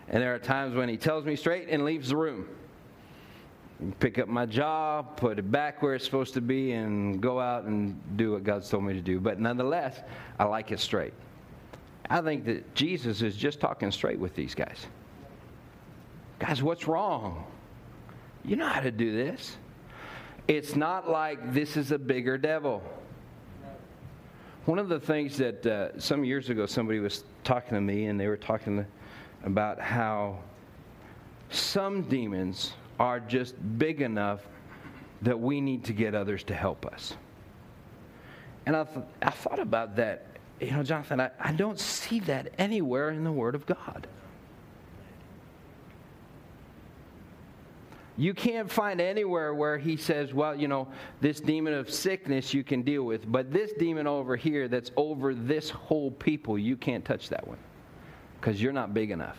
And 0.08 0.22
there 0.22 0.34
are 0.34 0.38
times 0.38 0.74
when 0.74 0.88
he 0.88 0.96
tells 0.96 1.26
me 1.26 1.36
straight 1.36 1.68
and 1.68 1.84
leaves 1.84 2.08
the 2.08 2.16
room 2.16 2.48
pick 4.00 4.18
up 4.18 4.28
my 4.28 4.46
job, 4.46 5.16
put 5.18 5.38
it 5.38 5.50
back 5.50 5.82
where 5.82 5.94
it's 5.94 6.06
supposed 6.06 6.32
to 6.32 6.40
be, 6.40 6.72
and 6.72 7.20
go 7.20 7.38
out 7.38 7.64
and 7.64 8.00
do 8.16 8.32
what 8.32 8.44
God's 8.44 8.70
told 8.70 8.84
me 8.84 8.94
to 8.94 9.02
do. 9.02 9.20
But 9.20 9.40
nonetheless, 9.40 10.00
I 10.38 10.44
like 10.44 10.72
it 10.72 10.80
straight. 10.80 11.12
I 12.08 12.22
think 12.22 12.46
that 12.46 12.74
Jesus 12.74 13.20
is 13.20 13.36
just 13.36 13.60
talking 13.60 13.90
straight 13.90 14.18
with 14.18 14.34
these 14.34 14.54
guys. 14.54 14.86
Guys, 16.38 16.62
what's 16.62 16.88
wrong? 16.88 17.44
You 18.42 18.56
know 18.56 18.68
how 18.68 18.80
to 18.80 18.90
do 18.90 19.12
this. 19.12 19.58
It's 20.48 20.76
not 20.76 21.10
like 21.10 21.52
this 21.52 21.76
is 21.76 21.90
a 21.90 21.98
bigger 21.98 22.38
devil. 22.38 22.82
One 24.64 24.78
of 24.78 24.88
the 24.88 25.00
things 25.00 25.38
that 25.38 25.66
uh, 25.66 25.98
some 25.98 26.24
years 26.24 26.48
ago 26.48 26.66
somebody 26.66 27.00
was 27.00 27.24
talking 27.42 27.74
to 27.74 27.80
me, 27.80 28.06
and 28.06 28.18
they 28.18 28.28
were 28.28 28.36
talking 28.36 28.86
about 29.42 29.80
how 29.80 30.38
some 31.50 32.02
demons 32.02 32.72
are 33.00 33.18
just 33.18 33.56
big 33.76 34.02
enough 34.02 34.46
that 35.22 35.38
we 35.38 35.60
need 35.60 35.84
to 35.84 35.92
get 35.92 36.14
others 36.14 36.44
to 36.44 36.54
help 36.54 36.86
us. 36.86 37.14
And 38.66 38.76
I, 38.76 38.84
th- 38.84 39.04
I 39.20 39.30
thought 39.30 39.58
about 39.58 39.96
that. 39.96 40.26
You 40.60 40.70
know, 40.70 40.84
Jonathan, 40.84 41.20
I, 41.20 41.30
I 41.40 41.52
don't 41.52 41.78
see 41.80 42.20
that 42.20 42.52
anywhere 42.56 43.10
in 43.10 43.24
the 43.24 43.32
Word 43.32 43.56
of 43.56 43.66
God. 43.66 44.06
You 48.18 48.34
can't 48.34 48.70
find 48.70 49.00
anywhere 49.00 49.54
where 49.54 49.78
he 49.78 49.96
says, 49.96 50.34
well, 50.34 50.54
you 50.54 50.68
know, 50.68 50.86
this 51.20 51.40
demon 51.40 51.72
of 51.72 51.90
sickness 51.90 52.52
you 52.52 52.62
can 52.62 52.82
deal 52.82 53.04
with, 53.04 53.30
but 53.30 53.52
this 53.52 53.72
demon 53.78 54.06
over 54.06 54.36
here 54.36 54.68
that's 54.68 54.90
over 54.96 55.34
this 55.34 55.70
whole 55.70 56.10
people, 56.10 56.58
you 56.58 56.76
can't 56.76 57.04
touch 57.04 57.30
that 57.30 57.46
one 57.46 57.58
because 58.40 58.60
you're 58.60 58.72
not 58.72 58.92
big 58.92 59.10
enough. 59.10 59.38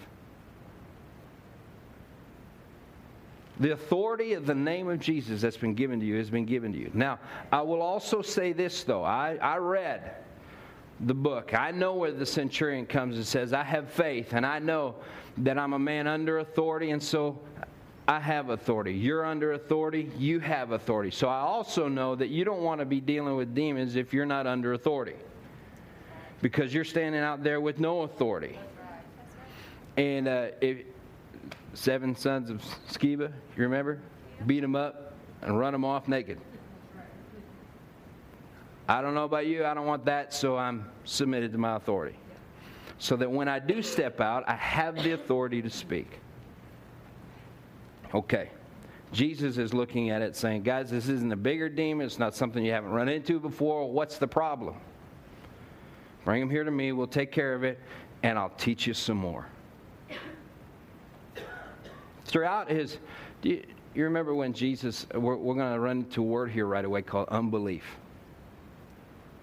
The 3.60 3.74
authority 3.74 4.34
of 4.34 4.48
the 4.48 4.56
name 4.56 4.90
of 4.90 5.00
Jesus 5.00 5.42
that's 5.42 5.58
been 5.58 5.76
given 5.76 6.00
to 6.00 6.06
you 6.06 6.18
has 6.18 6.32
been 6.32 6.46
given 6.46 6.74
to 6.74 6.80
you. 6.80 6.90
Now, 6.96 7.20
I 7.52 7.62
will 7.62 7.84
also 7.84 8.24
say 8.24 8.52
this, 8.52 8.84
though. 8.84 9.04
I, 9.04 9.36
I 9.36 9.58
read 9.58 10.16
the 11.02 11.14
book. 11.14 11.54
I 11.54 11.70
know 11.70 11.94
where 11.94 12.12
the 12.12 12.26
centurion 12.26 12.88
comes 12.88 13.18
and 13.18 13.26
says, 13.26 13.54
I 13.54 13.64
have 13.64 13.92
faith, 13.92 14.34
and 14.34 14.46
I 14.46 14.58
know 14.58 14.96
that 15.38 15.60
I'm 15.60 15.74
a 15.74 15.80
man 15.80 16.08
under 16.08 16.40
authority, 16.40 16.90
and 16.90 17.02
so 17.02 17.40
I 18.08 18.20
have 18.20 18.50
authority. 18.50 18.94
You're 18.94 19.26
under 19.26 19.54
authority, 19.54 20.12
you 20.18 20.40
have 20.40 20.72
authority. 20.72 21.12
So 21.12 21.30
I 21.30 21.40
also 21.40 21.88
know 21.88 22.16
that 22.16 22.28
you 22.28 22.44
don't 22.44 22.62
want 22.62 22.80
to 22.80 22.86
be 22.86 23.00
dealing 23.00 23.36
with 23.36 23.56
demons 23.56 23.96
if 23.96 24.14
you're 24.14 24.26
not 24.26 24.46
under 24.46 24.74
authority. 24.74 25.16
Because 26.42 26.74
you're 26.74 26.84
standing 26.84 27.22
out 27.22 27.44
there 27.44 27.62
with 27.62 27.80
no 27.80 28.02
authority. 28.02 28.60
And 29.96 30.28
uh, 30.28 30.48
if 30.60 30.80
seven 31.74 32.16
sons 32.16 32.50
of 32.50 32.62
Sceva, 32.90 33.32
you 33.56 33.64
remember? 33.64 34.00
Beat 34.46 34.60
them 34.60 34.76
up 34.76 35.14
and 35.42 35.58
run 35.58 35.72
them 35.72 35.86
off 35.86 36.08
naked. 36.08 36.40
I 38.88 39.02
don't 39.02 39.14
know 39.14 39.24
about 39.24 39.48
you, 39.48 39.66
I 39.66 39.74
don't 39.74 39.86
want 39.86 40.04
that, 40.06 40.34
so 40.34 40.58
I'm 40.58 40.90
submitted 41.06 41.54
to 41.54 41.58
my 41.58 41.78
authority. 41.78 42.18
So 42.98 43.16
that 43.16 43.32
when 43.32 43.48
I 43.48 43.60
do 43.60 43.82
step 43.82 44.20
out, 44.20 44.44
I 44.46 44.56
have 44.56 45.02
the 45.02 45.12
authority 45.14 45.62
to 45.62 45.70
speak. 45.70 46.20
Okay. 48.14 48.50
Jesus 49.12 49.58
is 49.58 49.74
looking 49.74 50.10
at 50.10 50.22
it 50.22 50.36
saying, 50.36 50.64
guys, 50.64 50.90
this 50.90 51.08
isn't 51.08 51.32
a 51.32 51.38
bigger 51.38 51.70
demon. 51.70 52.06
It's 52.06 52.18
not 52.18 52.36
something 52.36 52.66
you 52.66 52.72
haven't 52.72 52.92
run 52.92 53.10
into 53.10 53.40
before. 53.40 53.92
What's 53.92 54.18
the 54.18 54.28
problem? 54.28 54.76
Bring 56.26 56.40
them 56.40 56.50
here 56.50 56.64
to 56.64 56.72
me. 56.72 56.92
We'll 56.94 57.06
take 57.06 57.32
care 57.32 57.54
of 57.54 57.64
it, 57.64 57.80
and 58.24 58.40
I'll 58.40 58.50
teach 58.50 58.88
you 58.88 58.94
some 58.94 59.18
more. 59.18 59.46
Throughout 62.26 62.72
his, 62.72 62.98
you, 63.44 63.64
you 63.94 64.04
remember 64.06 64.34
when 64.34 64.54
Jesus, 64.54 65.06
we're, 65.14 65.36
we're 65.36 65.56
going 65.56 65.74
to 65.74 65.80
run 65.80 66.00
into 66.00 66.22
a 66.22 66.26
word 66.26 66.50
here 66.50 66.66
right 66.66 66.86
away 66.86 67.04
called 67.04 67.28
unbelief. 67.30 67.84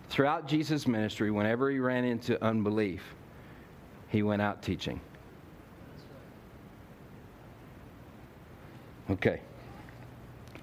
Throughout 0.09 0.49
Jesus' 0.49 0.89
ministry, 0.89 1.31
whenever 1.31 1.71
he 1.71 1.79
ran 1.79 2.05
into 2.05 2.43
unbelief, 2.45 3.03
he 4.09 4.25
went 4.25 4.43
out 4.43 4.62
teaching. 4.62 5.01
Okay. 9.11 9.41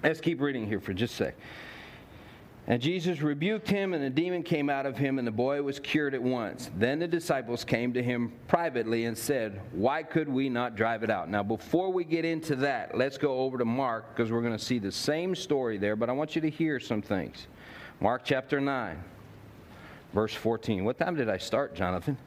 Let's 0.02 0.20
keep 0.20 0.40
reading 0.40 0.66
here 0.66 0.80
for 0.80 0.94
just 0.94 1.14
a 1.14 1.16
sec. 1.16 1.34
And 2.66 2.82
Jesus 2.82 3.20
rebuked 3.22 3.68
him, 3.68 3.94
and 3.94 4.04
the 4.04 4.10
demon 4.10 4.42
came 4.42 4.68
out 4.68 4.84
of 4.84 4.96
him, 4.96 5.18
and 5.18 5.26
the 5.26 5.32
boy 5.32 5.62
was 5.62 5.80
cured 5.80 6.14
at 6.14 6.22
once. 6.22 6.70
Then 6.76 6.98
the 6.98 7.08
disciples 7.08 7.64
came 7.64 7.94
to 7.94 8.02
him 8.02 8.32
privately 8.46 9.06
and 9.06 9.16
said, 9.16 9.60
Why 9.72 10.02
could 10.02 10.28
we 10.28 10.50
not 10.50 10.76
drive 10.76 11.02
it 11.02 11.10
out? 11.10 11.30
Now, 11.30 11.42
before 11.42 11.90
we 11.90 12.04
get 12.04 12.26
into 12.26 12.56
that, 12.56 12.96
let's 12.96 13.16
go 13.16 13.38
over 13.38 13.56
to 13.56 13.64
Mark, 13.64 14.14
because 14.14 14.30
we're 14.30 14.42
going 14.42 14.56
to 14.56 14.62
see 14.62 14.78
the 14.78 14.92
same 14.92 15.34
story 15.34 15.78
there, 15.78 15.96
but 15.96 16.10
I 16.10 16.12
want 16.12 16.34
you 16.34 16.42
to 16.42 16.50
hear 16.50 16.78
some 16.78 17.00
things. 17.00 17.46
Mark 18.00 18.22
chapter 18.24 18.60
9, 18.60 19.02
verse 20.12 20.34
14. 20.34 20.84
What 20.84 20.98
time 20.98 21.16
did 21.16 21.30
I 21.30 21.38
start, 21.38 21.74
Jonathan? 21.74 22.18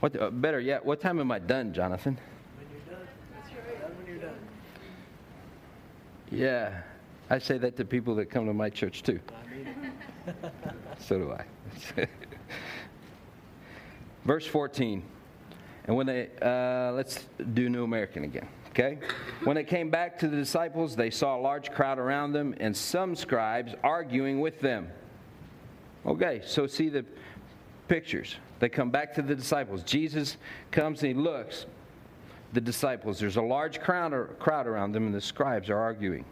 What, 0.00 0.14
uh, 0.20 0.30
better 0.30 0.60
yet, 0.60 0.84
what 0.84 1.00
time 1.00 1.20
am 1.20 1.32
I 1.32 1.38
done, 1.38 1.72
Jonathan? 1.72 2.18
Yeah, 6.30 6.82
I 7.28 7.38
say 7.38 7.58
that 7.58 7.76
to 7.76 7.84
people 7.84 8.14
that 8.16 8.26
come 8.26 8.46
to 8.46 8.54
my 8.54 8.70
church 8.70 9.02
too. 9.02 9.20
so 10.98 11.18
do 11.18 11.32
I. 11.32 12.06
Verse 14.24 14.46
14. 14.46 15.02
And 15.86 15.96
when 15.96 16.06
they, 16.06 16.28
uh, 16.40 16.92
let's 16.92 17.26
do 17.54 17.68
New 17.68 17.84
American 17.84 18.24
again, 18.24 18.48
okay? 18.68 18.98
When 19.44 19.56
they 19.56 19.64
came 19.64 19.90
back 19.90 20.18
to 20.20 20.28
the 20.28 20.36
disciples, 20.36 20.94
they 20.94 21.10
saw 21.10 21.36
a 21.36 21.40
large 21.40 21.72
crowd 21.72 21.98
around 21.98 22.32
them 22.32 22.54
and 22.60 22.76
some 22.76 23.16
scribes 23.16 23.74
arguing 23.82 24.40
with 24.40 24.60
them. 24.60 24.88
Okay, 26.06 26.42
so 26.44 26.66
see 26.66 26.88
the 26.88 27.04
pictures. 27.88 28.36
They 28.60 28.68
come 28.68 28.90
back 28.90 29.14
to 29.14 29.22
the 29.22 29.34
disciples. 29.34 29.82
Jesus 29.82 30.36
comes 30.70 31.02
and 31.02 31.08
he 31.08 31.14
looks 31.14 31.66
the 32.52 32.60
disciples. 32.60 33.18
There's 33.18 33.36
a 33.36 33.42
large 33.42 33.80
crowd, 33.80 34.12
crowd 34.38 34.66
around 34.66 34.92
them, 34.92 35.06
and 35.06 35.14
the 35.14 35.20
scribes 35.20 35.70
are 35.70 35.78
arguing. 35.78 36.24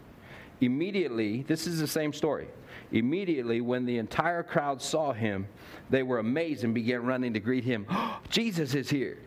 Immediately, 0.61 1.43
this 1.43 1.67
is 1.67 1.79
the 1.79 1.87
same 1.87 2.11
story. 2.11 2.47
Immediately, 2.91 3.61
when 3.61 3.85
the 3.85 3.97
entire 3.97 4.43
crowd 4.43 4.81
saw 4.81 5.13
him, 5.13 5.47
they 5.89 6.03
were 6.03 6.19
amazed 6.19 6.63
and 6.63 6.73
began 6.73 7.03
running 7.03 7.33
to 7.33 7.39
greet 7.39 7.63
him. 7.63 7.85
Oh, 7.89 8.19
Jesus 8.29 8.75
is 8.75 8.89
here. 8.89 9.17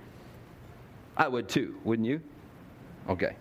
I 1.16 1.28
would 1.28 1.48
too, 1.48 1.76
wouldn't 1.84 2.08
you? 2.08 2.20
Okay. 3.08 3.36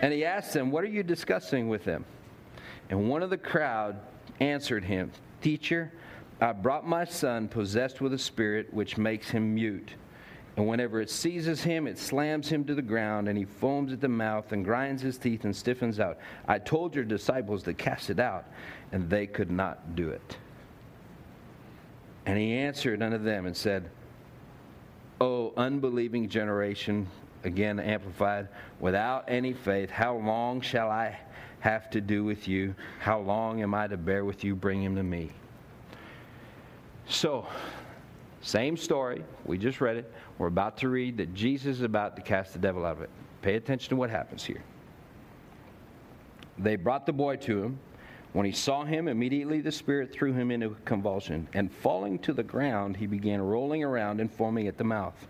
And 0.00 0.12
he 0.12 0.24
asked 0.24 0.52
them, 0.52 0.70
What 0.70 0.84
are 0.84 0.88
you 0.88 1.02
discussing 1.02 1.68
with 1.68 1.84
them? 1.84 2.04
And 2.90 3.08
one 3.08 3.22
of 3.22 3.30
the 3.30 3.38
crowd 3.38 3.96
answered 4.40 4.84
him, 4.84 5.10
Teacher, 5.40 5.92
I 6.40 6.52
brought 6.52 6.86
my 6.86 7.04
son 7.04 7.48
possessed 7.48 8.00
with 8.00 8.12
a 8.12 8.18
spirit 8.18 8.72
which 8.72 8.96
makes 8.96 9.28
him 9.28 9.54
mute. 9.54 9.94
And 10.58 10.66
whenever 10.66 11.00
it 11.00 11.08
seizes 11.08 11.62
him, 11.62 11.86
it 11.86 12.00
slams 12.00 12.48
him 12.48 12.64
to 12.64 12.74
the 12.74 12.82
ground, 12.82 13.28
and 13.28 13.38
he 13.38 13.44
foams 13.44 13.92
at 13.92 14.00
the 14.00 14.08
mouth 14.08 14.50
and 14.50 14.64
grinds 14.64 15.00
his 15.00 15.16
teeth 15.16 15.44
and 15.44 15.54
stiffens 15.54 16.00
out. 16.00 16.18
I 16.48 16.58
told 16.58 16.96
your 16.96 17.04
disciples 17.04 17.62
to 17.62 17.74
cast 17.74 18.10
it 18.10 18.18
out, 18.18 18.44
and 18.90 19.08
they 19.08 19.28
could 19.28 19.52
not 19.52 19.94
do 19.94 20.08
it. 20.08 20.36
And 22.26 22.36
he 22.36 22.54
answered 22.54 23.04
unto 23.04 23.18
them 23.18 23.46
and 23.46 23.56
said, 23.56 23.88
O 25.20 25.52
unbelieving 25.56 26.28
generation, 26.28 27.06
again 27.44 27.78
amplified, 27.78 28.48
without 28.80 29.26
any 29.28 29.52
faith, 29.52 29.90
how 29.90 30.16
long 30.16 30.60
shall 30.60 30.90
I 30.90 31.20
have 31.60 31.88
to 31.90 32.00
do 32.00 32.24
with 32.24 32.48
you? 32.48 32.74
How 32.98 33.20
long 33.20 33.62
am 33.62 33.74
I 33.74 33.86
to 33.86 33.96
bear 33.96 34.24
with 34.24 34.42
you? 34.42 34.56
Bring 34.56 34.82
him 34.82 34.96
to 34.96 35.04
me. 35.04 35.30
So, 37.06 37.46
same 38.40 38.76
story. 38.76 39.24
We 39.44 39.58
just 39.58 39.80
read 39.80 39.96
it. 39.96 40.12
We're 40.38 40.46
about 40.46 40.76
to 40.78 40.88
read 40.88 41.16
that 41.18 41.34
Jesus 41.34 41.78
is 41.78 41.82
about 41.82 42.16
to 42.16 42.22
cast 42.22 42.52
the 42.52 42.58
devil 42.58 42.84
out 42.84 42.96
of 42.96 43.02
it. 43.02 43.10
Pay 43.42 43.54
attention 43.54 43.90
to 43.90 43.96
what 43.96 44.10
happens 44.10 44.44
here. 44.44 44.62
They 46.58 46.76
brought 46.76 47.06
the 47.06 47.12
boy 47.12 47.36
to 47.36 47.62
him. 47.62 47.78
When 48.32 48.44
he 48.44 48.52
saw 48.52 48.84
him, 48.84 49.08
immediately 49.08 49.60
the 49.60 49.72
Spirit 49.72 50.12
threw 50.12 50.32
him 50.32 50.50
into 50.50 50.68
a 50.68 50.74
convulsion, 50.84 51.48
and 51.54 51.72
falling 51.72 52.18
to 52.20 52.32
the 52.32 52.42
ground, 52.42 52.96
he 52.96 53.06
began 53.06 53.40
rolling 53.40 53.82
around 53.82 54.20
and 54.20 54.30
foaming 54.30 54.68
at 54.68 54.76
the 54.76 54.84
mouth. 54.84 55.26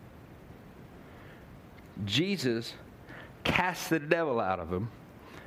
Jesus 2.05 2.75
casts 3.45 3.89
the 3.89 4.01
devil 4.01 4.41
out 4.41 4.59
of 4.59 4.73
him, 4.73 4.91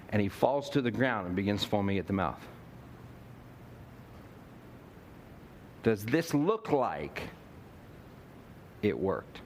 and 0.10 0.22
he 0.22 0.30
falls 0.30 0.70
to 0.72 0.82
the 0.82 0.92
ground 0.92 1.28
and 1.28 1.36
begins 1.36 1.64
foaming 1.64 1.98
at 1.98 2.08
the 2.08 2.14
mouth. 2.14 2.48
Does 5.84 6.06
this 6.06 6.34
look 6.34 6.72
like 6.72 7.24
it 8.82 8.98
worked? 8.98 9.42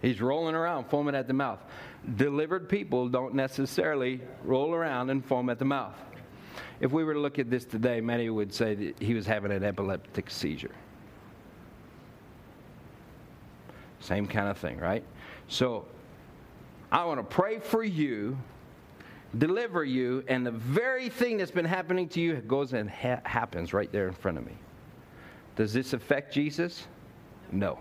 He's 0.00 0.20
rolling 0.20 0.54
around, 0.54 0.84
foaming 0.90 1.14
at 1.14 1.26
the 1.26 1.34
mouth. 1.34 1.58
Delivered 2.16 2.68
people 2.68 3.08
don't 3.08 3.34
necessarily 3.34 4.20
roll 4.44 4.72
around 4.72 5.10
and 5.10 5.24
foam 5.24 5.50
at 5.50 5.58
the 5.58 5.64
mouth. 5.64 5.96
If 6.80 6.92
we 6.92 7.02
were 7.02 7.14
to 7.14 7.20
look 7.20 7.40
at 7.40 7.50
this 7.50 7.64
today, 7.64 8.00
many 8.00 8.30
would 8.30 8.54
say 8.54 8.74
that 8.74 9.02
he 9.02 9.14
was 9.14 9.26
having 9.26 9.50
an 9.50 9.64
epileptic 9.64 10.30
seizure. 10.30 10.74
Same 14.00 14.28
kind 14.28 14.48
of 14.48 14.56
thing, 14.58 14.78
right? 14.78 15.02
So 15.48 15.86
I 16.92 17.04
want 17.04 17.18
to 17.18 17.24
pray 17.24 17.58
for 17.58 17.82
you, 17.82 18.38
deliver 19.36 19.84
you, 19.84 20.24
and 20.28 20.46
the 20.46 20.50
very 20.50 21.08
thing 21.08 21.36
that's 21.36 21.50
been 21.50 21.64
happening 21.64 22.08
to 22.10 22.20
you 22.20 22.36
goes 22.36 22.72
and 22.72 22.88
ha- 22.88 23.20
happens 23.24 23.74
right 23.74 23.90
there 23.92 24.08
in 24.08 24.14
front 24.14 24.38
of 24.38 24.46
me. 24.46 24.54
Does 25.56 25.72
this 25.72 25.92
affect 25.92 26.32
Jesus? 26.32 26.86
No. 27.52 27.80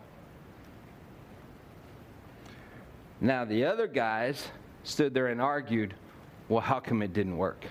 Now, 3.22 3.46
the 3.46 3.66
other 3.66 3.88
guys 3.88 4.48
stood 4.84 5.14
there 5.14 5.28
and 5.28 5.42
argued, 5.42 5.94
well, 6.50 6.62
how 6.62 6.80
come 6.80 7.02
it 7.02 7.14
didn't 7.14 7.38
work? 7.38 7.66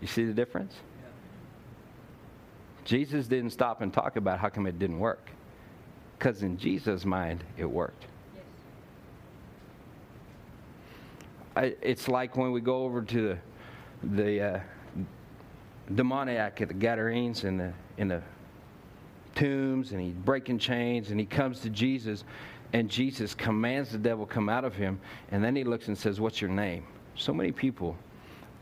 You 0.00 0.06
see 0.06 0.24
the 0.24 0.32
difference? 0.32 0.74
Jesus 2.84 3.26
didn't 3.26 3.50
stop 3.50 3.80
and 3.80 3.92
talk 3.92 4.16
about 4.16 4.38
how 4.38 4.48
come 4.48 4.66
it 4.66 4.78
didn't 4.78 4.98
work. 4.98 5.30
Because 6.18 6.42
in 6.42 6.56
Jesus' 6.56 7.04
mind, 7.04 7.44
it 7.56 7.64
worked. 7.64 8.06
I, 11.54 11.74
it's 11.82 12.08
like 12.08 12.36
when 12.36 12.52
we 12.52 12.60
go 12.60 12.84
over 12.84 13.02
to 13.02 13.38
the, 14.02 14.16
the 14.16 14.40
uh, 14.40 14.60
demoniac 15.94 16.60
at 16.60 16.68
the 16.68 16.74
Gadarenes 16.74 17.44
in 17.44 17.58
the, 17.58 17.72
in 17.98 18.08
the 18.08 18.22
tombs, 19.34 19.92
and 19.92 20.00
he's 20.00 20.14
breaking 20.14 20.58
chains, 20.58 21.10
and 21.10 21.20
he 21.20 21.26
comes 21.26 21.60
to 21.60 21.70
Jesus, 21.70 22.24
and 22.72 22.88
Jesus 22.88 23.34
commands 23.34 23.90
the 23.90 23.98
devil 23.98 24.24
come 24.24 24.48
out 24.48 24.64
of 24.64 24.74
him, 24.74 24.98
and 25.30 25.44
then 25.44 25.54
he 25.54 25.64
looks 25.64 25.88
and 25.88 25.96
says, 25.96 26.20
What's 26.20 26.40
your 26.40 26.50
name? 26.50 26.84
So 27.16 27.34
many 27.34 27.52
people, 27.52 27.96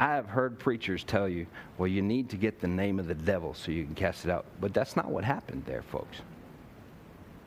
I 0.01 0.15
have 0.15 0.27
heard 0.27 0.59
preachers 0.59 1.05
tell 1.05 1.29
you, 1.29 1.47
Well, 1.79 1.87
you 1.87 2.03
need 2.03 2.29
to 2.31 2.37
get 2.37 2.61
the 2.61 2.69
name 2.69 2.99
of 2.99 3.07
the 3.07 3.15
devil 3.15 3.55
so 3.55 3.71
you 3.71 3.85
can 3.85 3.95
cast 3.95 4.25
it 4.25 4.31
out. 4.31 4.47
But 4.61 4.75
that's 4.75 4.97
not 4.97 5.11
what 5.11 5.23
happened 5.23 5.65
there, 5.65 5.83
folks. 5.83 6.19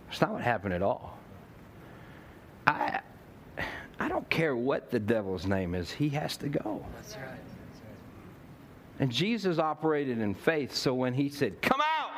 It's 0.10 0.22
not 0.22 0.32
what 0.32 0.42
happened 0.42 0.74
at 0.74 0.84
all. 0.84 1.18
I, 2.66 3.02
I 4.04 4.10
don't 4.10 4.30
care 4.30 4.54
what 4.54 4.92
the 4.92 5.00
devil's 5.00 5.46
name 5.46 5.74
is, 5.74 5.90
he 5.90 6.10
has 6.10 6.36
to 6.38 6.50
go. 6.50 6.86
That's 6.96 7.16
right. 7.16 7.40
And 9.00 9.10
Jesus 9.10 9.60
operated 9.60 10.20
in 10.20 10.36
faith, 10.36 10.76
so 10.76 10.94
when 10.94 11.14
he 11.14 11.30
said, 11.30 11.62
Come 11.62 11.80
out, 11.80 12.12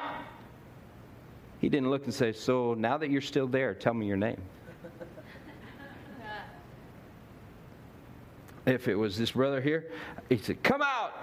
he 1.59 1.69
didn't 1.69 1.91
look 1.91 2.05
and 2.05 2.13
say, 2.13 2.33
So 2.33 2.73
now 2.73 2.97
that 2.97 3.11
you're 3.11 3.21
still 3.21 3.45
there, 3.45 3.75
tell 3.75 3.93
me 3.93 4.07
your 4.07 4.17
name. 4.17 4.41
if 8.65 8.87
it 8.87 8.95
was 8.95 9.15
this 9.15 9.33
brother 9.33 9.61
here, 9.61 9.91
he 10.27 10.39
said, 10.39 10.63
Come 10.63 10.81
out. 10.81 11.13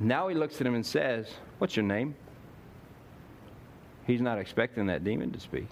Now 0.00 0.28
he 0.28 0.34
looks 0.34 0.58
at 0.62 0.66
him 0.66 0.74
and 0.74 0.86
says, 0.86 1.28
What's 1.58 1.76
your 1.76 1.84
name? 1.84 2.14
He's 4.06 4.22
not 4.22 4.38
expecting 4.38 4.86
that 4.86 5.04
demon 5.04 5.30
to 5.32 5.40
speak. 5.40 5.68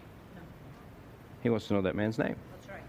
He 1.42 1.48
wants 1.48 1.66
to 1.68 1.72
know 1.72 1.80
that 1.80 1.96
man's 1.96 2.18
name. 2.18 2.36
That's 2.52 2.68
right. 2.68 2.82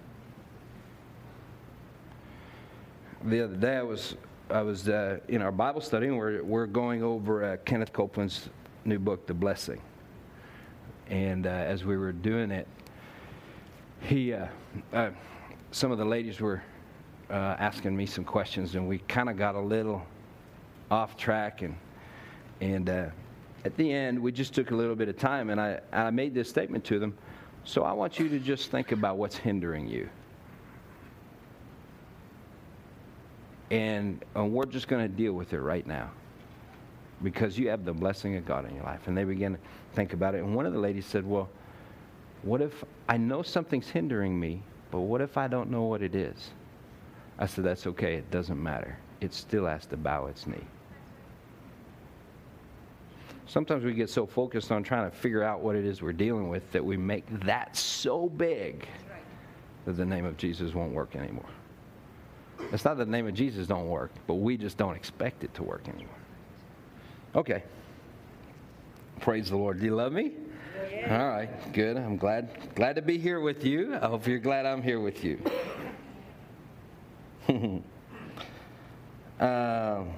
The 3.26 3.44
other 3.44 3.56
day, 3.56 3.78
I 3.78 3.82
was 3.82 4.16
I 4.52 4.62
was 4.62 4.88
uh, 4.88 5.18
in 5.30 5.42
our 5.42 5.52
Bible 5.52 5.82
study, 5.82 6.06
and 6.06 6.16
we're 6.16 6.44
we're 6.44 6.68
going 6.68 7.02
over 7.02 7.44
uh, 7.44 7.58
Kenneth 7.66 7.92
Copeland's 7.92 8.50
new 8.86 9.00
book, 9.00 9.26
The 9.26 9.34
Blessing. 9.34 9.82
And 11.10 11.48
uh, 11.48 11.50
as 11.50 11.84
we 11.84 11.98
were 11.98 12.12
doing 12.12 12.52
it, 12.52 12.68
he 14.02 14.34
uh, 14.34 14.46
uh, 14.94 15.10
some 15.72 15.92
of 15.92 15.98
the 15.98 16.06
ladies 16.06 16.40
were 16.40 16.62
uh, 17.32 17.56
asking 17.58 17.98
me 17.98 18.06
some 18.06 18.24
questions, 18.24 18.76
and 18.76 18.88
we 18.88 19.00
kind 19.00 19.28
of 19.28 19.38
got 19.38 19.56
a 19.56 19.60
little 19.60 20.06
off 20.92 21.18
track, 21.18 21.64
and 21.64 21.76
and 22.62 22.88
at 22.90 23.76
the 23.76 23.92
end, 23.92 24.20
we 24.20 24.32
just 24.32 24.54
took 24.54 24.70
a 24.70 24.76
little 24.76 24.96
bit 24.96 25.10
of 25.10 25.18
time, 25.18 25.50
and 25.50 25.60
I 25.60 25.80
I 25.92 26.12
made 26.12 26.36
this 26.36 26.48
statement 26.48 26.84
to 26.86 27.00
them. 27.00 27.18
So 27.64 27.86
I 27.86 27.92
want 27.92 28.20
you 28.20 28.30
to 28.30 28.38
just 28.38 28.70
think 28.70 28.92
about 28.92 29.18
what's 29.18 29.36
hindering 29.36 29.88
you. 29.88 30.08
And, 33.72 34.24
and 34.36 34.54
we're 34.54 34.66
just 34.66 34.88
going 34.88 35.02
to 35.02 35.14
deal 35.14 35.34
with 35.34 35.54
it 35.54 35.60
right 35.60 35.86
now 35.86 36.12
because 37.24 37.58
you 37.58 37.70
have 37.70 37.86
the 37.86 37.94
blessing 37.94 38.36
of 38.38 38.46
God 38.46 38.68
in 38.70 38.76
your 38.76 38.84
life. 38.84 39.08
And 39.08 39.18
they 39.18 39.24
began 39.24 39.54
to 39.54 39.60
think 39.94 40.14
about 40.14 40.36
it. 40.36 40.44
And 40.44 40.56
one 40.56 40.66
of 40.66 40.74
the 40.74 40.80
ladies 40.80 41.06
said, 41.06 41.26
Well, 41.26 41.50
what 42.44 42.62
if 42.62 42.84
I 43.10 43.18
know 43.18 43.42
something's 43.42 43.90
hindering 43.90 44.40
me, 44.40 44.62
but 44.92 45.02
what 45.02 45.22
if 45.22 45.38
I 45.38 45.48
don't 45.48 45.72
know 45.72 45.84
what 45.84 46.02
it 46.02 46.16
is? 46.16 46.52
I 47.40 47.48
said, 47.48 47.64
That's 47.64 47.88
okay. 47.88 48.16
It 48.16 48.30
doesn't 48.32 48.62
matter. 48.62 48.98
It 49.22 49.34
still 49.34 49.66
has 49.66 49.86
to 49.88 49.98
bow 49.98 50.28
its 50.28 50.46
knee. 50.46 50.64
Sometimes 53.48 53.84
we 53.84 53.94
get 53.94 54.10
so 54.10 54.26
focused 54.26 54.72
on 54.72 54.84
trying 54.84 55.10
to 55.10 55.16
figure 55.16 55.44
out 55.44 55.62
what 55.62 55.76
it 55.76 55.86
is 55.86 56.02
we're 56.02 56.14
dealing 56.14 56.50
with 56.50 56.70
that 56.72 56.84
we 56.84 56.98
make 56.98 57.26
that 57.42 57.76
so 57.76 58.28
big 58.28 58.88
that 59.86 59.94
the 59.94 60.06
name 60.06 60.26
of 60.26 60.36
Jesus 60.36 60.74
won't 60.74 60.94
work 60.94 61.16
anymore. 61.16 61.46
It's 62.72 62.86
not 62.86 62.98
that 62.98 63.06
the 63.06 63.12
name 63.12 63.28
of 63.28 63.34
Jesus 63.34 63.68
don't 63.68 63.88
work, 63.88 64.12
but 64.28 64.36
we 64.36 64.58
just 64.58 64.78
don't 64.78 64.96
expect 64.96 65.44
it 65.44 65.54
to 65.56 65.64
work 65.64 65.88
anymore. 65.88 66.16
Okay. 67.36 67.64
Praise 69.20 69.50
the 69.50 69.58
Lord. 69.58 69.80
Do 69.80 69.86
you 69.86 69.96
love 69.96 70.14
me? 70.14 70.34
Yeah. 70.92 71.22
All 71.22 71.30
right, 71.30 71.74
good. 71.74 71.98
I'm 71.98 72.18
glad 72.18 72.76
glad 72.76 72.96
to 72.96 73.02
be 73.02 73.18
here 73.18 73.40
with 73.40 73.64
you. 73.64 73.96
I 73.96 74.08
hope 74.08 74.28
you're 74.28 74.40
glad 74.40 74.66
I'm 74.66 74.82
here 74.82 75.00
with 75.00 75.24
you. 75.24 75.40
um, 79.40 80.12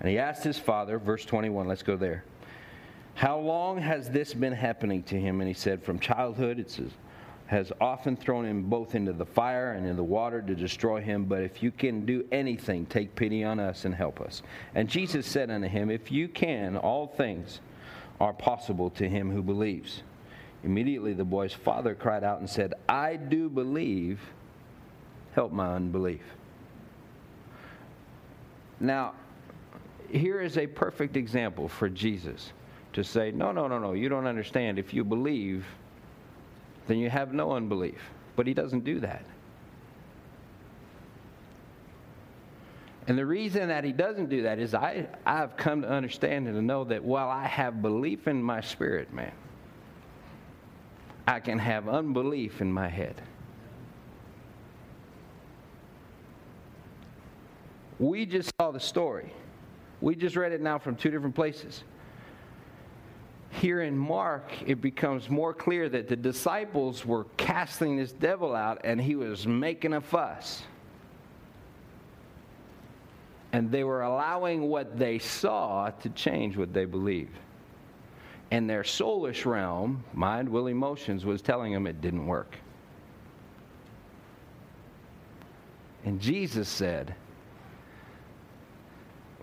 and 0.00 0.08
he 0.08 0.18
asked 0.18 0.44
his 0.44 0.58
father, 0.58 0.98
verse 0.98 1.24
21, 1.24 1.66
let's 1.66 1.82
go 1.82 1.96
there. 1.96 2.24
How 3.14 3.38
long 3.38 3.78
has 3.78 4.08
this 4.08 4.32
been 4.32 4.52
happening 4.52 5.02
to 5.04 5.20
him? 5.20 5.40
And 5.40 5.48
he 5.48 5.54
said, 5.54 5.82
From 5.82 5.98
childhood, 5.98 6.58
it's 6.58 6.76
says, 6.76 6.90
has 7.50 7.72
often 7.80 8.14
thrown 8.14 8.46
him 8.46 8.62
both 8.62 8.94
into 8.94 9.12
the 9.12 9.26
fire 9.26 9.72
and 9.72 9.84
in 9.84 9.96
the 9.96 10.04
water 10.04 10.40
to 10.40 10.54
destroy 10.54 11.00
him. 11.00 11.24
But 11.24 11.42
if 11.42 11.64
you 11.64 11.72
can 11.72 12.06
do 12.06 12.24
anything, 12.30 12.86
take 12.86 13.16
pity 13.16 13.42
on 13.42 13.58
us 13.58 13.84
and 13.84 13.92
help 13.92 14.20
us. 14.20 14.42
And 14.76 14.88
Jesus 14.88 15.26
said 15.26 15.50
unto 15.50 15.66
him, 15.66 15.90
If 15.90 16.12
you 16.12 16.28
can, 16.28 16.76
all 16.76 17.08
things 17.08 17.60
are 18.20 18.32
possible 18.32 18.88
to 18.90 19.08
him 19.08 19.32
who 19.32 19.42
believes. 19.42 20.04
Immediately 20.62 21.14
the 21.14 21.24
boy's 21.24 21.52
father 21.52 21.96
cried 21.96 22.22
out 22.22 22.38
and 22.38 22.48
said, 22.48 22.74
I 22.88 23.16
do 23.16 23.48
believe, 23.48 24.20
help 25.34 25.50
my 25.50 25.74
unbelief. 25.74 26.22
Now, 28.78 29.14
here 30.08 30.40
is 30.40 30.56
a 30.56 30.68
perfect 30.68 31.16
example 31.16 31.66
for 31.66 31.88
Jesus 31.88 32.52
to 32.92 33.02
say, 33.02 33.32
No, 33.32 33.50
no, 33.50 33.66
no, 33.66 33.80
no, 33.80 33.94
you 33.94 34.08
don't 34.08 34.28
understand. 34.28 34.78
If 34.78 34.94
you 34.94 35.02
believe, 35.02 35.66
then 36.90 36.98
you 36.98 37.08
have 37.08 37.32
no 37.32 37.52
unbelief. 37.52 38.00
But 38.34 38.48
he 38.48 38.54
doesn't 38.54 38.84
do 38.84 38.98
that. 39.00 39.24
And 43.06 43.16
the 43.16 43.24
reason 43.24 43.68
that 43.68 43.84
he 43.84 43.92
doesn't 43.92 44.28
do 44.28 44.42
that 44.42 44.58
is 44.58 44.74
I, 44.74 45.06
I've 45.24 45.56
come 45.56 45.82
to 45.82 45.88
understand 45.88 46.46
and 46.46 46.56
to 46.56 46.62
know 46.62 46.84
that 46.84 47.02
while 47.02 47.28
I 47.28 47.46
have 47.46 47.80
belief 47.80 48.26
in 48.28 48.42
my 48.42 48.60
spirit, 48.60 49.12
man, 49.12 49.32
I 51.26 51.40
can 51.40 51.58
have 51.58 51.88
unbelief 51.88 52.60
in 52.60 52.72
my 52.72 52.88
head. 52.88 53.20
We 57.98 58.26
just 58.26 58.50
saw 58.60 58.70
the 58.70 58.80
story. 58.80 59.32
We 60.00 60.16
just 60.16 60.34
read 60.34 60.52
it 60.52 60.60
now 60.60 60.78
from 60.78 60.96
two 60.96 61.10
different 61.10 61.34
places. 61.34 61.84
Here 63.50 63.82
in 63.82 63.98
Mark, 63.98 64.52
it 64.64 64.80
becomes 64.80 65.28
more 65.28 65.52
clear 65.52 65.88
that 65.88 66.08
the 66.08 66.16
disciples 66.16 67.04
were 67.04 67.24
casting 67.36 67.96
this 67.96 68.12
devil 68.12 68.54
out 68.54 68.80
and 68.84 69.00
he 69.00 69.16
was 69.16 69.46
making 69.46 69.92
a 69.92 70.00
fuss. 70.00 70.62
And 73.52 73.72
they 73.72 73.82
were 73.82 74.02
allowing 74.02 74.62
what 74.68 74.96
they 74.96 75.18
saw 75.18 75.90
to 75.90 76.08
change 76.10 76.56
what 76.56 76.72
they 76.72 76.84
believed. 76.84 77.36
And 78.52 78.70
their 78.70 78.84
soulish 78.84 79.44
realm, 79.44 80.04
mind, 80.12 80.48
will, 80.48 80.68
emotions, 80.68 81.24
was 81.24 81.42
telling 81.42 81.72
them 81.72 81.88
it 81.88 82.00
didn't 82.00 82.26
work. 82.26 82.56
And 86.04 86.20
Jesus 86.20 86.68
said, 86.68 87.14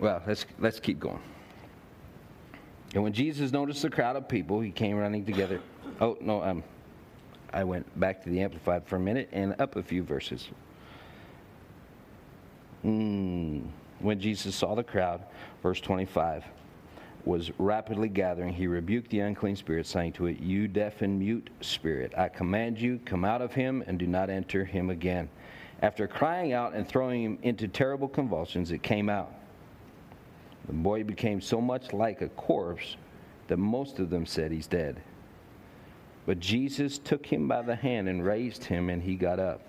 well, 0.00 0.22
let's, 0.26 0.46
let's 0.58 0.80
keep 0.80 0.98
going. 0.98 1.20
And 2.94 3.02
when 3.02 3.12
Jesus 3.12 3.52
noticed 3.52 3.82
the 3.82 3.90
crowd 3.90 4.16
of 4.16 4.28
people, 4.28 4.60
he 4.60 4.70
came 4.70 4.96
running 4.96 5.24
together. 5.24 5.60
Oh, 6.00 6.16
no, 6.20 6.42
um, 6.42 6.62
I 7.52 7.64
went 7.64 7.98
back 7.98 8.22
to 8.24 8.30
the 8.30 8.40
Amplified 8.40 8.86
for 8.86 8.96
a 8.96 9.00
minute 9.00 9.28
and 9.32 9.54
up 9.60 9.76
a 9.76 9.82
few 9.82 10.02
verses. 10.02 10.48
Mm. 12.84 13.68
When 14.00 14.20
Jesus 14.20 14.54
saw 14.54 14.74
the 14.74 14.84
crowd, 14.84 15.24
verse 15.62 15.80
25, 15.80 16.44
was 17.24 17.50
rapidly 17.58 18.08
gathering, 18.08 18.52
he 18.52 18.66
rebuked 18.66 19.10
the 19.10 19.20
unclean 19.20 19.56
spirit, 19.56 19.86
saying 19.86 20.12
to 20.12 20.26
it, 20.26 20.38
You 20.38 20.68
deaf 20.68 21.02
and 21.02 21.18
mute 21.18 21.50
spirit, 21.60 22.12
I 22.16 22.28
command 22.28 22.80
you, 22.80 23.00
come 23.04 23.24
out 23.24 23.42
of 23.42 23.52
him 23.52 23.82
and 23.86 23.98
do 23.98 24.06
not 24.06 24.30
enter 24.30 24.64
him 24.64 24.88
again. 24.88 25.28
After 25.82 26.06
crying 26.06 26.52
out 26.52 26.74
and 26.74 26.88
throwing 26.88 27.22
him 27.22 27.38
into 27.42 27.68
terrible 27.68 28.08
convulsions, 28.08 28.70
it 28.70 28.82
came 28.82 29.08
out. 29.08 29.32
The 30.68 30.74
boy 30.74 31.02
became 31.02 31.40
so 31.40 31.60
much 31.60 31.92
like 31.92 32.20
a 32.20 32.28
corpse 32.28 32.96
that 33.48 33.56
most 33.56 33.98
of 33.98 34.10
them 34.10 34.26
said 34.26 34.52
he's 34.52 34.66
dead. 34.66 35.00
But 36.26 36.40
Jesus 36.40 36.98
took 36.98 37.24
him 37.24 37.48
by 37.48 37.62
the 37.62 37.74
hand 37.74 38.08
and 38.08 38.24
raised 38.24 38.64
him, 38.64 38.90
and 38.90 39.02
he 39.02 39.16
got 39.16 39.40
up. 39.40 39.62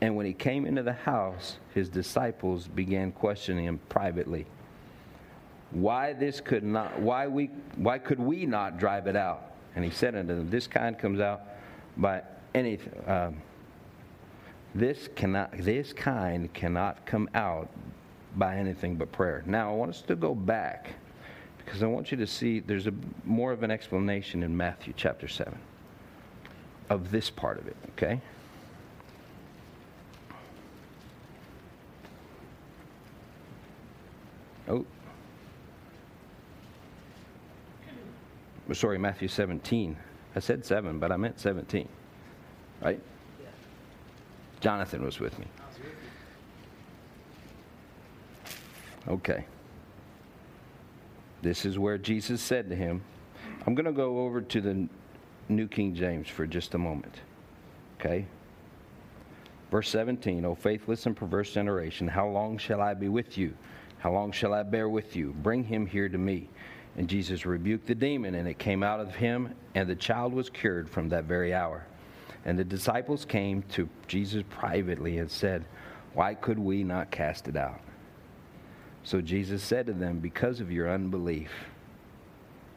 And 0.00 0.16
when 0.16 0.24
he 0.24 0.32
came 0.32 0.64
into 0.64 0.82
the 0.82 0.94
house, 0.94 1.58
his 1.74 1.90
disciples 1.90 2.68
began 2.68 3.12
questioning 3.12 3.66
him 3.66 3.80
privately. 3.90 4.46
Why 5.72 6.14
this 6.14 6.40
could 6.40 6.64
not 6.64 6.98
why 6.98 7.26
we 7.26 7.50
why 7.76 7.98
could 7.98 8.18
we 8.18 8.46
not 8.46 8.78
drive 8.78 9.06
it 9.06 9.16
out? 9.16 9.52
And 9.76 9.84
he 9.84 9.90
said 9.90 10.14
unto 10.14 10.34
them, 10.34 10.48
This 10.48 10.66
kind 10.66 10.98
comes 10.98 11.20
out 11.20 11.42
by 11.98 12.22
anything. 12.54 12.92
Um, 13.06 13.36
this 14.74 15.08
cannot 15.14 15.52
this 15.58 15.92
kind 15.92 16.50
cannot 16.54 17.04
come 17.04 17.28
out 17.34 17.68
by 18.36 18.56
anything 18.56 18.96
but 18.96 19.10
prayer. 19.12 19.42
Now, 19.46 19.70
I 19.70 19.74
want 19.74 19.90
us 19.90 20.02
to 20.02 20.16
go 20.16 20.34
back 20.34 20.92
because 21.58 21.82
I 21.82 21.86
want 21.86 22.10
you 22.10 22.16
to 22.18 22.26
see 22.26 22.60
there's 22.60 22.86
a 22.86 22.94
more 23.24 23.52
of 23.52 23.62
an 23.62 23.70
explanation 23.70 24.42
in 24.42 24.56
Matthew 24.56 24.94
chapter 24.96 25.28
7 25.28 25.58
of 26.90 27.10
this 27.10 27.30
part 27.30 27.58
of 27.58 27.66
it, 27.66 27.76
okay? 27.90 28.20
Oh. 34.68 34.84
Sorry, 38.72 38.98
Matthew 38.98 39.28
17. 39.28 39.96
I 40.36 40.40
said 40.40 40.64
7, 40.64 40.98
but 40.98 41.10
I 41.10 41.16
meant 41.16 41.40
17. 41.40 41.88
Right? 42.82 43.00
Jonathan 44.60 45.04
was 45.04 45.20
with 45.20 45.38
me. 45.38 45.46
Okay. 49.08 49.44
This 51.40 51.64
is 51.64 51.78
where 51.78 51.98
Jesus 51.98 52.42
said 52.42 52.68
to 52.68 52.76
him, 52.76 53.02
I'm 53.66 53.74
going 53.74 53.86
to 53.86 53.92
go 53.92 54.20
over 54.20 54.40
to 54.40 54.60
the 54.60 54.88
New 55.48 55.68
King 55.68 55.94
James 55.94 56.28
for 56.28 56.46
just 56.46 56.74
a 56.74 56.78
moment. 56.78 57.20
Okay? 57.98 58.26
Verse 59.70 59.88
17, 59.90 60.44
O 60.44 60.54
faithless 60.54 61.06
and 61.06 61.16
perverse 61.16 61.52
generation, 61.52 62.08
how 62.08 62.28
long 62.28 62.58
shall 62.58 62.80
I 62.80 62.94
be 62.94 63.08
with 63.08 63.38
you? 63.38 63.54
How 63.98 64.12
long 64.12 64.32
shall 64.32 64.54
I 64.54 64.62
bear 64.62 64.88
with 64.88 65.16
you? 65.16 65.34
Bring 65.42 65.64
him 65.64 65.86
here 65.86 66.08
to 66.08 66.18
me. 66.18 66.48
And 66.96 67.08
Jesus 67.08 67.46
rebuked 67.46 67.86
the 67.86 67.94
demon, 67.94 68.34
and 68.34 68.48
it 68.48 68.58
came 68.58 68.82
out 68.82 69.00
of 69.00 69.14
him, 69.14 69.54
and 69.74 69.88
the 69.88 69.94
child 69.94 70.32
was 70.32 70.50
cured 70.50 70.88
from 70.88 71.08
that 71.10 71.24
very 71.24 71.54
hour. 71.54 71.86
And 72.44 72.58
the 72.58 72.64
disciples 72.64 73.24
came 73.24 73.62
to 73.70 73.88
Jesus 74.06 74.42
privately 74.48 75.18
and 75.18 75.30
said, 75.30 75.64
Why 76.14 76.34
could 76.34 76.58
we 76.58 76.82
not 76.82 77.10
cast 77.10 77.46
it 77.46 77.56
out? 77.56 77.80
So 79.04 79.20
Jesus 79.20 79.62
said 79.62 79.86
to 79.86 79.92
them, 79.92 80.18
Because 80.18 80.60
of 80.60 80.70
your 80.70 80.90
unbelief. 80.90 81.50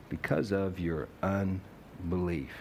Because 0.10 0.52
of 0.52 0.80
your 0.80 1.08
unbelief. 1.24 2.52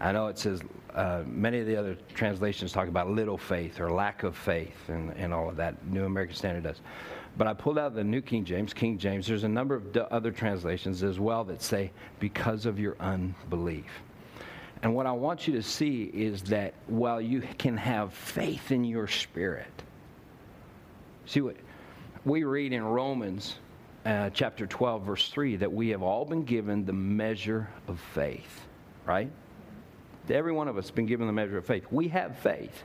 I 0.00 0.12
know 0.12 0.28
it 0.28 0.38
says 0.38 0.60
uh, 0.94 1.22
many 1.26 1.58
of 1.58 1.66
the 1.66 1.76
other 1.76 1.96
translations 2.14 2.72
talk 2.72 2.88
about 2.88 3.10
little 3.10 3.38
faith 3.38 3.80
or 3.80 3.90
lack 3.90 4.22
of 4.22 4.36
faith 4.36 4.88
and, 4.88 5.12
and 5.16 5.34
all 5.34 5.48
of 5.48 5.56
that. 5.56 5.86
New 5.86 6.04
American 6.04 6.36
Standard 6.36 6.62
does. 6.62 6.80
But 7.36 7.46
I 7.46 7.54
pulled 7.54 7.78
out 7.78 7.94
the 7.94 8.04
New 8.04 8.20
King 8.20 8.44
James, 8.44 8.72
King 8.72 8.98
James. 8.98 9.26
There's 9.26 9.44
a 9.44 9.48
number 9.48 9.74
of 9.74 9.96
other 9.96 10.30
translations 10.30 11.02
as 11.02 11.20
well 11.20 11.44
that 11.44 11.62
say, 11.62 11.90
because 12.20 12.66
of 12.66 12.78
your 12.78 12.96
unbelief. 13.00 13.90
And 14.82 14.94
what 14.94 15.06
I 15.06 15.12
want 15.12 15.48
you 15.48 15.54
to 15.54 15.62
see 15.62 16.04
is 16.04 16.42
that 16.42 16.74
while 16.86 17.20
you 17.20 17.42
can 17.58 17.76
have 17.76 18.12
faith 18.12 18.70
in 18.70 18.84
your 18.84 19.08
spirit, 19.08 19.66
see 21.26 21.40
what 21.40 21.56
we 22.28 22.44
read 22.44 22.72
in 22.72 22.84
Romans 22.84 23.56
uh, 24.04 24.30
chapter 24.30 24.66
12, 24.66 25.02
verse 25.02 25.28
3, 25.30 25.56
that 25.56 25.72
we 25.72 25.88
have 25.90 26.02
all 26.02 26.24
been 26.24 26.44
given 26.44 26.84
the 26.84 26.92
measure 26.92 27.68
of 27.86 27.98
faith, 28.14 28.66
right? 29.04 29.30
Every 30.30 30.52
one 30.52 30.68
of 30.68 30.76
us 30.76 30.84
has 30.84 30.90
been 30.90 31.06
given 31.06 31.26
the 31.26 31.32
measure 31.32 31.58
of 31.58 31.66
faith. 31.66 31.86
We 31.90 32.08
have 32.08 32.38
faith. 32.38 32.82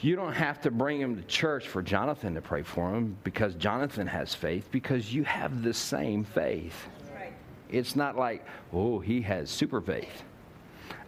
You 0.00 0.16
don't 0.16 0.34
have 0.34 0.60
to 0.62 0.70
bring 0.70 1.00
him 1.00 1.16
to 1.16 1.22
church 1.22 1.68
for 1.68 1.80
Jonathan 1.80 2.34
to 2.34 2.42
pray 2.42 2.62
for 2.62 2.94
him 2.94 3.16
because 3.24 3.54
Jonathan 3.54 4.06
has 4.06 4.34
faith, 4.34 4.68
because 4.70 5.14
you 5.14 5.24
have 5.24 5.62
the 5.62 5.72
same 5.72 6.24
faith. 6.24 6.88
Right. 7.14 7.32
It's 7.70 7.96
not 7.96 8.16
like, 8.16 8.44
oh, 8.72 8.98
he 8.98 9.22
has 9.22 9.50
super 9.50 9.80
faith. 9.80 10.24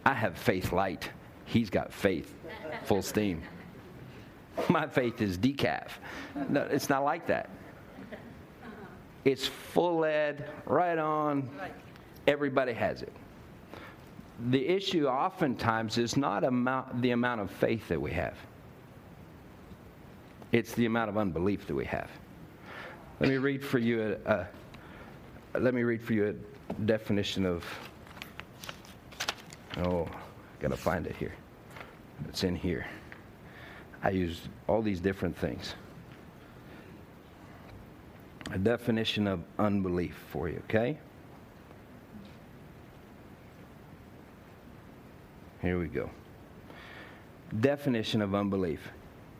I 0.03 0.13
have 0.13 0.35
faith 0.35 0.71
light. 0.71 1.11
He's 1.45 1.69
got 1.69 1.93
faith 1.93 2.33
full 2.85 3.01
steam. 3.01 3.43
My 4.69 4.87
faith 4.87 5.21
is 5.21 5.37
decaf. 5.37 5.89
No, 6.49 6.61
it's 6.61 6.89
not 6.89 7.03
like 7.03 7.27
that. 7.27 7.49
It's 9.25 9.45
full 9.45 9.99
lead, 9.99 10.45
right 10.65 10.97
on. 10.97 11.49
Everybody 12.27 12.73
has 12.73 13.01
it 13.01 13.13
the 14.39 14.67
issue 14.67 15.07
oftentimes 15.07 15.97
is 15.97 16.15
not 16.15 16.43
amount, 16.43 17.01
the 17.01 17.11
amount 17.11 17.41
of 17.41 17.49
faith 17.49 17.87
that 17.87 17.99
we 17.99 18.11
have, 18.11 18.37
it's 20.51 20.73
the 20.73 20.85
amount 20.85 21.09
of 21.09 21.17
unbelief 21.17 21.65
that 21.67 21.75
we 21.75 21.85
have. 21.85 22.09
Let 23.19 23.29
me 23.29 23.37
read 23.37 23.65
for 23.65 23.79
you 23.79 24.17
a, 24.25 24.47
a 25.53 25.59
let 25.59 25.73
me 25.73 25.81
read 25.81 26.03
for 26.03 26.13
you 26.13 26.27
a 26.27 26.73
definition 26.85 27.45
of 27.45 27.65
oh 29.77 30.07
gotta 30.59 30.77
find 30.77 31.07
it 31.07 31.15
here 31.15 31.33
it's 32.29 32.43
in 32.43 32.55
here 32.55 32.85
i 34.03 34.09
use 34.09 34.41
all 34.67 34.81
these 34.81 34.99
different 34.99 35.37
things 35.37 35.75
a 38.51 38.57
definition 38.57 39.27
of 39.27 39.43
unbelief 39.59 40.15
for 40.31 40.49
you 40.49 40.61
okay 40.65 40.97
Here 45.61 45.79
we 45.79 45.87
go. 45.87 46.09
Definition 47.59 48.21
of 48.21 48.35
unbelief 48.35 48.79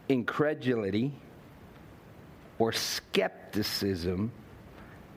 incredulity 0.09 1.13
or 2.59 2.71
skepticism, 2.71 4.31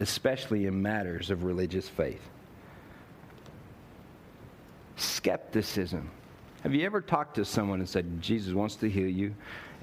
especially 0.00 0.66
in 0.66 0.82
matters 0.82 1.30
of 1.30 1.44
religious 1.44 1.88
faith. 1.88 2.22
Skepticism. 4.96 6.10
Have 6.62 6.74
you 6.74 6.84
ever 6.84 7.00
talked 7.00 7.36
to 7.36 7.44
someone 7.44 7.80
and 7.80 7.88
said, 7.88 8.20
Jesus 8.20 8.52
wants 8.52 8.76
to 8.76 8.88
heal 8.88 9.08
you, 9.08 9.34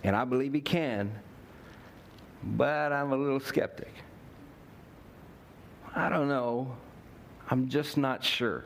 and 0.04 0.16
I 0.16 0.26
believe 0.26 0.54
he 0.54 0.62
can, 0.62 1.12
but 2.44 2.92
I'm 2.92 3.12
a 3.12 3.18
little 3.18 3.40
skeptic? 3.40 3.94
I 5.96 6.10
don't 6.10 6.28
know. 6.28 6.76
I'm 7.50 7.68
just 7.68 7.98
not 7.98 8.24
sure. 8.24 8.66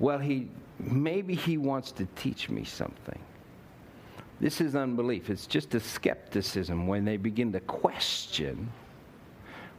Well, 0.00 0.18
he 0.18 0.48
maybe 0.78 1.34
he 1.34 1.56
wants 1.56 1.92
to 1.92 2.06
teach 2.16 2.50
me 2.50 2.64
something. 2.64 3.18
This 4.40 4.60
is 4.60 4.74
unbelief. 4.74 5.30
It's 5.30 5.46
just 5.46 5.74
a 5.74 5.80
skepticism 5.80 6.86
when 6.86 7.04
they 7.04 7.16
begin 7.16 7.52
to 7.52 7.60
question. 7.60 8.70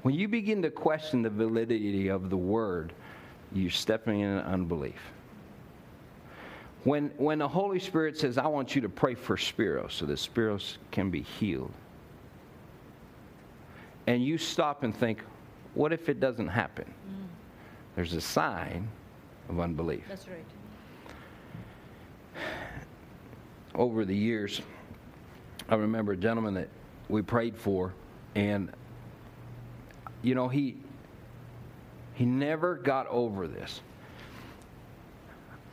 When 0.02 0.16
you 0.16 0.28
begin 0.28 0.62
to 0.64 0.72
question 0.72 1.22
the 1.22 1.30
validity 1.30 2.08
of 2.08 2.30
the 2.30 2.38
word, 2.38 2.94
you're 3.52 3.70
stepping 3.70 4.22
in 4.22 4.38
unbelief. 4.40 5.00
When, 6.88 7.12
when 7.18 7.40
the 7.40 7.48
Holy 7.50 7.80
Spirit 7.80 8.18
says, 8.18 8.38
I 8.38 8.48
want 8.48 8.74
you 8.74 8.80
to 8.80 8.88
pray 8.88 9.14
for 9.14 9.36
Spiros 9.36 9.92
so 9.92 10.06
that 10.06 10.14
Spiros 10.14 10.78
can 10.90 11.10
be 11.10 11.22
healed, 11.22 11.74
and 14.08 14.24
you 14.24 14.38
stop 14.38 14.84
and 14.84 14.96
think, 14.96 15.22
what 15.74 15.92
if 15.92 16.08
it 16.08 16.22
doesn't 16.22 16.48
happen? 16.48 16.86
Mm. 16.86 17.28
There's 17.98 18.14
a 18.14 18.22
sign 18.22 18.88
of 19.50 19.60
unbelief. 19.60 20.06
That's 20.08 20.30
right 20.30 20.46
over 23.76 24.06
the 24.06 24.16
years, 24.16 24.62
I 25.68 25.76
remember 25.76 26.14
a 26.14 26.18
gentleman 26.18 26.54
that 26.54 26.70
we 27.10 27.22
prayed 27.22 27.58
for, 27.58 27.94
and 28.34 28.72
you 30.22 30.36
know 30.36 30.48
he 30.48 30.78
he 32.14 32.26
never 32.26 32.76
got 32.76 33.08
over 33.08 33.46
this. 33.46 33.82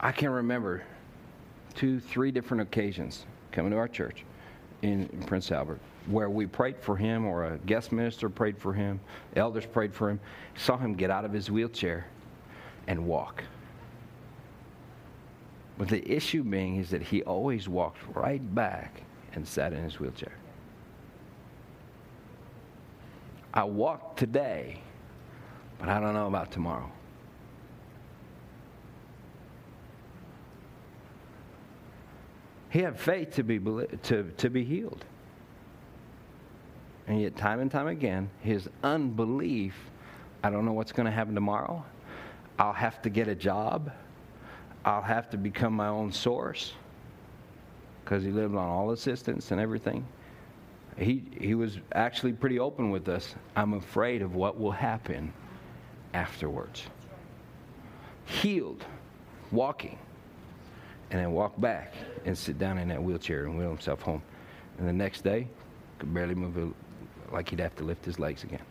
I 0.00 0.10
can 0.10 0.30
remember 0.30 0.82
two, 1.74 2.00
three 2.00 2.30
different 2.30 2.62
occasions 2.62 3.26
coming 3.52 3.70
to 3.70 3.76
our 3.76 3.88
church 3.88 4.24
in, 4.82 5.08
in 5.12 5.22
Prince 5.22 5.50
Albert 5.50 5.80
where 6.06 6.28
we 6.28 6.46
prayed 6.46 6.76
for 6.80 6.96
him, 6.96 7.26
or 7.26 7.44
a 7.44 7.58
guest 7.58 7.92
minister 7.92 8.28
prayed 8.28 8.58
for 8.58 8.72
him, 8.72 9.00
elders 9.36 9.66
prayed 9.66 9.94
for 9.94 10.10
him, 10.10 10.20
saw 10.56 10.76
him 10.76 10.94
get 10.94 11.10
out 11.10 11.24
of 11.24 11.32
his 11.32 11.50
wheelchair 11.50 12.06
and 12.86 13.06
walk. 13.06 13.42
But 15.78 15.88
the 15.88 16.06
issue 16.10 16.44
being 16.44 16.76
is 16.76 16.90
that 16.90 17.02
he 17.02 17.22
always 17.22 17.68
walked 17.68 17.98
right 18.14 18.54
back 18.54 19.02
and 19.32 19.46
sat 19.46 19.72
in 19.72 19.82
his 19.82 19.98
wheelchair. 19.98 20.32
I 23.52 23.64
walked 23.64 24.18
today, 24.18 24.80
but 25.78 25.88
I 25.88 26.00
don't 26.00 26.14
know 26.14 26.26
about 26.26 26.50
tomorrow. 26.50 26.90
He 32.74 32.80
had 32.80 32.98
faith 32.98 33.36
to 33.36 33.44
be, 33.44 33.60
to, 33.60 34.24
to 34.36 34.50
be 34.50 34.64
healed. 34.64 35.04
And 37.06 37.22
yet, 37.22 37.36
time 37.36 37.60
and 37.60 37.70
time 37.70 37.86
again, 37.86 38.28
his 38.40 38.68
unbelief 38.82 39.76
I 40.42 40.50
don't 40.50 40.64
know 40.66 40.72
what's 40.72 40.90
going 40.90 41.06
to 41.06 41.12
happen 41.12 41.36
tomorrow. 41.36 41.84
I'll 42.58 42.72
have 42.72 43.00
to 43.02 43.10
get 43.10 43.28
a 43.28 43.34
job. 43.36 43.92
I'll 44.84 45.02
have 45.02 45.30
to 45.30 45.36
become 45.36 45.72
my 45.72 45.86
own 45.86 46.10
source 46.10 46.72
because 48.04 48.24
he 48.24 48.30
lived 48.30 48.56
on 48.56 48.66
all 48.66 48.90
assistance 48.90 49.52
and 49.52 49.60
everything. 49.60 50.04
He, 50.98 51.22
he 51.40 51.54
was 51.54 51.78
actually 51.92 52.32
pretty 52.32 52.58
open 52.58 52.90
with 52.90 53.08
us. 53.08 53.36
I'm 53.54 53.74
afraid 53.74 54.20
of 54.20 54.34
what 54.34 54.58
will 54.58 54.72
happen 54.72 55.32
afterwards. 56.12 56.82
Healed, 58.26 58.84
walking, 59.52 59.96
and 61.14 61.22
then 61.22 61.30
walk 61.30 61.60
back 61.60 61.94
and 62.24 62.36
sit 62.36 62.58
down 62.58 62.76
in 62.76 62.88
that 62.88 63.00
wheelchair 63.00 63.44
and 63.44 63.56
wheel 63.56 63.68
himself 63.68 64.02
home. 64.02 64.20
And 64.78 64.88
the 64.88 64.92
next 64.92 65.22
day, 65.22 65.46
could 66.00 66.12
barely 66.12 66.34
move, 66.34 66.74
like 67.30 67.50
he'd 67.50 67.60
have 67.60 67.76
to 67.76 67.84
lift 67.84 68.04
his 68.04 68.18
legs 68.18 68.42
again. 68.42 68.64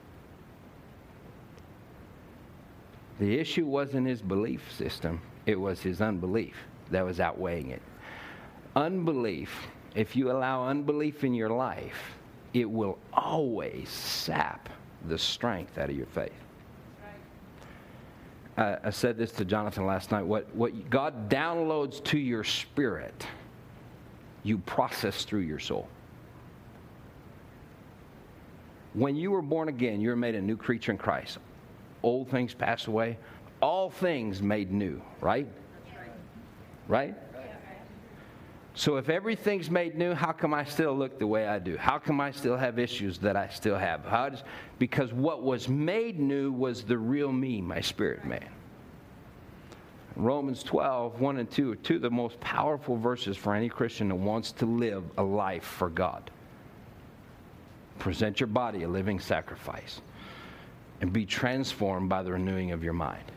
The 3.22 3.40
issue 3.40 3.66
wasn't 3.66 4.08
his 4.08 4.22
belief 4.22 4.62
system, 4.74 5.22
it 5.46 5.58
was 5.58 5.80
his 5.80 6.02
unbelief 6.02 6.58
that 6.92 7.06
was 7.06 7.22
outweighing 7.22 7.70
it. 7.70 7.82
Unbelief, 8.76 9.70
if 9.96 10.14
you 10.14 10.30
allow 10.30 10.68
unbelief 10.68 11.24
in 11.24 11.34
your 11.34 11.50
life, 11.50 12.18
it 12.54 12.70
will 12.70 13.00
always 13.14 13.88
sap 13.88 14.68
the 15.08 15.18
strength 15.18 15.78
out 15.78 15.90
of 15.90 15.96
your 15.96 16.08
faith. 16.08 16.43
Uh, 18.58 18.76
I 18.84 18.90
said 18.92 19.18
this 19.18 19.32
to 19.34 19.46
Jonathan 19.46 19.86
last 19.86 20.12
night. 20.12 20.24
What, 20.24 20.54
what 20.56 20.90
God 20.90 21.30
downloads 21.30 22.04
to 22.06 22.18
your 22.18 22.44
spirit, 22.44 23.26
you 24.44 24.60
process 24.60 25.26
through 25.26 25.42
your 25.42 25.60
soul. 25.60 25.88
When 28.94 29.16
you 29.16 29.32
were 29.32 29.42
born 29.42 29.70
again, 29.70 30.02
you're 30.02 30.16
made 30.16 30.36
a 30.36 30.42
new 30.42 30.56
creature 30.56 30.92
in 30.92 31.00
Christ. 31.00 31.40
Old 32.04 32.30
things 32.30 32.54
pass 32.54 32.86
away, 32.86 33.18
all 33.60 33.90
things 33.90 34.42
made 34.42 34.72
new, 34.72 35.02
right? 35.20 35.48
Right? 36.88 37.16
So 38.76 38.98
if 38.98 39.10
everything's 39.10 39.70
made 39.70 39.96
new, 39.96 40.14
how 40.14 40.32
come 40.32 40.54
I 40.54 40.64
still 40.64 40.98
look 40.98 41.20
the 41.20 41.28
way 41.28 41.48
I 41.48 41.60
do? 41.60 41.78
How 41.78 42.00
come 42.00 42.20
I 42.20 42.32
still 42.32 42.58
have 42.58 42.80
issues 42.80 43.20
that 43.20 43.36
I 43.36 43.48
still 43.50 43.78
have? 43.78 44.04
How 44.04 44.30
does, 44.30 44.44
because 44.80 45.14
what 45.14 45.44
was 45.44 45.70
made 45.70 46.20
new 46.20 46.52
was 46.52 46.84
the 46.84 46.98
real 46.98 47.32
me, 47.32 47.62
my 47.62 47.82
spirit 47.82 48.26
man. 48.26 48.50
Romans 50.16 50.64
12, 50.64 51.20
1 51.20 51.38
and 51.38 51.50
2 51.50 51.72
are 51.72 51.76
two 51.76 51.96
of 51.96 52.02
the 52.02 52.10
most 52.10 52.40
powerful 52.40 52.98
verses 52.98 53.38
for 53.38 53.56
any 53.56 53.70
Christian 53.70 54.10
that 54.10 54.16
wants 54.16 54.52
to 54.54 54.66
live 54.66 55.04
a 55.18 55.24
life 55.24 55.64
for 55.64 55.90
God. 55.90 56.30
Present 58.00 58.40
your 58.40 58.48
body 58.48 58.84
a 58.84 58.88
living 58.88 59.20
sacrifice 59.20 60.02
and 61.02 61.12
be 61.12 61.26
transformed 61.26 62.10
by 62.10 62.24
the 62.24 62.32
renewing 62.32 62.72
of 62.72 62.84
your 62.84 62.94
mind. 62.94 63.33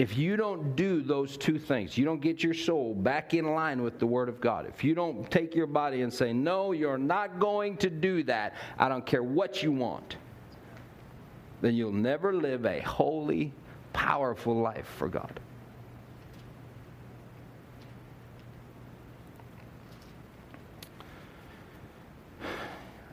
If 0.00 0.16
you 0.16 0.34
don't 0.38 0.74
do 0.76 1.02
those 1.02 1.36
two 1.36 1.58
things, 1.58 1.98
you 1.98 2.06
don't 2.06 2.22
get 2.22 2.42
your 2.42 2.54
soul 2.54 2.94
back 2.94 3.34
in 3.34 3.52
line 3.52 3.82
with 3.82 3.98
the 3.98 4.06
Word 4.06 4.30
of 4.30 4.40
God, 4.40 4.64
if 4.66 4.82
you 4.82 4.94
don't 4.94 5.30
take 5.30 5.54
your 5.54 5.66
body 5.66 6.00
and 6.00 6.10
say, 6.10 6.32
No, 6.32 6.72
you're 6.72 6.96
not 6.96 7.38
going 7.38 7.76
to 7.76 7.90
do 7.90 8.22
that, 8.22 8.54
I 8.78 8.88
don't 8.88 9.04
care 9.04 9.22
what 9.22 9.62
you 9.62 9.72
want, 9.72 10.16
then 11.60 11.74
you'll 11.74 11.92
never 11.92 12.32
live 12.32 12.64
a 12.64 12.80
holy, 12.80 13.52
powerful 13.92 14.58
life 14.58 14.86
for 14.96 15.06
God. 15.06 15.38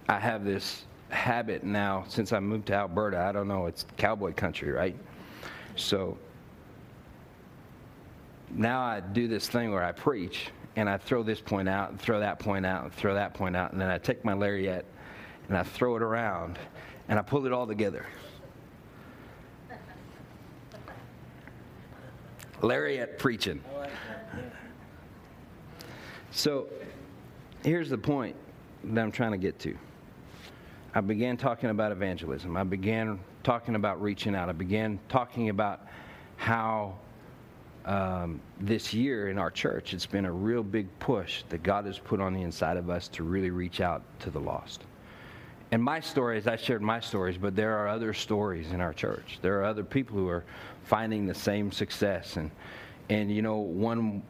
I 0.08 0.20
have 0.20 0.46
this 0.46 0.86
habit 1.10 1.66
now 1.66 2.06
since 2.08 2.32
I 2.32 2.40
moved 2.40 2.68
to 2.68 2.76
Alberta. 2.76 3.20
I 3.20 3.34
don't 3.34 3.50
know, 3.50 3.66
it's 3.66 3.86
cowboy 3.98 4.32
country, 4.32 4.72
right? 4.72 4.96
So 5.76 6.18
now 8.50 8.82
I 8.82 9.00
do 9.00 9.28
this 9.28 9.48
thing 9.48 9.72
where 9.72 9.84
I 9.84 9.92
preach 9.92 10.50
and 10.76 10.90
I 10.90 10.98
throw 10.98 11.24
this 11.24 11.42
point 11.42 11.68
out 11.68 11.90
and 11.90 12.00
throw 12.00 12.20
that 12.20 12.40
point 12.40 12.66
out 12.66 12.84
and 12.84 12.94
throw 12.94 13.16
that 13.16 13.34
point 13.34 13.56
out, 13.56 13.72
and 13.72 13.82
then 13.82 13.90
I 13.90 13.98
take 13.98 14.24
my 14.24 14.34
lariat 14.34 14.86
and 15.48 15.58
I 15.58 15.64
throw 15.64 15.96
it 15.96 16.02
around 16.02 16.60
and 17.10 17.18
I 17.18 17.22
pull 17.22 17.46
it 17.46 17.52
all 17.52 17.68
together. 17.68 18.06
Lariat 22.62 23.20
preaching. 23.20 23.64
So 26.32 26.68
here's 27.64 27.90
the 27.90 27.98
point 27.98 28.36
that 28.84 29.02
I'm 29.02 29.12
trying 29.12 29.32
to 29.32 29.38
get 29.38 29.60
to. 29.60 29.78
I 30.94 31.02
began 31.02 31.38
talking 31.38 31.70
about 31.70 31.92
evangelism. 31.92 32.58
I 32.58 32.64
began 32.64 33.20
talking 33.44 33.76
about 33.76 34.02
reaching 34.02 34.36
out. 34.36 34.50
I 34.50 34.54
began 34.54 35.00
talking 35.10 35.50
about 35.50 35.88
how 36.36 36.98
um, 37.88 38.42
this 38.60 38.94
year 38.94 39.30
in 39.30 39.38
our 39.38 39.50
church, 39.50 39.94
it's 39.94 40.06
been 40.06 40.26
a 40.26 40.32
real 40.32 40.62
big 40.62 40.88
push 41.00 41.44
that 41.50 41.64
God 41.64 41.86
has 41.86 41.98
put 41.98 42.20
on 42.20 42.34
the 42.34 42.42
inside 42.42 42.76
of 42.76 42.90
us 42.90 43.08
to 43.10 43.24
really 43.24 43.50
reach 43.50 43.80
out 43.80 44.04
to 44.20 44.30
the 44.30 44.40
lost. 44.40 44.84
And 45.72 45.82
my 45.82 46.00
stories, 46.00 46.48
I 46.48 46.58
shared 46.58 46.82
my 46.82 47.00
stories, 47.00 47.38
but 47.38 47.56
there 47.56 47.78
are 47.78 47.88
other 47.88 48.14
stories 48.14 48.72
in 48.74 48.82
our 48.82 48.94
church. 48.94 49.40
There 49.42 49.60
are 49.60 49.64
other 49.64 49.84
people 49.84 50.18
who 50.18 50.28
are 50.28 50.44
finding 50.84 51.26
the 51.26 51.34
same 51.34 51.72
success. 51.72 52.36
And, 52.36 52.52
and 53.10 53.32
you 53.32 53.42
know, 53.42 53.58
one 53.58 54.22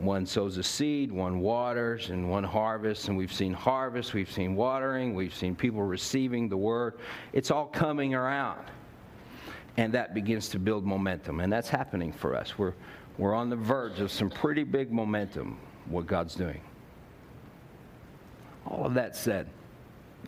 one 0.00 0.26
sows 0.26 0.58
a 0.58 0.62
seed, 0.62 1.10
one 1.10 1.40
waters, 1.40 2.10
and 2.10 2.30
one 2.30 2.44
harvests. 2.44 3.08
And 3.08 3.16
we've 3.16 3.32
seen 3.32 3.52
harvest, 3.52 4.14
we've 4.14 4.30
seen 4.30 4.54
watering, 4.54 5.14
we've 5.14 5.34
seen 5.34 5.54
people 5.54 5.82
receiving 5.82 6.48
the 6.48 6.56
word. 6.56 6.98
It's 7.32 7.50
all 7.50 7.66
coming 7.66 8.14
around. 8.14 8.64
And 9.78 9.94
that 9.94 10.12
begins 10.12 10.48
to 10.50 10.58
build 10.58 10.84
momentum. 10.84 11.38
And 11.38 11.52
that's 11.52 11.68
happening 11.68 12.12
for 12.12 12.34
us. 12.34 12.58
We're, 12.58 12.74
we're 13.16 13.32
on 13.32 13.48
the 13.48 13.56
verge 13.56 14.00
of 14.00 14.10
some 14.10 14.28
pretty 14.28 14.64
big 14.64 14.90
momentum, 14.90 15.56
what 15.86 16.04
God's 16.04 16.34
doing. 16.34 16.60
All 18.66 18.84
of 18.84 18.94
that 18.94 19.14
said, 19.14 19.46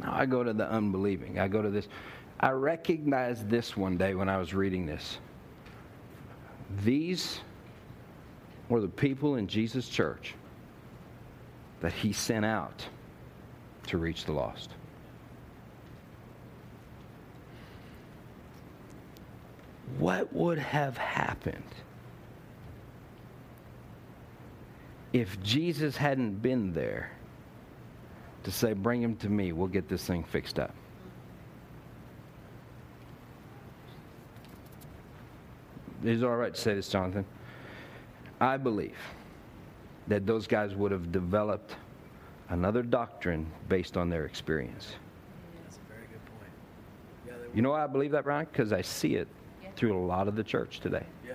now 0.01 0.14
I 0.14 0.24
go 0.24 0.44
to 0.44 0.53
the 0.53 0.70
unbelieving. 0.70 1.40
I 1.40 1.48
go 1.48 1.62
to 1.62 1.68
this. 1.68 1.88
I 2.38 2.51
recognized 2.51 3.51
this 3.51 3.76
one 3.76 3.96
day 3.96 4.14
when 4.14 4.28
I 4.28 4.38
was 4.38 4.55
reading 4.55 4.86
this. 4.86 5.18
These 6.84 7.40
were 8.68 8.80
the 8.80 8.86
people 8.86 9.34
in 9.34 9.48
Jesus' 9.48 9.88
church 9.88 10.36
that 11.80 11.92
he 11.92 12.12
sent 12.12 12.44
out 12.44 12.86
to 13.88 13.98
reach 13.98 14.26
the 14.26 14.32
lost. 14.32 14.70
What 19.99 20.32
would 20.32 20.59
have 20.59 20.97
happened 20.97 21.62
if 25.12 25.43
Jesus 25.43 25.97
hadn't 25.97 26.41
been 26.41 26.72
there 26.72 27.11
to 28.45 28.51
say, 28.51 28.72
Bring 28.72 29.03
him 29.03 29.16
to 29.16 29.28
me, 29.28 29.53
we'll 29.53 29.68
get 29.68 29.88
this 29.88 30.05
thing 30.07 30.24
fixed 30.24 30.59
up? 30.59 30.74
Is 36.05 36.22
it 36.22 36.24
all 36.24 36.36
right 36.36 36.55
to 36.55 36.61
say 36.61 36.74
this, 36.74 36.88
Jonathan? 36.88 37.26
I 38.41 38.57
believe 38.57 38.97
that 40.09 40.26
those 40.26 40.47
guys 40.47 40.74
would 40.74 40.93
have 40.93 41.12
developed 41.12 41.76
another 42.49 42.82
doctrine 42.82 43.47
based 43.68 43.97
on 43.97 44.09
their 44.09 44.24
experience. 44.24 44.95
That's 45.64 45.76
a 45.76 45.93
very 45.93 46.07
good 46.11 46.24
point. 46.24 46.51
Yeah, 47.26 47.34
You 47.55 47.61
know 47.61 47.70
why 47.70 47.84
I 47.84 47.86
believe 47.86 48.12
that, 48.12 48.24
Brian? 48.24 48.47
Because 48.51 48.72
I 48.72 48.80
see 48.80 49.16
it 49.16 49.28
through 49.81 49.97
a 49.97 50.05
lot 50.05 50.28
of 50.28 50.37
the 50.37 50.45
church 50.45 50.81
today. 50.81 51.07
Yeah. 51.26 51.33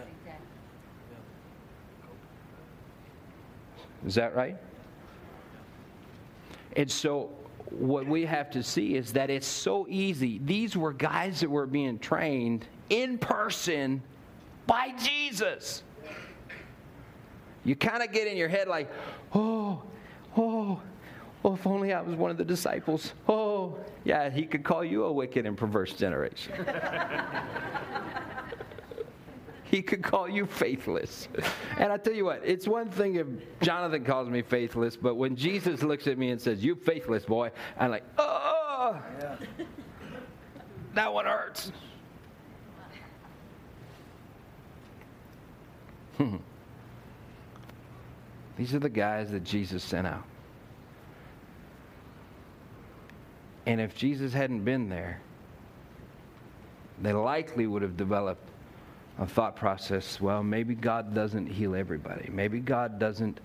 Is 4.06 4.14
that 4.14 4.36
right? 4.36 4.56
And 6.76 6.90
so, 6.92 7.32
what 7.72 8.06
we 8.06 8.24
have 8.26 8.52
to 8.52 8.62
see 8.62 8.96
is 8.96 9.14
that 9.14 9.32
it's 9.32 9.48
so 9.48 9.88
easy. 9.90 10.40
These 10.46 10.78
were 10.78 10.94
guys 10.94 11.40
that 11.40 11.50
were 11.50 11.66
being 11.66 11.98
trained 11.98 12.68
in 12.92 13.18
person 13.18 14.04
by 14.68 14.94
Jesus. 15.00 15.82
You 17.64 17.76
kind 17.76 18.04
of 18.04 18.12
get 18.12 18.28
in 18.28 18.38
your 18.38 18.50
head 18.50 18.68
like, 18.68 18.92
oh, 19.34 19.82
oh, 20.38 20.80
oh, 21.44 21.54
if 21.56 21.66
only 21.66 21.94
I 21.94 22.02
was 22.02 22.16
one 22.16 22.30
of 22.30 22.38
the 22.38 22.46
disciples. 22.46 23.14
Oh, 23.28 23.80
yeah, 24.04 24.30
he 24.30 24.46
could 24.46 24.64
call 24.64 24.84
you 24.84 25.06
a 25.06 25.12
wicked 25.12 25.48
and 25.48 25.58
perverse 25.58 25.94
generation. 25.94 26.54
he 29.66 29.82
could 29.82 30.04
call 30.04 30.30
you 30.30 30.46
faithless. 30.46 31.28
And 31.78 31.92
I 31.92 31.98
tell 31.98 32.14
you 32.14 32.26
what, 32.26 32.42
it's 32.44 32.68
one 32.68 32.88
thing 32.90 33.16
if 33.16 33.28
Jonathan 33.62 34.06
calls 34.06 34.30
me 34.30 34.42
faithless, 34.42 34.96
but 34.96 35.16
when 35.16 35.36
Jesus 35.36 35.82
looks 35.82 36.08
at 36.08 36.18
me 36.18 36.30
and 36.30 36.40
says, 36.40 36.64
You 36.64 36.76
faithless 36.76 37.26
boy, 37.26 37.52
I'm 37.78 37.92
like, 37.92 38.04
Oh, 38.18 38.98
that 40.94 41.14
one 41.14 41.26
hurts. 41.26 41.72
These 48.58 48.74
are 48.74 48.80
the 48.80 48.90
guys 48.90 49.32
that 49.32 49.44
Jesus 49.44 49.84
sent 49.84 50.08
out. 50.08 50.24
And 53.66 53.82
if 53.82 53.96
Jesus 53.96 54.32
hadn't 54.32 54.64
been 54.64 54.88
there, 54.90 55.20
they 57.02 57.12
likely 57.12 57.68
would 57.68 57.82
have 57.82 57.98
developed 57.98 58.45
a 59.20 59.26
thought 59.26 59.56
process 59.56 60.20
well, 60.20 60.44
maybe 60.44 60.76
God 60.76 61.14
doesn't 61.14 61.48
heal 61.48 61.76
everybody. 61.76 62.30
Maybe 62.32 62.60
God 62.60 63.00
doesn't 63.00 63.40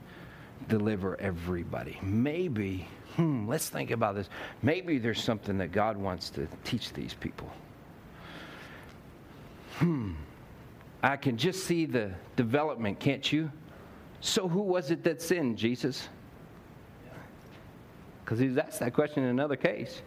deliver 0.68 1.18
everybody. 1.21 1.99
Maybe, 2.03 2.89
hmm, 3.16 3.49
let's 3.49 3.68
think 3.68 3.91
about 3.91 4.14
this. 4.14 4.29
Maybe 4.62 4.99
there's 4.99 5.23
something 5.23 5.59
that 5.59 5.73
God 5.73 5.97
wants 5.97 6.31
to 6.31 6.47
teach 6.64 6.93
these 6.93 7.14
people. 7.14 7.51
Hmm. 9.79 10.12
I 11.03 11.16
can 11.16 11.39
just 11.39 11.64
see 11.64 11.87
the 11.87 12.11
development, 12.37 13.01
can't 13.01 13.33
you? 13.33 13.51
So 14.21 14.49
who 14.49 14.61
was 14.61 14.91
it 14.91 15.03
that 15.05 15.23
sinned, 15.23 15.57
Jesus? 15.57 16.09
Because 18.23 18.39
he's 18.39 18.59
asked 18.59 18.81
that 18.81 18.93
question 18.93 19.25
in 19.25 19.31
another 19.31 19.57
case. 19.57 20.03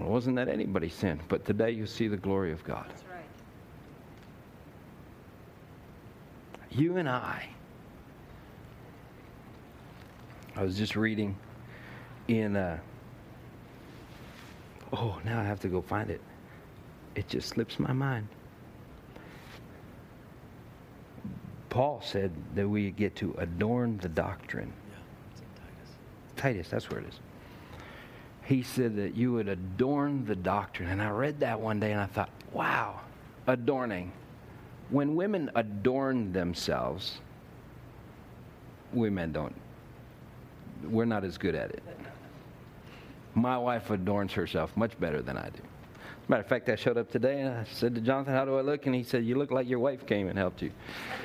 Well, 0.00 0.08
it 0.08 0.12
wasn't 0.12 0.36
that 0.36 0.48
anybody 0.48 0.88
sinned, 0.88 1.20
but 1.28 1.44
today 1.44 1.72
you 1.72 1.86
see 1.86 2.08
the 2.08 2.16
glory 2.16 2.52
of 2.52 2.64
God. 2.64 2.86
That's 2.88 3.04
right. 3.04 3.24
You 6.70 6.96
and 6.96 7.06
I. 7.06 7.46
I 10.56 10.62
was 10.62 10.78
just 10.78 10.96
reading 10.96 11.36
in. 12.28 12.56
Uh, 12.56 12.78
oh, 14.94 15.20
now 15.22 15.38
I 15.38 15.44
have 15.44 15.60
to 15.60 15.68
go 15.68 15.82
find 15.82 16.08
it. 16.08 16.22
It 17.14 17.28
just 17.28 17.48
slips 17.50 17.78
my 17.78 17.92
mind. 17.92 18.26
Paul 21.68 22.00
said 22.02 22.32
that 22.54 22.66
we 22.66 22.90
get 22.90 23.14
to 23.16 23.34
adorn 23.36 23.98
the 23.98 24.08
doctrine. 24.08 24.72
Yeah. 24.88 24.96
It's 25.32 25.40
in 25.42 25.46
Titus. 25.56 25.96
Titus, 26.36 26.68
that's 26.70 26.90
where 26.90 27.00
it 27.00 27.08
is. 27.08 27.20
He 28.50 28.64
said 28.64 28.96
that 28.96 29.14
you 29.14 29.32
would 29.34 29.46
adorn 29.46 30.24
the 30.24 30.34
doctrine. 30.34 30.88
And 30.88 31.00
I 31.00 31.10
read 31.10 31.38
that 31.38 31.60
one 31.60 31.78
day 31.78 31.92
and 31.92 32.00
I 32.00 32.06
thought, 32.06 32.30
wow, 32.52 32.98
adorning. 33.46 34.10
when 34.88 35.14
women 35.14 35.52
adorn 35.54 36.32
themselves, 36.32 37.20
we 38.92 39.08
men 39.08 39.30
don't. 39.30 39.54
We're 40.82 41.04
not 41.04 41.22
as 41.22 41.38
good 41.38 41.54
at 41.54 41.70
it. 41.70 41.84
My 43.36 43.56
wife 43.56 43.88
adorns 43.90 44.32
herself 44.32 44.76
much 44.76 44.98
better 44.98 45.22
than 45.22 45.36
I 45.36 45.48
do. 45.50 45.62
Matter 46.26 46.42
of 46.42 46.48
fact, 46.48 46.68
I 46.70 46.74
showed 46.74 46.98
up 46.98 47.08
today 47.08 47.42
and 47.42 47.50
I 47.50 47.64
said 47.72 47.94
to 47.94 48.00
Jonathan, 48.00 48.34
How 48.34 48.44
do 48.44 48.58
I 48.58 48.62
look? 48.62 48.86
And 48.86 48.96
he 48.96 49.04
said, 49.04 49.24
You 49.24 49.36
look 49.36 49.52
like 49.52 49.68
your 49.68 49.78
wife 49.78 50.06
came 50.06 50.26
and 50.26 50.36
helped 50.36 50.60
you. 50.60 50.72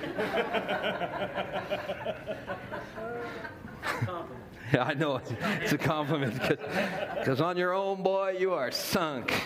I 4.79 4.93
know 4.93 5.19
it's 5.61 5.73
a 5.73 5.77
compliment 5.77 6.39
because 7.19 7.41
on 7.41 7.57
your 7.57 7.73
own, 7.73 8.01
boy, 8.01 8.37
you 8.39 8.53
are 8.53 8.71
sunk. 8.71 9.33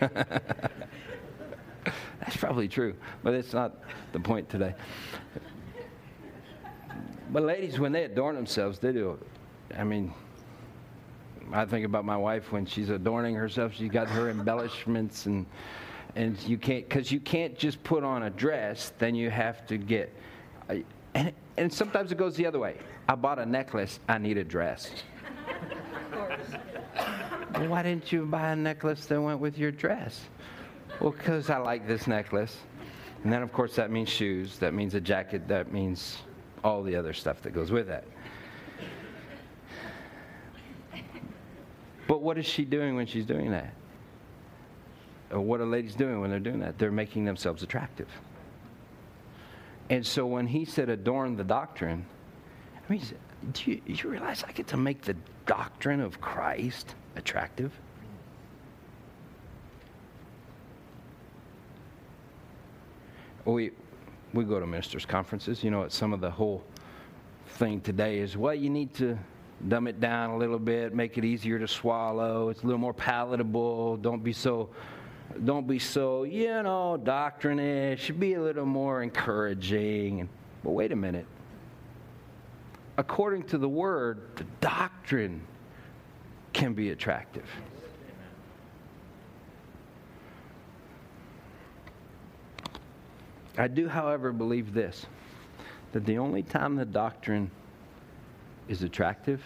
That's 0.00 0.16
probably 2.36 2.68
true, 2.68 2.94
but 3.22 3.34
it's 3.34 3.52
not 3.52 3.76
the 4.12 4.20
point 4.20 4.48
today. 4.48 4.74
But 7.30 7.42
ladies, 7.42 7.78
when 7.78 7.92
they 7.92 8.04
adorn 8.04 8.36
themselves, 8.36 8.78
they 8.78 8.92
do. 8.92 9.18
I 9.76 9.84
mean, 9.84 10.14
I 11.52 11.66
think 11.66 11.86
about 11.86 12.04
my 12.04 12.16
wife 12.16 12.52
when 12.52 12.66
she's 12.66 12.90
adorning 12.90 13.34
herself. 13.34 13.74
She's 13.74 13.90
got 13.90 14.08
her 14.08 14.30
embellishments 14.30 15.26
and 15.26 15.46
and 16.16 16.42
you 16.44 16.58
can't 16.58 16.88
because 16.88 17.12
you 17.12 17.20
can't 17.20 17.56
just 17.56 17.82
put 17.84 18.02
on 18.02 18.24
a 18.24 18.30
dress. 18.30 18.92
Then 18.98 19.14
you 19.14 19.30
have 19.30 19.64
to 19.66 19.78
get. 19.78 20.12
Uh, 20.68 20.76
And, 21.14 21.32
and 21.56 21.72
sometimes 21.72 22.12
it 22.12 22.18
goes 22.18 22.36
the 22.36 22.46
other 22.46 22.58
way. 22.58 22.76
I 23.08 23.14
bought 23.14 23.38
a 23.38 23.46
necklace. 23.46 24.00
I 24.08 24.18
need 24.18 24.38
a 24.38 24.44
dress. 24.44 24.90
well, 27.54 27.68
why 27.68 27.82
didn't 27.82 28.12
you 28.12 28.26
buy 28.26 28.50
a 28.50 28.56
necklace 28.56 29.06
that 29.06 29.20
went 29.20 29.40
with 29.40 29.58
your 29.58 29.70
dress? 29.70 30.20
Well, 31.00 31.12
because 31.12 31.50
I 31.50 31.58
like 31.58 31.86
this 31.86 32.06
necklace. 32.06 32.56
And 33.24 33.32
then, 33.32 33.42
of 33.42 33.52
course, 33.52 33.74
that 33.76 33.90
means 33.90 34.08
shoes. 34.08 34.58
That 34.58 34.74
means 34.74 34.94
a 34.94 35.00
jacket. 35.00 35.48
That 35.48 35.72
means 35.72 36.18
all 36.62 36.82
the 36.82 36.94
other 36.94 37.12
stuff 37.12 37.42
that 37.42 37.52
goes 37.52 37.70
with 37.70 37.86
that. 37.88 38.04
But 42.06 42.22
what 42.22 42.38
is 42.38 42.46
she 42.46 42.64
doing 42.64 42.96
when 42.96 43.06
she's 43.06 43.26
doing 43.26 43.50
that? 43.50 43.74
Or 45.30 45.40
what 45.40 45.60
are 45.60 45.66
ladies 45.66 45.94
doing 45.94 46.20
when 46.20 46.30
they're 46.30 46.38
doing 46.38 46.60
that? 46.60 46.78
They're 46.78 46.90
making 46.90 47.26
themselves 47.26 47.62
attractive. 47.62 48.08
And 49.90 50.06
so 50.06 50.26
when 50.26 50.46
he 50.46 50.64
said 50.64 50.88
adorn 50.90 51.36
the 51.36 51.44
doctrine, 51.44 52.04
I 52.88 52.92
mean, 52.92 53.02
do 53.52 53.70
you, 53.70 53.80
you 53.86 54.10
realize 54.10 54.44
I 54.46 54.52
get 54.52 54.66
to 54.68 54.76
make 54.76 55.02
the 55.02 55.16
doctrine 55.46 56.00
of 56.00 56.20
Christ 56.20 56.94
attractive? 57.16 57.72
We, 63.44 63.70
we 64.34 64.44
go 64.44 64.60
to 64.60 64.66
ministers' 64.66 65.06
conferences. 65.06 65.64
You 65.64 65.70
know, 65.70 65.80
what 65.80 65.92
some 65.92 66.12
of 66.12 66.20
the 66.20 66.30
whole 66.30 66.62
thing 67.46 67.80
today 67.80 68.18
is, 68.18 68.36
well, 68.36 68.54
you 68.54 68.68
need 68.68 68.92
to 68.94 69.18
dumb 69.68 69.88
it 69.88 70.00
down 70.00 70.30
a 70.30 70.36
little 70.36 70.58
bit, 70.58 70.94
make 70.94 71.16
it 71.16 71.24
easier 71.24 71.58
to 71.58 71.66
swallow. 71.66 72.50
It's 72.50 72.62
a 72.62 72.66
little 72.66 72.78
more 72.78 72.92
palatable. 72.92 73.96
Don't 73.96 74.22
be 74.22 74.34
so 74.34 74.68
don't 75.44 75.66
be 75.66 75.78
so, 75.78 76.24
you 76.24 76.62
know, 76.62 76.96
doctrine-ish. 76.96 78.10
Be 78.12 78.34
a 78.34 78.42
little 78.42 78.66
more 78.66 79.02
encouraging. 79.02 80.28
But 80.64 80.70
wait 80.70 80.92
a 80.92 80.96
minute. 80.96 81.26
According 82.96 83.44
to 83.44 83.58
the 83.58 83.68
word, 83.68 84.20
the 84.36 84.44
doctrine 84.60 85.42
can 86.52 86.74
be 86.74 86.90
attractive. 86.90 87.44
I 93.56 93.68
do, 93.68 93.88
however, 93.88 94.32
believe 94.32 94.72
this 94.72 95.06
that 95.92 96.04
the 96.04 96.18
only 96.18 96.42
time 96.42 96.76
the 96.76 96.84
doctrine 96.84 97.50
is 98.68 98.82
attractive 98.82 99.42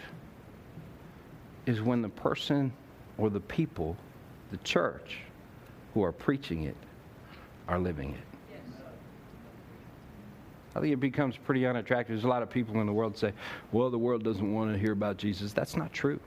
is 1.67 1.81
when 1.81 2.03
the 2.03 2.09
person 2.09 2.73
or 3.17 3.31
the 3.31 3.41
people, 3.41 3.97
the 4.51 4.57
church, 4.59 5.21
who 5.95 6.03
are 6.03 6.13
preaching 6.13 6.65
it 6.65 6.77
are 7.69 7.79
living 7.79 8.15
it. 8.15 8.21
I 10.75 10.81
think 10.81 10.93
it 10.93 11.01
becomes 11.01 11.37
pretty 11.37 11.67
unattractive. 11.67 12.17
There's 12.17 12.25
a 12.25 12.29
lot 12.29 12.43
of 12.43 12.49
people 12.49 12.81
in 12.81 12.87
the 12.87 12.93
world 12.93 13.17
say, 13.17 13.33
well, 13.73 13.91
the 13.91 13.99
world 13.99 14.25
doesn't 14.25 14.53
want 14.53 14.73
to 14.73 14.79
hear 14.79 14.93
about 14.93 15.19
Jesus. 15.19 15.53
That's 15.53 15.77
not 15.77 15.93
true. 15.93 16.19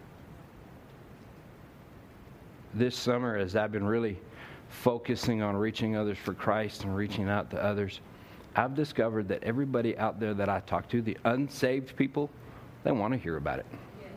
This 2.74 2.96
summer, 2.96 3.38
as 3.38 3.56
I've 3.56 3.72
been 3.72 3.86
really 3.86 4.20
focusing 4.70 5.42
on 5.42 5.56
reaching 5.56 5.96
others 5.96 6.18
for 6.18 6.34
Christ 6.34 6.84
and 6.84 6.96
reaching 6.96 7.28
out 7.28 7.50
to 7.52 7.64
others, 7.64 8.02
I've 8.56 8.76
discovered 8.76 9.28
that 9.30 9.44
everybody 9.44 9.98
out 9.98 10.20
there 10.20 10.34
that 10.36 10.48
I 10.48 10.60
talk 10.62 10.90
to, 10.90 11.02
the 11.02 11.18
unsaved 11.26 11.96
people, 11.96 12.30
they 12.84 12.92
want 12.92 13.14
to 13.14 13.20
hear 13.20 13.38
about 13.38 13.60
it. 13.60 13.66
Yes. 13.72 14.10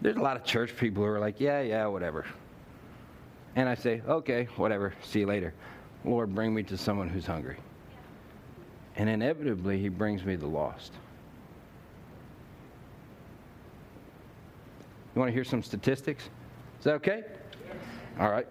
There's 0.00 0.16
a 0.16 0.22
lot 0.22 0.36
of 0.36 0.44
church 0.44 0.74
people 0.76 1.02
who 1.02 1.10
are 1.10 1.18
like, 1.18 1.40
yeah, 1.40 1.60
yeah, 1.60 1.86
whatever. 1.86 2.24
And 3.56 3.68
I 3.68 3.74
say, 3.74 4.02
okay, 4.06 4.44
whatever, 4.56 4.94
see 5.02 5.20
you 5.20 5.26
later. 5.26 5.52
Lord, 6.04 6.34
bring 6.34 6.54
me 6.54 6.62
to 6.64 6.76
someone 6.76 7.08
who's 7.08 7.26
hungry. 7.26 7.56
And 8.96 9.08
inevitably, 9.08 9.78
He 9.78 9.88
brings 9.88 10.24
me 10.24 10.36
the 10.36 10.46
lost. 10.46 10.92
You 15.14 15.20
want 15.20 15.30
to 15.30 15.32
hear 15.32 15.44
some 15.44 15.62
statistics? 15.62 16.24
Is 16.78 16.84
that 16.84 16.94
okay? 16.94 17.24
Yes. 17.66 17.76
All 18.20 18.30
right. 18.30 18.46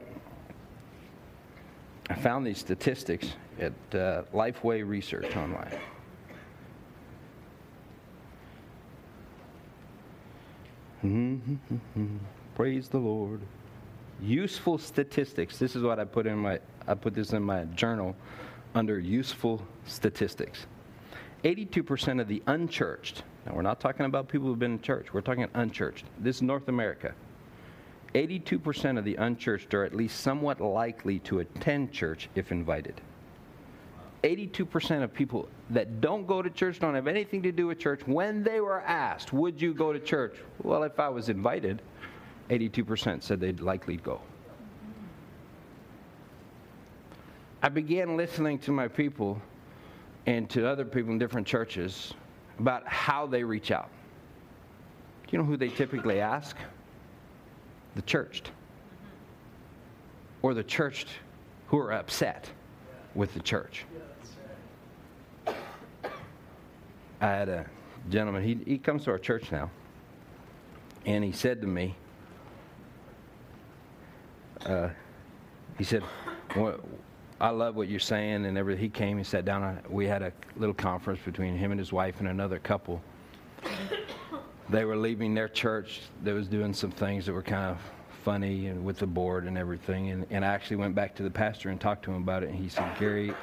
I 2.10 2.16
found 2.16 2.46
these 2.46 2.58
statistics 2.58 3.34
at 3.60 3.74
uh, 3.94 4.24
Lifeway 4.34 4.88
Research 4.88 5.36
online. 5.36 5.78
Mm-hmm. 11.04 12.18
Praise 12.56 12.90
the 12.90 12.98
Lord 12.98 13.42
useful 14.22 14.78
statistics. 14.78 15.58
This 15.58 15.76
is 15.76 15.84
what 15.84 16.00
I 16.00 16.06
put 16.06 16.28
in 16.28 16.38
my 16.38 16.60
I 16.88 16.96
put 16.96 17.14
this 17.14 17.34
in 17.34 17.44
my 17.44 17.66
journal 17.66 18.16
under 18.74 19.00
useful 19.00 19.62
statistics. 19.86 20.68
82% 21.44 22.22
of 22.22 22.28
the 22.28 22.42
unchurched. 22.48 23.24
Now 23.46 23.54
we're 23.54 23.62
not 23.62 23.80
talking 23.80 24.06
about 24.06 24.28
people 24.28 24.48
who've 24.48 24.60
been 24.60 24.74
in 24.74 24.82
church. 24.82 25.14
We're 25.14 25.22
talking 25.22 25.48
unchurched. 25.54 26.06
This 26.20 26.38
is 26.38 26.42
North 26.42 26.68
America. 26.68 27.14
82% 28.16 28.98
of 28.98 29.06
the 29.06 29.16
unchurched 29.16 29.74
are 29.74 29.84
at 29.84 29.94
least 29.94 30.22
somewhat 30.22 30.62
likely 30.62 31.20
to 31.20 31.40
attend 31.40 31.92
church 31.92 32.30
if 32.36 32.52
invited. 32.52 33.00
82% 34.24 35.04
of 35.04 35.14
people 35.14 35.48
that 35.70 36.02
don't 36.02 36.26
go 36.26 36.42
to 36.42 36.50
church 36.50 36.80
don't 36.80 36.96
have 36.96 37.08
anything 37.08 37.44
to 37.44 37.52
do 37.52 37.68
with 37.68 37.80
church 37.80 38.02
when 38.08 38.44
they 38.44 38.60
were 38.60 38.82
asked, 38.82 39.32
Would 39.32 39.62
you 39.62 39.74
go 39.74 39.94
to 39.94 40.00
church? 40.00 40.36
Well, 40.64 40.84
if 40.84 41.00
I 41.00 41.10
was 41.10 41.30
invited. 41.30 41.82
82% 42.50 43.22
said 43.22 43.40
they'd 43.40 43.60
likely 43.60 43.98
go. 43.98 44.22
I 47.62 47.70
began 47.70 48.16
listening 48.16 48.60
to 48.60 48.72
my 48.72 48.88
people 48.88 49.42
and 50.26 50.50
to 50.52 50.68
other 50.68 50.86
people 50.86 51.12
in 51.12 51.18
different 51.18 51.48
churches 51.48 52.14
about 52.60 52.88
how 52.88 53.26
they 53.26 53.44
reach 53.44 53.72
out. 53.72 53.90
Do 55.26 55.32
you 55.32 55.40
know 55.40 55.46
who 55.46 55.58
they 55.58 55.70
typically 55.70 56.20
ask? 56.20 56.56
The 57.96 58.02
churched. 58.04 58.52
Or 60.42 60.54
the 60.54 60.64
churched 60.64 61.08
who 61.68 61.80
are 61.80 61.92
upset 61.92 62.50
with 63.16 63.34
the 63.34 63.42
church. 63.42 63.86
I 65.48 67.26
had 67.26 67.50
a 67.50 67.66
gentleman, 68.10 68.44
he, 68.44 68.60
he 68.66 68.78
comes 68.78 69.04
to 69.06 69.12
our 69.12 69.18
church 69.18 69.52
now, 69.52 69.72
and 71.06 71.24
he 71.24 71.32
said 71.32 71.62
to 71.62 71.68
me, 71.68 71.96
uh, 74.66 74.90
he 75.78 75.84
said, 75.84 76.04
well, 76.56 76.80
I 77.40 77.50
love 77.50 77.76
what 77.76 77.88
you're 77.88 78.00
saying 78.00 78.46
and 78.46 78.58
everything. 78.58 78.82
He 78.82 78.90
came, 78.90 79.18
he 79.18 79.24
sat 79.24 79.46
down. 79.46 79.80
We 79.90 80.08
had 80.08 80.24
a 80.24 80.34
little 80.56 80.74
conference 80.74 81.20
between 81.24 81.56
him 81.56 81.72
and 81.72 81.80
his 81.80 81.94
wife 81.94 82.20
and 82.20 82.28
another 82.28 82.60
couple. 82.60 83.02
They 84.70 84.86
were 84.86 84.98
leaving 84.98 85.34
their 85.34 85.48
church 85.48 86.02
that 86.24 86.34
was 86.34 86.48
doing 86.48 86.74
some 86.74 86.92
things 86.92 87.26
that 87.26 87.34
were 87.34 87.44
kind 87.44 87.72
of 87.72 87.78
funny 88.24 88.68
and 88.68 88.84
with 88.84 88.98
the 89.00 89.08
board 89.08 89.46
and 89.46 89.58
everything. 89.58 90.10
And, 90.10 90.26
and 90.32 90.44
I 90.44 90.50
actually 90.50 90.78
went 90.78 90.96
back 90.96 91.16
to 91.16 91.24
the 91.24 91.30
pastor 91.30 91.70
and 91.70 91.80
talked 91.80 92.04
to 92.06 92.12
him 92.12 92.22
about 92.22 92.44
it. 92.44 92.50
And 92.50 92.58
he 92.58 92.68
said, 92.68 92.92
Gary, 93.00 93.34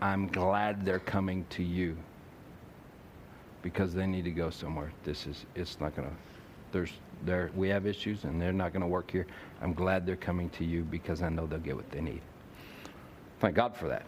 I'm 0.00 0.28
glad 0.28 0.84
they're 0.84 1.00
coming 1.00 1.46
to 1.50 1.62
you 1.62 1.96
because 3.62 3.94
they 3.94 4.06
need 4.06 4.24
to 4.24 4.30
go 4.30 4.50
somewhere. 4.50 4.92
This 5.02 5.26
is, 5.26 5.46
it's 5.54 5.80
not 5.80 5.96
going 5.96 6.08
to, 6.08 6.14
there's, 6.70 6.92
there, 7.24 7.50
we 7.56 7.68
have 7.70 7.86
issues 7.86 8.24
and 8.24 8.40
they're 8.40 8.52
not 8.52 8.72
going 8.72 8.82
to 8.82 8.86
work 8.86 9.10
here. 9.10 9.26
I'm 9.64 9.72
glad 9.72 10.04
they're 10.04 10.14
coming 10.14 10.50
to 10.50 10.64
you 10.64 10.82
because 10.82 11.22
I 11.22 11.30
know 11.30 11.46
they'll 11.46 11.58
get 11.58 11.74
what 11.74 11.90
they 11.90 12.02
need. 12.02 12.20
Thank 13.40 13.56
God 13.56 13.74
for 13.74 13.88
that. 13.88 14.04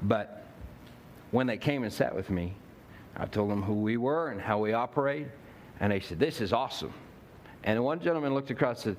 But 0.00 0.46
when 1.32 1.46
they 1.46 1.58
came 1.58 1.84
and 1.84 1.92
sat 1.92 2.14
with 2.14 2.30
me, 2.30 2.54
I 3.14 3.26
told 3.26 3.50
them 3.50 3.62
who 3.62 3.74
we 3.74 3.98
were 3.98 4.30
and 4.30 4.40
how 4.40 4.58
we 4.58 4.72
operate, 4.72 5.26
and 5.80 5.92
they 5.92 6.00
said, 6.00 6.18
This 6.18 6.40
is 6.40 6.54
awesome. 6.54 6.94
And 7.64 7.84
one 7.84 8.00
gentleman 8.00 8.32
looked 8.32 8.50
across 8.50 8.84
the, 8.84 8.96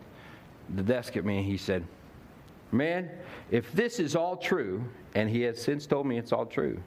the 0.76 0.84
desk 0.84 1.18
at 1.18 1.26
me 1.26 1.40
and 1.40 1.46
he 1.46 1.58
said, 1.58 1.84
Man, 2.72 3.10
if 3.50 3.72
this 3.74 4.00
is 4.00 4.16
all 4.16 4.38
true, 4.38 4.84
and 5.16 5.28
he 5.28 5.42
has 5.42 5.60
since 5.60 5.88
told 5.88 6.06
me 6.06 6.20
it's 6.20 6.32
all 6.32 6.46
true, 6.46 6.80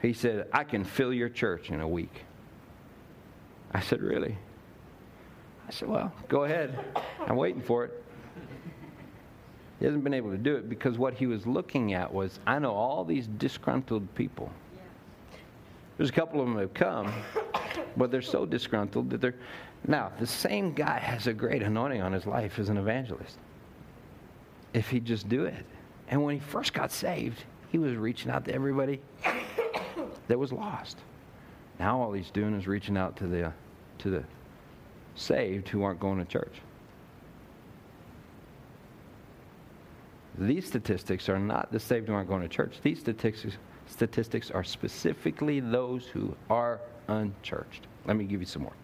he 0.00 0.12
said, 0.12 0.46
I 0.52 0.62
can 0.62 0.84
fill 0.84 1.12
your 1.12 1.28
church 1.28 1.70
in 1.70 1.80
a 1.80 1.88
week. 1.88 2.22
I 3.72 3.80
said, 3.80 4.02
Really? 4.02 4.38
I 5.66 5.70
said, 5.70 5.88
Well, 5.88 6.12
go 6.28 6.44
ahead. 6.44 6.78
I'm 7.26 7.36
waiting 7.36 7.62
for 7.62 7.84
it. 7.84 8.02
He 9.78 9.84
hasn't 9.84 10.04
been 10.04 10.14
able 10.14 10.30
to 10.30 10.38
do 10.38 10.56
it 10.56 10.68
because 10.68 10.96
what 10.96 11.14
he 11.14 11.26
was 11.26 11.46
looking 11.46 11.92
at 11.92 12.12
was 12.12 12.40
I 12.46 12.58
know 12.58 12.72
all 12.72 13.04
these 13.04 13.26
disgruntled 13.26 14.14
people. 14.14 14.50
There's 15.96 16.08
a 16.08 16.12
couple 16.12 16.40
of 16.40 16.46
them 16.46 16.54
that 16.54 16.62
have 16.62 16.74
come, 16.74 17.12
but 17.96 18.10
they're 18.10 18.22
so 18.22 18.46
disgruntled 18.46 19.10
that 19.10 19.20
they're. 19.20 19.34
Now, 19.86 20.12
the 20.18 20.26
same 20.26 20.72
guy 20.72 20.98
has 20.98 21.26
a 21.26 21.32
great 21.32 21.62
anointing 21.62 22.02
on 22.02 22.12
his 22.12 22.26
life 22.26 22.58
as 22.58 22.68
an 22.68 22.76
evangelist. 22.76 23.38
If 24.72 24.90
he'd 24.90 25.04
just 25.04 25.28
do 25.28 25.44
it. 25.44 25.64
And 26.08 26.22
when 26.22 26.34
he 26.34 26.40
first 26.40 26.72
got 26.72 26.92
saved, 26.92 27.44
he 27.70 27.78
was 27.78 27.94
reaching 27.94 28.30
out 28.30 28.44
to 28.46 28.54
everybody 28.54 29.00
that 30.28 30.38
was 30.38 30.52
lost. 30.52 30.98
Now 31.78 32.00
all 32.00 32.12
he's 32.12 32.30
doing 32.30 32.54
is 32.54 32.66
reaching 32.66 32.96
out 32.96 33.16
to 33.16 33.26
the, 33.26 33.52
to 33.98 34.10
the 34.10 34.24
saved 35.16 35.68
who 35.68 35.82
aren't 35.82 35.98
going 35.98 36.18
to 36.18 36.24
church. 36.24 36.52
These 40.38 40.66
statistics 40.66 41.28
are 41.28 41.38
not 41.38 41.72
the 41.72 41.80
saved 41.80 42.08
who 42.08 42.14
aren't 42.14 42.28
going 42.28 42.42
to 42.42 42.48
church. 42.48 42.76
These 42.82 43.00
statistics, 43.00 43.56
statistics 43.86 44.50
are 44.50 44.64
specifically 44.64 45.60
those 45.60 46.06
who 46.06 46.36
are 46.50 46.80
unchurched. 47.08 47.86
Let 48.04 48.16
me 48.16 48.24
give 48.24 48.40
you 48.40 48.46
some 48.46 48.62
more. 48.62 48.74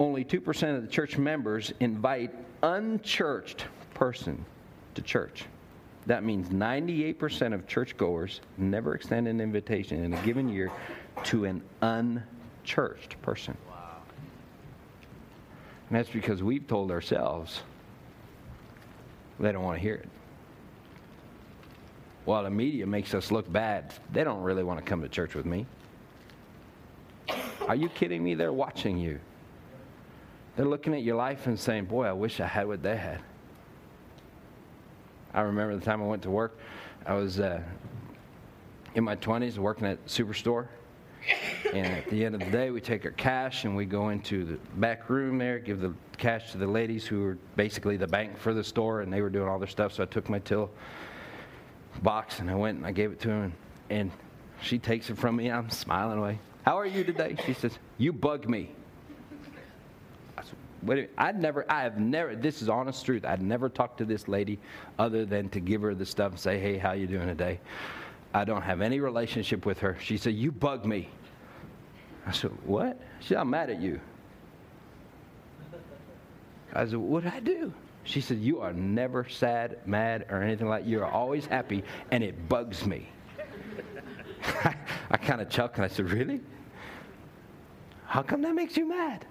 Only 0.00 0.24
2% 0.24 0.76
of 0.76 0.82
the 0.82 0.88
church 0.88 1.18
members 1.18 1.72
invite 1.78 2.34
unchurched 2.62 3.66
person 3.94 4.44
to 4.94 5.02
church. 5.02 5.44
That 6.06 6.24
means 6.24 6.48
98% 6.48 7.54
of 7.54 7.66
churchgoers 7.66 8.40
never 8.58 8.94
extend 8.94 9.28
an 9.28 9.40
invitation 9.40 10.04
in 10.04 10.12
a 10.12 10.22
given 10.22 10.48
year 10.48 10.72
to 11.24 11.44
an 11.44 11.62
unchurched 11.80 13.20
person. 13.22 13.56
And 15.88 15.98
that's 15.98 16.08
because 16.08 16.42
we've 16.42 16.66
told 16.66 16.90
ourselves 16.90 17.62
they 19.38 19.52
don't 19.52 19.64
want 19.64 19.76
to 19.76 19.82
hear 19.82 19.96
it. 19.96 20.08
While 22.24 22.44
the 22.44 22.50
media 22.50 22.86
makes 22.86 23.12
us 23.14 23.30
look 23.30 23.50
bad, 23.52 23.92
they 24.10 24.24
don't 24.24 24.42
really 24.42 24.64
want 24.64 24.78
to 24.80 24.84
come 24.84 25.02
to 25.02 25.08
church 25.08 25.34
with 25.34 25.44
me. 25.44 25.66
Are 27.68 27.74
you 27.74 27.88
kidding 27.88 28.22
me? 28.22 28.34
They're 28.34 28.52
watching 28.52 28.98
you. 28.98 29.20
They're 30.56 30.66
looking 30.66 30.94
at 30.94 31.02
your 31.02 31.16
life 31.16 31.46
and 31.46 31.58
saying, 31.58 31.86
Boy, 31.86 32.04
I 32.04 32.12
wish 32.12 32.40
I 32.40 32.46
had 32.46 32.66
what 32.66 32.82
they 32.82 32.96
had. 32.96 33.20
I 35.32 35.40
remember 35.40 35.76
the 35.76 35.84
time 35.84 36.00
I 36.00 36.06
went 36.06 36.22
to 36.22 36.30
work. 36.30 36.56
I 37.04 37.14
was 37.14 37.40
uh, 37.40 37.60
in 38.94 39.02
my 39.02 39.16
20s 39.16 39.58
working 39.58 39.86
at 39.86 40.04
Superstore. 40.06 40.68
And 41.72 41.86
at 41.86 42.08
the 42.08 42.24
end 42.24 42.34
of 42.34 42.40
the 42.40 42.50
day, 42.50 42.70
we 42.70 42.80
take 42.80 43.04
our 43.04 43.10
cash 43.12 43.64
and 43.64 43.74
we 43.74 43.84
go 43.84 44.10
into 44.10 44.44
the 44.44 44.58
back 44.76 45.10
room 45.10 45.38
there, 45.38 45.58
give 45.58 45.80
the 45.80 45.92
cash 46.18 46.52
to 46.52 46.58
the 46.58 46.66
ladies 46.66 47.06
who 47.06 47.22
were 47.22 47.38
basically 47.56 47.96
the 47.96 48.06
bank 48.06 48.38
for 48.38 48.54
the 48.54 48.62
store, 48.62 49.00
and 49.00 49.12
they 49.12 49.20
were 49.20 49.30
doing 49.30 49.48
all 49.48 49.58
their 49.58 49.68
stuff. 49.68 49.94
So 49.94 50.02
I 50.02 50.06
took 50.06 50.28
my 50.28 50.38
till 50.38 50.70
box 52.02 52.40
and 52.40 52.50
I 52.50 52.54
went 52.54 52.78
and 52.78 52.86
I 52.86 52.92
gave 52.92 53.12
it 53.12 53.20
to 53.20 53.28
her, 53.28 53.52
and, 53.90 54.10
she 54.64 54.78
takes 54.78 55.10
it 55.10 55.18
from 55.18 55.36
me. 55.36 55.50
I'm 55.50 55.70
smiling 55.70 56.18
away. 56.18 56.38
How 56.64 56.78
are 56.78 56.86
you 56.86 57.04
today? 57.04 57.36
She 57.44 57.52
says, 57.52 57.78
You 57.98 58.12
bug 58.12 58.48
me. 58.48 58.70
I 60.38 60.42
said, 60.42 60.54
Wait 60.82 60.94
a 60.94 60.96
minute. 60.96 61.12
I'd 61.18 61.40
never, 61.40 61.70
I 61.70 61.82
have 61.82 61.98
never, 61.98 62.34
this 62.34 62.62
is 62.62 62.68
honest 62.68 63.04
truth. 63.04 63.24
I'd 63.24 63.42
never 63.42 63.68
talked 63.68 63.98
to 63.98 64.04
this 64.04 64.26
lady 64.28 64.58
other 64.98 65.26
than 65.26 65.50
to 65.50 65.60
give 65.60 65.82
her 65.82 65.94
the 65.94 66.06
stuff 66.06 66.32
and 66.32 66.40
say, 66.40 66.58
Hey, 66.58 66.78
how 66.78 66.92
you 66.92 67.06
doing 67.06 67.26
today? 67.26 67.60
I 68.34 68.44
don't 68.44 68.62
have 68.62 68.80
any 68.80 68.98
relationship 68.98 69.64
with 69.64 69.78
her. 69.78 69.96
She 70.00 70.16
said, 70.18 70.34
You 70.34 70.50
bug 70.50 70.84
me. 70.84 71.08
I 72.26 72.32
said, 72.32 72.50
What? 72.66 73.00
She 73.20 73.28
said, 73.28 73.38
I'm 73.38 73.48
mad 73.48 73.70
at 73.70 73.80
you. 73.80 74.00
I 76.74 76.84
said, 76.84 76.96
What 76.96 77.22
did 77.22 77.32
I 77.32 77.38
do? 77.38 77.72
She 78.02 78.20
said, 78.20 78.38
You 78.38 78.60
are 78.60 78.72
never 78.72 79.28
sad, 79.28 79.78
mad, 79.86 80.26
or 80.30 80.42
anything 80.42 80.68
like 80.68 80.84
You 80.84 81.00
are 81.02 81.10
always 81.10 81.46
happy, 81.46 81.84
and 82.10 82.24
it 82.24 82.48
bugs 82.48 82.84
me. 82.84 83.08
I, 85.10 85.16
kind 85.16 85.40
of 85.40 85.48
chuckled 85.48 85.76
and 85.76 85.84
I 85.84 85.94
said, 85.94 86.10
Really? 86.10 86.40
How 88.06 88.22
come 88.22 88.42
that 88.42 88.54
makes 88.54 88.76
you 88.76 88.88
mad? 88.88 89.26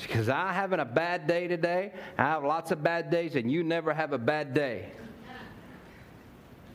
Because 0.00 0.28
I'm 0.28 0.52
having 0.52 0.80
a 0.80 0.84
bad 0.84 1.26
day 1.26 1.48
today. 1.48 1.92
I 2.18 2.22
have 2.22 2.44
lots 2.44 2.70
of 2.70 2.82
bad 2.82 3.10
days, 3.10 3.34
and 3.34 3.50
you 3.50 3.62
never 3.62 3.94
have 3.94 4.12
a 4.12 4.18
bad 4.18 4.52
day. 4.52 4.92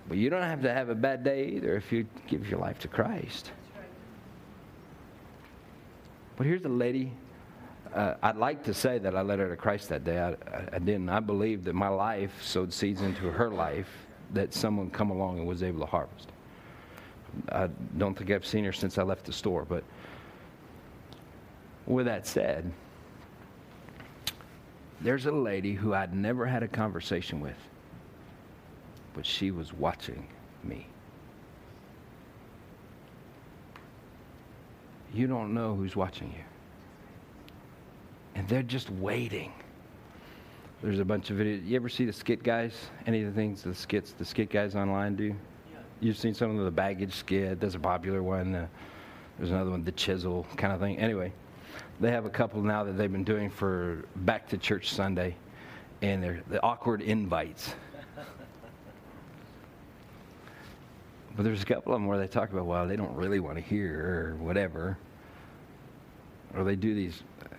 But 0.08 0.18
you 0.18 0.30
don't 0.30 0.44
have 0.44 0.62
to 0.62 0.74
have 0.74 0.90
a 0.90 0.96
bad 0.96 1.24
day 1.24 1.48
either 1.48 1.76
if 1.76 1.92
you 1.92 2.06
give 2.28 2.50
your 2.50 2.60
life 2.60 2.80
to 2.80 2.88
Christ. 2.88 3.52
But 6.38 6.48
here's 6.48 6.64
a 6.66 6.70
lady. 6.70 7.12
Uh, 7.94 8.14
I'd 8.22 8.38
like 8.38 8.64
to 8.64 8.74
say 8.74 9.00
that 9.00 9.16
I 9.16 9.22
led 9.22 9.40
her 9.40 9.50
to 9.50 9.56
Christ 9.56 9.90
that 9.90 10.04
day. 10.04 10.20
I, 10.20 10.30
I, 10.30 10.68
I 10.74 10.80
didn't. 10.80 11.10
I 11.10 11.20
believe 11.20 11.64
that 11.66 11.74
my 11.74 11.88
life 11.88 12.32
sowed 12.44 12.72
seeds 12.72 13.02
into 13.02 13.32
her 13.32 13.50
life 13.50 13.90
that 14.34 14.54
someone 14.54 14.90
come 14.90 15.10
along 15.10 15.40
and 15.40 15.48
was 15.48 15.64
able 15.64 15.80
to 15.80 15.86
harvest. 15.86 16.30
I 17.50 17.70
don't 17.98 18.18
think 18.18 18.32
I've 18.32 18.46
seen 18.46 18.64
her 18.66 18.74
since 18.74 18.98
I 18.98 19.04
left 19.04 19.26
the 19.26 19.34
store. 19.34 19.66
But 19.66 19.84
with 21.86 22.06
that 22.06 22.28
said, 22.28 22.72
there's 25.02 25.26
a 25.26 25.32
lady 25.32 25.74
who 25.74 25.94
I'd 25.94 26.14
never 26.14 26.46
had 26.46 26.64
a 26.64 26.68
conversation 26.68 27.40
with, 27.40 27.58
but 29.18 29.26
she 29.26 29.50
was 29.50 29.74
watching 29.74 30.28
me. 30.64 30.86
You 35.12 35.26
don't 35.26 35.56
know 35.56 35.74
who's 35.74 35.96
watching 35.96 36.32
you. 36.38 36.44
And 38.36 38.48
they're 38.48 38.62
just 38.62 38.92
waiting. 38.92 39.52
There's 40.84 41.00
a 41.00 41.06
bunch 41.06 41.32
of 41.32 41.38
videos. 41.38 41.68
You 41.68 41.76
ever 41.78 41.90
see 41.90 42.06
the 42.06 42.14
skit 42.14 42.44
guys? 42.44 42.76
Any 43.08 43.24
of 43.24 43.34
the 43.34 43.34
things 43.34 43.64
the 43.64 43.74
skits 43.74 44.12
the 44.12 44.24
skit 44.24 44.52
guys 44.52 44.76
online 44.76 45.16
do? 45.16 45.24
Yeah. 45.24 45.34
You've 46.00 46.20
seen 46.20 46.36
some 46.36 46.56
of 46.56 46.64
the 46.64 46.70
baggage 46.70 47.16
skit. 47.16 47.60
There's 47.60 47.74
a 47.74 47.80
popular 47.80 48.22
one. 48.22 48.54
Uh, 48.54 48.68
there's 49.40 49.50
another 49.50 49.72
one, 49.72 49.84
the 49.84 49.94
chisel 49.94 50.46
kind 50.58 50.72
of 50.74 50.80
thing. 50.80 51.00
Anyway, 51.00 51.34
they 52.00 52.12
have 52.12 52.26
a 52.26 52.30
couple 52.30 52.62
now 52.62 52.84
that 52.84 52.98
they've 52.98 53.12
been 53.12 53.24
doing 53.24 53.50
for 53.50 54.06
Back 54.18 54.48
to 54.50 54.60
Church 54.60 54.94
Sunday, 54.94 55.36
and 56.04 56.22
they're 56.22 56.44
the 56.50 56.62
awkward 56.62 57.02
invites. 57.02 57.74
But 61.38 61.44
there's 61.44 61.62
a 61.62 61.66
couple 61.66 61.94
of 61.94 62.02
them 62.02 62.08
where 62.08 62.18
they 62.18 62.28
talk 62.28 62.52
about, 62.52 62.66
well, 62.66 62.88
they 62.88 62.96
don't 62.96 63.16
really 63.16 63.40
want 63.40 63.58
to 63.58 63.62
hear 63.62 64.36
or 64.40 64.44
whatever. 64.44 64.98
Or 66.56 66.64
they 66.64 66.76
do 66.76 66.96
these. 66.96 67.22
Uh, 67.44 67.56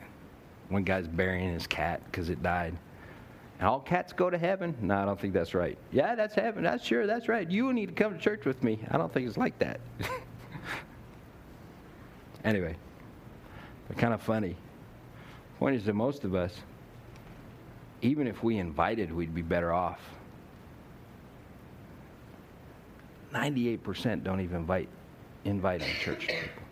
one 0.68 0.82
guy's 0.82 1.06
burying 1.06 1.52
his 1.52 1.68
cat 1.68 2.02
because 2.06 2.28
it 2.28 2.42
died. 2.42 2.76
And 3.60 3.68
all 3.68 3.78
cats 3.78 4.12
go 4.12 4.30
to 4.30 4.36
heaven? 4.36 4.76
No, 4.80 4.96
I 4.96 5.04
don't 5.04 5.18
think 5.18 5.32
that's 5.32 5.54
right. 5.54 5.78
Yeah, 5.92 6.16
that's 6.16 6.34
heaven. 6.34 6.64
That's 6.64 6.84
sure. 6.84 7.06
That's 7.06 7.28
right. 7.28 7.48
You 7.48 7.72
need 7.72 7.86
to 7.86 7.94
come 7.94 8.14
to 8.14 8.18
church 8.18 8.44
with 8.44 8.64
me. 8.64 8.80
I 8.90 8.98
don't 8.98 9.12
think 9.12 9.28
it's 9.28 9.38
like 9.38 9.56
that. 9.60 9.78
anyway. 12.44 12.74
They're 13.88 13.96
kind 13.96 14.12
of 14.12 14.20
funny. 14.20 14.56
Point 15.60 15.76
is 15.76 15.84
that 15.84 15.94
most 15.94 16.24
of 16.24 16.34
us, 16.34 16.52
even 18.02 18.26
if 18.26 18.42
we 18.42 18.58
invited, 18.58 19.12
we'd 19.12 19.34
be 19.34 19.42
better 19.42 19.72
off. 19.72 20.00
98% 23.32 24.24
don't 24.24 24.40
even 24.40 24.56
invite, 24.56 24.88
invite 25.44 25.82
in 25.82 25.88
church 26.00 26.26
people. 26.26 26.62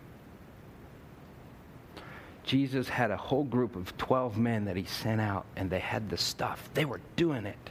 Jesus 2.43 2.87
had 2.87 3.11
a 3.11 3.17
whole 3.17 3.43
group 3.43 3.75
of 3.75 3.95
12 3.97 4.37
men 4.37 4.65
that 4.65 4.77
he 4.77 4.85
sent 4.85 5.19
out, 5.19 5.45
and 5.55 5.69
they 5.69 5.79
had 5.79 6.09
the 6.09 6.17
stuff. 6.17 6.69
They 6.73 6.85
were 6.85 7.01
doing 7.15 7.45
it. 7.45 7.69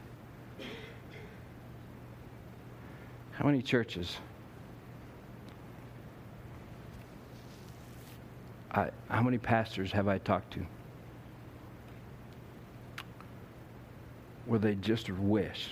How 3.32 3.46
many 3.46 3.62
churches 3.62 4.18
I, 8.76 8.90
how 9.08 9.22
many 9.22 9.38
pastors 9.38 9.90
have 9.92 10.06
I 10.06 10.18
talked 10.18 10.52
to 10.52 10.66
where 14.44 14.58
they 14.58 14.74
just 14.74 15.10
wish 15.10 15.70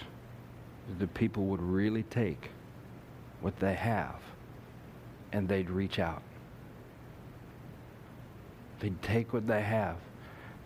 that 0.89 0.99
the 0.99 1.07
people 1.09 1.45
would 1.45 1.61
really 1.61 2.05
take 2.05 2.51
what 3.45 3.59
they 3.59 3.75
have 3.75 4.17
and 5.33 5.47
they'd 5.47 5.69
reach 5.69 5.99
out? 5.99 6.23
They'd 8.81 9.01
take 9.03 9.35
what 9.35 9.47
they 9.47 9.61
have 9.61 9.97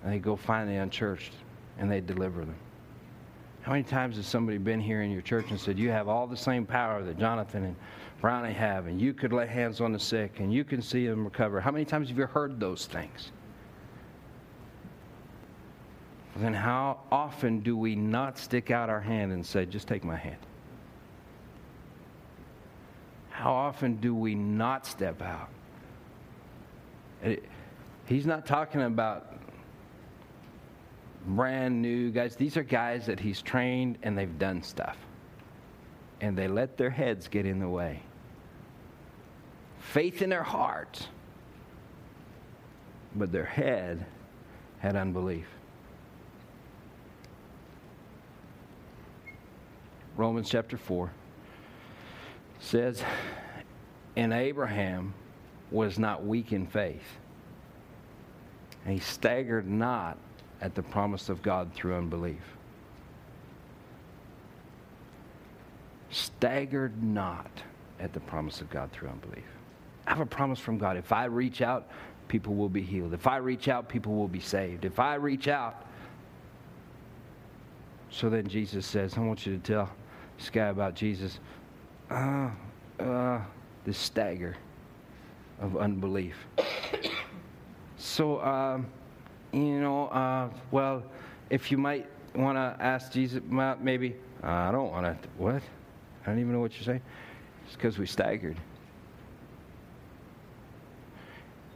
and 0.02 0.12
they'd 0.12 0.22
go 0.22 0.36
find 0.36 0.70
the 0.70 0.76
unchurched 0.76 1.32
and 1.78 1.90
they'd 1.90 2.06
deliver 2.06 2.44
them. 2.44 2.54
How 3.62 3.72
many 3.72 3.82
times 3.82 4.16
has 4.16 4.26
somebody 4.26 4.58
been 4.58 4.80
here 4.80 5.02
in 5.02 5.10
your 5.10 5.22
church 5.22 5.46
and 5.50 5.58
said, 5.58 5.76
You 5.76 5.90
have 5.90 6.08
all 6.08 6.28
the 6.28 6.36
same 6.36 6.64
power 6.64 7.02
that 7.02 7.18
Jonathan 7.18 7.64
and 7.64 7.76
Brownie 8.20 8.52
have, 8.52 8.86
and 8.86 9.00
you 9.00 9.12
could 9.12 9.32
lay 9.32 9.46
hands 9.46 9.80
on 9.80 9.92
the 9.92 9.98
sick, 9.98 10.38
and 10.38 10.52
you 10.52 10.64
can 10.64 10.80
see 10.80 11.06
them 11.06 11.24
recover. 11.24 11.60
How 11.60 11.72
many 11.72 11.84
times 11.84 12.08
have 12.08 12.16
you 12.16 12.26
heard 12.26 12.60
those 12.60 12.86
things? 12.86 13.32
then 16.36 16.54
how 16.54 17.00
often 17.10 17.58
do 17.58 17.76
we 17.76 17.96
not 17.96 18.38
stick 18.38 18.70
out 18.70 18.88
our 18.88 19.00
hand 19.00 19.32
and 19.32 19.44
say, 19.44 19.66
just 19.66 19.88
take 19.88 20.04
my 20.04 20.14
hand? 20.14 20.38
How 23.38 23.52
often 23.52 23.98
do 23.98 24.16
we 24.16 24.34
not 24.34 24.84
step 24.84 25.22
out? 25.22 25.48
It, 27.22 27.44
he's 28.06 28.26
not 28.26 28.46
talking 28.46 28.82
about 28.82 29.32
brand 31.24 31.80
new 31.80 32.10
guys. 32.10 32.34
These 32.34 32.56
are 32.56 32.64
guys 32.64 33.06
that 33.06 33.20
he's 33.20 33.40
trained 33.40 33.98
and 34.02 34.18
they've 34.18 34.38
done 34.40 34.64
stuff. 34.64 34.96
And 36.20 36.36
they 36.36 36.48
let 36.48 36.76
their 36.76 36.90
heads 36.90 37.28
get 37.28 37.46
in 37.46 37.60
the 37.60 37.68
way. 37.68 38.02
Faith 39.78 40.20
in 40.20 40.30
their 40.30 40.42
hearts, 40.42 41.06
but 43.14 43.30
their 43.30 43.44
head 43.44 44.04
had 44.80 44.96
unbelief. 44.96 45.46
Romans 50.16 50.50
chapter 50.50 50.76
4 50.76 51.12
says, 52.60 53.02
And 54.16 54.32
Abraham 54.32 55.14
was 55.70 55.98
not 55.98 56.24
weak 56.24 56.52
in 56.52 56.66
faith, 56.66 57.18
and 58.84 58.94
he 58.94 59.00
staggered 59.00 59.68
not 59.68 60.18
at 60.60 60.74
the 60.74 60.82
promise 60.82 61.28
of 61.28 61.42
God 61.42 61.72
through 61.74 61.94
unbelief. 61.94 62.42
Staggered 66.10 67.02
not 67.02 67.50
at 68.00 68.12
the 68.12 68.20
promise 68.20 68.60
of 68.60 68.70
God 68.70 68.90
through 68.92 69.08
unbelief. 69.10 69.44
I 70.06 70.10
have 70.10 70.20
a 70.20 70.26
promise 70.26 70.58
from 70.58 70.78
God. 70.78 70.96
If 70.96 71.12
I 71.12 71.26
reach 71.26 71.60
out, 71.60 71.88
people 72.28 72.54
will 72.54 72.68
be 72.68 72.82
healed. 72.82 73.12
If 73.12 73.26
I 73.26 73.36
reach 73.36 73.68
out, 73.68 73.88
people 73.88 74.14
will 74.14 74.28
be 74.28 74.40
saved. 74.40 74.84
If 74.84 74.98
I 74.98 75.16
reach 75.16 75.48
out, 75.48 75.84
so 78.10 78.30
then 78.30 78.48
Jesus 78.48 78.86
says, 78.86 79.18
I 79.18 79.20
want 79.20 79.44
you 79.46 79.56
to 79.56 79.62
tell 79.62 79.90
this 80.38 80.48
guy 80.48 80.68
about 80.68 80.94
Jesus. 80.94 81.40
Uh, 82.10 82.50
uh, 83.00 83.40
the 83.84 83.92
stagger 83.92 84.56
of 85.60 85.76
unbelief. 85.76 86.36
so, 87.96 88.40
um, 88.40 88.86
you 89.52 89.80
know, 89.80 90.06
uh, 90.08 90.48
well, 90.70 91.02
if 91.50 91.70
you 91.70 91.78
might 91.78 92.06
want 92.34 92.56
to 92.56 92.76
ask 92.82 93.12
Jesus, 93.12 93.42
maybe, 93.48 94.16
I 94.42 94.70
don't 94.70 94.90
want 94.90 95.22
to, 95.22 95.28
what? 95.36 95.62
I 96.22 96.30
don't 96.30 96.38
even 96.38 96.52
know 96.52 96.60
what 96.60 96.74
you're 96.74 96.84
saying. 96.84 97.02
It's 97.66 97.76
because 97.76 97.98
we 97.98 98.06
staggered. 98.06 98.56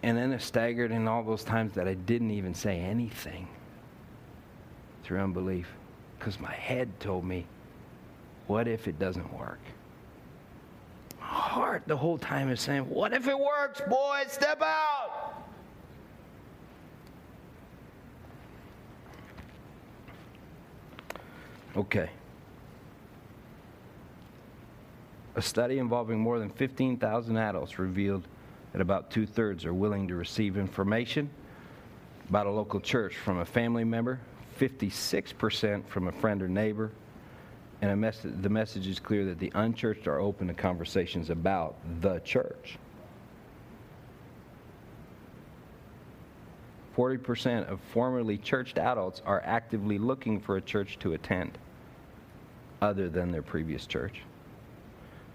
And 0.02 0.16
then 0.18 0.32
I 0.32 0.38
staggered 0.38 0.90
in 0.90 1.06
all 1.06 1.22
those 1.22 1.44
times 1.44 1.74
that 1.74 1.86
I 1.86 1.94
didn't 1.94 2.32
even 2.32 2.54
say 2.54 2.80
anything 2.80 3.48
through 5.04 5.20
unbelief 5.20 5.68
because 6.18 6.40
my 6.40 6.52
head 6.52 6.88
told 7.00 7.24
me, 7.24 7.46
what 8.46 8.66
if 8.66 8.88
it 8.88 8.98
doesn't 8.98 9.32
work? 9.38 9.60
Heart 11.32 11.84
the 11.86 11.96
whole 11.96 12.18
time 12.18 12.50
is 12.50 12.60
saying, 12.60 12.82
what 12.90 13.14
if 13.14 13.26
it 13.26 13.38
works, 13.38 13.80
boy? 13.88 14.24
Step 14.28 14.60
out. 14.60 15.42
Okay. 21.74 22.10
A 25.36 25.40
study 25.40 25.78
involving 25.78 26.20
more 26.20 26.38
than 26.38 26.50
15,000 26.50 27.38
adults 27.38 27.78
revealed 27.78 28.28
that 28.72 28.82
about 28.82 29.10
two 29.10 29.24
thirds 29.24 29.64
are 29.64 29.72
willing 29.72 30.06
to 30.08 30.14
receive 30.14 30.58
information 30.58 31.30
about 32.28 32.46
a 32.46 32.50
local 32.50 32.78
church 32.78 33.16
from 33.16 33.38
a 33.38 33.44
family 33.44 33.84
member, 33.84 34.20
56% 34.60 35.86
from 35.86 36.08
a 36.08 36.12
friend 36.12 36.42
or 36.42 36.48
neighbor, 36.48 36.90
and 37.82 38.00
mess- 38.00 38.24
the 38.24 38.48
message 38.48 38.86
is 38.86 39.00
clear 39.00 39.24
that 39.24 39.40
the 39.40 39.50
unchurched 39.54 40.06
are 40.06 40.20
open 40.20 40.46
to 40.46 40.54
conversations 40.54 41.30
about 41.30 41.74
the 42.00 42.20
church. 42.20 42.78
40% 46.96 47.68
of 47.68 47.80
formerly 47.92 48.38
churched 48.38 48.78
adults 48.78 49.20
are 49.26 49.42
actively 49.44 49.98
looking 49.98 50.40
for 50.40 50.56
a 50.56 50.60
church 50.60 50.98
to 51.00 51.14
attend 51.14 51.58
other 52.80 53.08
than 53.08 53.32
their 53.32 53.42
previous 53.42 53.86
church. 53.86 54.22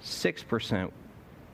6% 0.02 0.92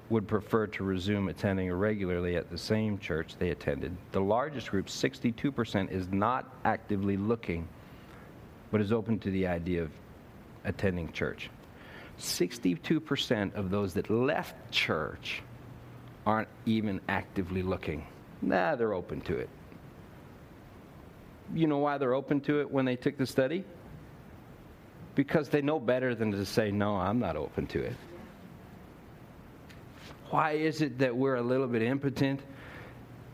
would 0.09 0.27
prefer 0.27 0.67
to 0.67 0.83
resume 0.83 1.29
attending 1.29 1.71
regularly 1.71 2.35
at 2.35 2.51
the 2.51 2.57
same 2.57 2.99
church 2.99 3.35
they 3.39 3.49
attended. 3.49 3.95
The 4.11 4.21
largest 4.21 4.69
group, 4.69 4.87
62%, 4.87 5.89
is 5.89 6.09
not 6.09 6.53
actively 6.65 7.17
looking, 7.17 7.67
but 8.69 8.81
is 8.81 8.91
open 8.91 9.17
to 9.19 9.31
the 9.31 9.47
idea 9.47 9.81
of 9.81 9.91
attending 10.65 11.11
church. 11.11 11.49
62% 12.19 13.55
of 13.55 13.69
those 13.69 13.93
that 13.95 14.09
left 14.09 14.55
church 14.71 15.41
aren't 16.25 16.47
even 16.65 17.01
actively 17.09 17.61
looking. 17.61 18.05
Nah, 18.41 18.75
they're 18.75 18.93
open 18.93 19.21
to 19.21 19.37
it. 19.37 19.49
You 21.53 21.67
know 21.67 21.79
why 21.79 21.97
they're 21.97 22.13
open 22.13 22.41
to 22.41 22.61
it 22.61 22.71
when 22.71 22.85
they 22.85 22.95
took 22.95 23.17
the 23.17 23.25
study? 23.25 23.63
Because 25.15 25.49
they 25.49 25.61
know 25.61 25.79
better 25.79 26.15
than 26.15 26.31
to 26.31 26.45
say, 26.45 26.71
no, 26.71 26.95
I'm 26.95 27.19
not 27.19 27.35
open 27.35 27.67
to 27.67 27.81
it. 27.81 27.95
Why 30.29 30.53
is 30.53 30.81
it 30.81 30.99
that 30.99 31.15
we're 31.15 31.35
a 31.35 31.41
little 31.41 31.67
bit 31.67 31.83
impotent, 31.83 32.39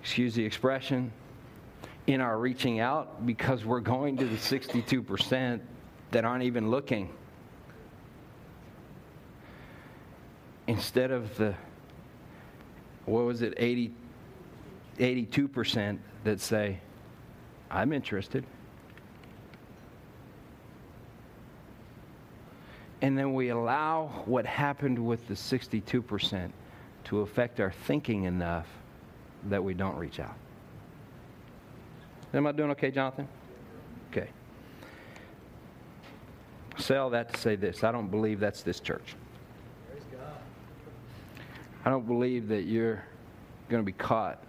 excuse 0.02 0.36
the 0.36 0.44
expression, 0.44 1.14
in 2.08 2.20
our 2.20 2.38
reaching 2.38 2.80
out? 2.82 3.26
Because 3.26 3.64
we're 3.64 3.80
going 3.80 4.18
to 4.18 4.26
the 4.26 4.36
62% 4.36 5.62
that 6.12 6.26
aren't 6.26 6.44
even 6.44 6.70
looking. 6.70 7.14
Instead 10.70 11.10
of 11.10 11.36
the, 11.36 11.56
what 13.06 13.26
was 13.26 13.42
it, 13.42 13.56
80, 13.58 13.92
82% 15.00 15.98
that 16.26 16.40
say, 16.40 16.80
I'm 17.72 17.92
interested. 17.92 18.46
And 23.02 23.18
then 23.18 23.34
we 23.34 23.50
allow 23.50 24.22
what 24.26 24.46
happened 24.46 25.04
with 25.04 25.28
the 25.28 25.34
62% 25.34 26.52
to 27.06 27.22
affect 27.22 27.60
our 27.60 27.72
thinking 27.72 28.26
enough 28.26 28.68
that 29.46 29.64
we 29.64 29.74
don't 29.74 29.98
reach 29.98 30.20
out. 30.20 30.38
Am 32.32 32.46
I 32.46 32.52
doing 32.52 32.70
okay, 32.70 32.92
Jonathan? 32.92 33.28
Okay. 34.12 34.30
Say 36.78 36.98
all 36.98 37.10
that 37.10 37.34
to 37.34 37.40
say 37.40 37.56
this 37.56 37.84
I 37.84 37.92
don't 37.92 38.12
believe 38.12 38.40
that's 38.40 38.62
this 38.62 38.80
church. 38.80 39.16
I 41.90 41.92
don't 41.92 42.06
believe 42.06 42.50
that 42.50 42.66
you're 42.66 43.04
going 43.68 43.82
to 43.82 43.86
be 43.86 43.94
caught. 43.94 44.44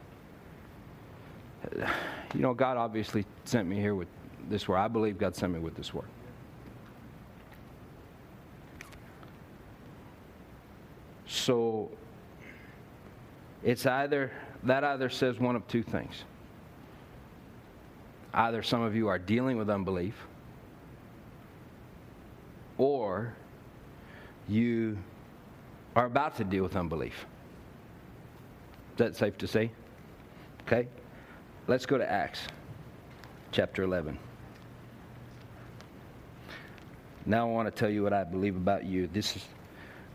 You 2.35 2.41
know, 2.43 2.53
God 2.53 2.77
obviously 2.77 3.25
sent 3.47 3.67
me 3.67 3.77
here 3.77 3.95
with 3.95 4.09
this 4.51 4.69
word. 4.69 4.77
I 4.77 4.89
believe 4.89 5.17
God 5.17 5.35
sent 5.35 5.55
me 5.55 5.59
with 5.59 5.75
this 5.75 5.95
word. 5.95 6.05
So 11.27 11.91
it's 13.63 13.87
either, 13.87 14.31
that 14.65 14.85
either 14.85 15.09
says 15.09 15.41
one 15.41 15.57
of 15.57 15.67
two 15.67 15.83
things. 15.83 16.25
Either 18.35 18.63
some 18.63 18.83
of 18.83 18.95
you 18.95 19.09
are 19.09 19.19
dealing 19.19 19.57
with 19.57 19.71
unbelief, 19.71 20.27
or 22.77 23.33
you 24.47 24.99
are 25.97 26.05
about 26.05 26.37
to 26.37 26.45
deal 26.45 26.65
with 26.65 26.77
unbelief. 26.77 27.25
That 29.01 29.17
safe 29.17 29.39
to 29.39 29.47
say? 29.47 29.71
Okay. 30.67 30.87
Let's 31.67 31.87
go 31.87 31.97
to 31.97 32.07
Acts 32.07 32.41
chapter 33.51 33.83
11. 33.83 34.19
Now 37.25 37.49
I 37.49 37.51
want 37.51 37.67
to 37.67 37.71
tell 37.71 37.89
you 37.89 38.03
what 38.03 38.13
I 38.13 38.25
believe 38.25 38.57
about 38.57 38.85
you. 38.85 39.07
This 39.07 39.37
is, 39.37 39.45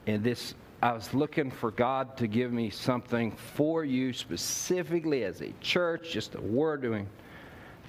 and 0.05 0.23
this 0.23 0.53
I 0.83 0.91
was 0.91 1.11
looking 1.15 1.49
for 1.49 1.71
God 1.71 2.15
to 2.17 2.27
give 2.27 2.53
me 2.53 2.69
something 2.69 3.31
for 3.31 3.83
you 3.83 4.13
specifically 4.13 5.23
as 5.23 5.41
a 5.41 5.51
church, 5.61 6.11
just 6.11 6.35
a 6.35 6.41
word 6.41 6.83
doing, 6.83 7.07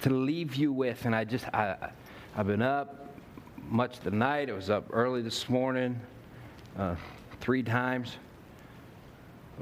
to 0.01 0.09
leave 0.09 0.55
you 0.55 0.73
with. 0.73 1.05
And 1.05 1.15
I 1.15 1.25
just, 1.25 1.45
I, 1.53 1.91
I've 2.35 2.47
been 2.47 2.63
up 2.63 3.15
much 3.69 3.99
the 3.99 4.09
night. 4.09 4.49
I 4.49 4.53
was 4.53 4.71
up 4.71 4.87
early 4.89 5.21
this 5.21 5.47
morning, 5.47 6.01
uh, 6.75 6.95
three 7.39 7.61
times. 7.61 8.17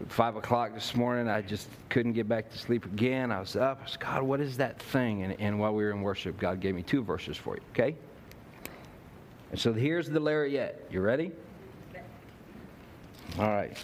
Five 0.09 0.35
o'clock 0.35 0.73
this 0.73 0.93
morning, 0.93 1.29
I 1.29 1.41
just 1.41 1.69
couldn't 1.87 2.13
get 2.13 2.27
back 2.27 2.51
to 2.51 2.57
sleep 2.57 2.85
again. 2.85 3.31
I 3.31 3.39
was 3.39 3.55
up. 3.55 3.81
I 3.81 3.89
said, 3.89 4.01
God, 4.01 4.23
what 4.23 4.41
is 4.41 4.57
that 4.57 4.77
thing? 4.81 5.23
And, 5.23 5.39
and 5.39 5.57
while 5.57 5.73
we 5.73 5.85
were 5.85 5.91
in 5.91 6.01
worship, 6.01 6.37
God 6.37 6.59
gave 6.59 6.75
me 6.75 6.83
two 6.83 7.01
verses 7.01 7.37
for 7.37 7.55
you, 7.55 7.61
okay? 7.71 7.95
And 9.51 9.59
so 9.59 9.71
here's 9.71 10.09
the 10.09 10.19
lariat. 10.19 10.85
You 10.91 10.99
ready? 10.99 11.31
All 13.39 13.47
right. 13.47 13.77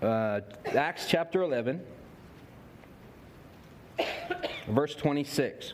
Uh, 0.00 0.40
Acts 0.66 1.06
chapter 1.08 1.42
11. 1.42 1.84
Verse 4.68 4.94
26. 4.94 5.72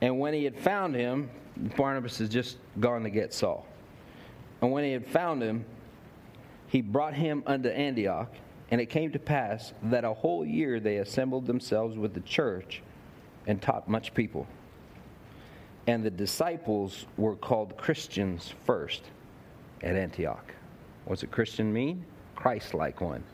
And 0.00 0.18
when 0.18 0.34
he 0.34 0.42
had 0.42 0.58
found 0.58 0.96
him, 0.96 1.30
Barnabas 1.76 2.18
has 2.18 2.28
just 2.28 2.56
gone 2.80 3.04
to 3.04 3.10
get 3.10 3.32
Saul. 3.32 3.66
And 4.60 4.72
when 4.72 4.84
he 4.84 4.92
had 4.92 5.06
found 5.06 5.42
him, 5.42 5.64
he 6.66 6.80
brought 6.80 7.14
him 7.14 7.42
unto 7.46 7.68
Antioch. 7.68 8.32
And 8.70 8.80
it 8.80 8.86
came 8.86 9.10
to 9.12 9.18
pass 9.18 9.72
that 9.84 10.04
a 10.04 10.12
whole 10.12 10.44
year 10.44 10.78
they 10.78 10.98
assembled 10.98 11.46
themselves 11.46 11.96
with 11.96 12.14
the 12.14 12.20
church 12.20 12.82
and 13.46 13.60
taught 13.60 13.88
much 13.88 14.14
people. 14.14 14.46
And 15.86 16.04
the 16.04 16.10
disciples 16.10 17.06
were 17.16 17.34
called 17.34 17.76
Christians 17.76 18.54
first 18.64 19.02
at 19.82 19.96
Antioch. 19.96 20.54
What's 21.04 21.24
a 21.24 21.26
Christian 21.26 21.72
mean? 21.72 22.04
Christ 22.36 22.74
like 22.74 23.00
one. 23.00 23.24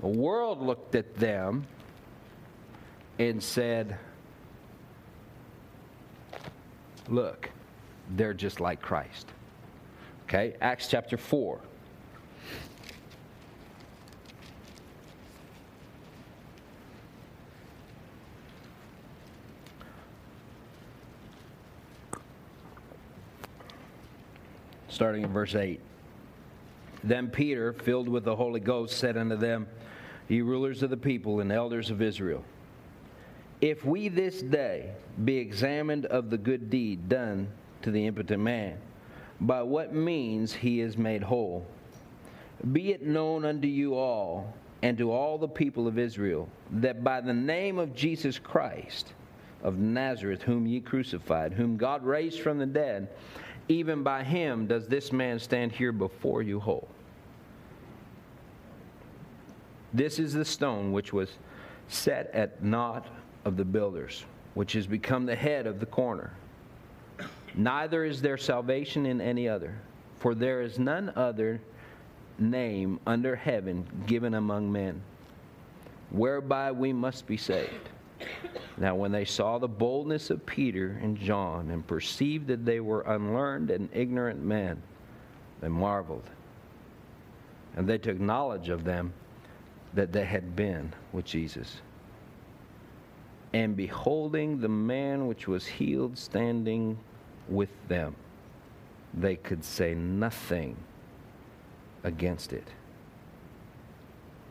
The 0.00 0.08
world 0.08 0.60
looked 0.60 0.94
at 0.94 1.14
them 1.14 1.66
and 3.18 3.42
said, 3.42 3.96
Look, 7.08 7.50
they're 8.10 8.34
just 8.34 8.60
like 8.60 8.80
Christ. 8.80 9.28
Okay, 10.24 10.56
Acts 10.60 10.88
chapter 10.88 11.16
4. 11.16 11.60
Starting 24.88 25.22
in 25.24 25.32
verse 25.32 25.54
8. 25.54 25.80
Then 27.02 27.28
Peter, 27.28 27.72
filled 27.72 28.08
with 28.08 28.24
the 28.24 28.36
Holy 28.36 28.60
Ghost, 28.60 28.96
said 28.96 29.16
unto 29.16 29.36
them, 29.36 29.66
Ye 30.28 30.40
rulers 30.40 30.82
of 30.82 30.90
the 30.90 30.96
people 30.96 31.40
and 31.40 31.52
elders 31.52 31.90
of 31.90 32.00
Israel, 32.00 32.44
if 33.60 33.84
we 33.84 34.08
this 34.08 34.40
day 34.40 34.92
be 35.22 35.36
examined 35.36 36.06
of 36.06 36.30
the 36.30 36.38
good 36.38 36.70
deed 36.70 37.08
done 37.08 37.48
to 37.84 37.90
the 37.90 38.06
impotent 38.06 38.42
man, 38.42 38.78
by 39.40 39.62
what 39.62 39.94
means 39.94 40.52
he 40.52 40.80
is 40.80 40.96
made 40.96 41.22
whole, 41.22 41.66
be 42.72 42.92
it 42.92 43.02
known 43.02 43.44
unto 43.44 43.68
you 43.68 43.94
all 43.94 44.54
and 44.82 44.96
to 44.96 45.12
all 45.12 45.36
the 45.36 45.48
people 45.48 45.86
of 45.86 45.98
Israel 45.98 46.48
that 46.70 47.04
by 47.04 47.20
the 47.20 47.32
name 47.32 47.78
of 47.78 47.94
Jesus 47.94 48.38
Christ 48.38 49.12
of 49.62 49.78
Nazareth, 49.78 50.42
whom 50.42 50.66
ye 50.66 50.80
crucified, 50.80 51.52
whom 51.52 51.76
God 51.76 52.04
raised 52.04 52.40
from 52.40 52.58
the 52.58 52.66
dead, 52.66 53.08
even 53.68 54.02
by 54.02 54.24
him 54.24 54.66
does 54.66 54.86
this 54.86 55.12
man 55.12 55.38
stand 55.38 55.72
here 55.72 55.92
before 55.92 56.42
you 56.42 56.60
whole. 56.60 56.88
This 59.92 60.18
is 60.18 60.32
the 60.32 60.44
stone 60.44 60.92
which 60.92 61.12
was 61.12 61.30
set 61.88 62.30
at 62.32 62.62
naught 62.62 63.06
of 63.44 63.56
the 63.56 63.64
builders, 63.64 64.24
which 64.54 64.72
has 64.72 64.86
become 64.86 65.26
the 65.26 65.36
head 65.36 65.66
of 65.66 65.80
the 65.80 65.86
corner. 65.86 66.32
Neither 67.56 68.04
is 68.04 68.20
there 68.20 68.36
salvation 68.36 69.06
in 69.06 69.20
any 69.20 69.48
other, 69.48 69.74
for 70.18 70.34
there 70.34 70.60
is 70.62 70.78
none 70.78 71.12
other 71.14 71.60
name 72.38 72.98
under 73.06 73.36
heaven 73.36 73.86
given 74.06 74.34
among 74.34 74.70
men, 74.70 75.00
whereby 76.10 76.72
we 76.72 76.92
must 76.92 77.26
be 77.26 77.36
saved. 77.36 77.88
Now, 78.76 78.96
when 78.96 79.12
they 79.12 79.24
saw 79.24 79.58
the 79.58 79.68
boldness 79.68 80.30
of 80.30 80.44
Peter 80.46 80.98
and 81.00 81.16
John 81.16 81.70
and 81.70 81.86
perceived 81.86 82.48
that 82.48 82.64
they 82.64 82.80
were 82.80 83.02
unlearned 83.02 83.70
and 83.70 83.88
ignorant 83.92 84.42
men, 84.42 84.82
they 85.60 85.68
marveled. 85.68 86.28
And 87.76 87.88
they 87.88 87.98
took 87.98 88.18
knowledge 88.18 88.68
of 88.68 88.84
them 88.84 89.12
that 89.94 90.12
they 90.12 90.24
had 90.24 90.56
been 90.56 90.92
with 91.12 91.24
Jesus. 91.24 91.80
And 93.52 93.76
beholding 93.76 94.60
the 94.60 94.68
man 94.68 95.28
which 95.28 95.46
was 95.46 95.66
healed 95.66 96.18
standing 96.18 96.98
with 97.48 97.70
them, 97.88 98.14
they 99.12 99.36
could 99.36 99.64
say 99.64 99.94
nothing 99.94 100.76
against 102.02 102.52
it. 102.52 102.66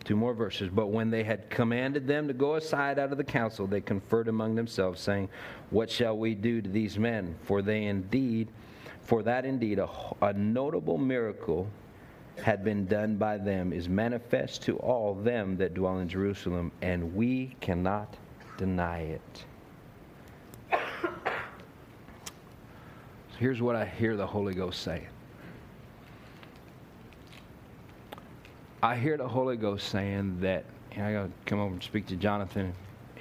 Two 0.04 0.16
more 0.16 0.34
verses. 0.34 0.70
But 0.70 0.88
when 0.88 1.10
they 1.10 1.24
had 1.24 1.50
commanded 1.50 2.08
them 2.08 2.28
to 2.28 2.34
go 2.34 2.56
aside 2.56 3.00
out 3.00 3.12
of 3.12 3.18
the 3.18 3.24
council, 3.24 3.68
they 3.68 3.80
conferred 3.80 4.28
among 4.28 4.56
themselves, 4.56 5.00
saying, 5.00 5.30
What 5.70 5.90
shall 5.90 6.18
we 6.18 6.36
do 6.36 6.62
to 6.62 6.70
these 6.70 7.00
men? 7.00 7.36
For 7.44 7.62
they 7.62 7.86
indeed, 7.86 8.50
for 9.02 9.24
that 9.24 9.46
indeed 9.46 9.80
a, 9.80 9.90
a 10.22 10.34
notable 10.34 10.98
miracle 10.98 11.70
had 12.42 12.64
been 12.64 12.86
done 12.86 13.16
by 13.16 13.38
them 13.38 13.72
is 13.72 13.88
manifest 13.88 14.64
to 14.64 14.78
all 14.78 15.14
them 15.14 15.56
that 15.58 15.74
dwell 15.74 16.00
in 16.00 16.10
Jerusalem, 16.10 16.72
and 16.82 17.16
we 17.16 17.56
cannot 17.62 18.18
deny 18.58 19.00
it. 19.00 19.46
Here's 23.38 23.62
what 23.62 23.76
I 23.76 23.86
hear 23.86 24.16
the 24.16 24.28
Holy 24.28 24.54
Ghost 24.54 24.82
saying. 24.82 25.08
I 28.82 28.96
hear 28.96 29.18
the 29.18 29.28
Holy 29.28 29.56
Ghost 29.56 29.90
saying 29.90 30.40
that, 30.42 30.66
and 30.92 31.06
I 31.06 31.14
got 31.14 31.24
to 31.24 31.32
come 31.46 31.60
over 31.60 31.74
and 31.74 31.82
speak 31.82 32.06
to 32.08 32.16
Jonathan, 32.16 32.74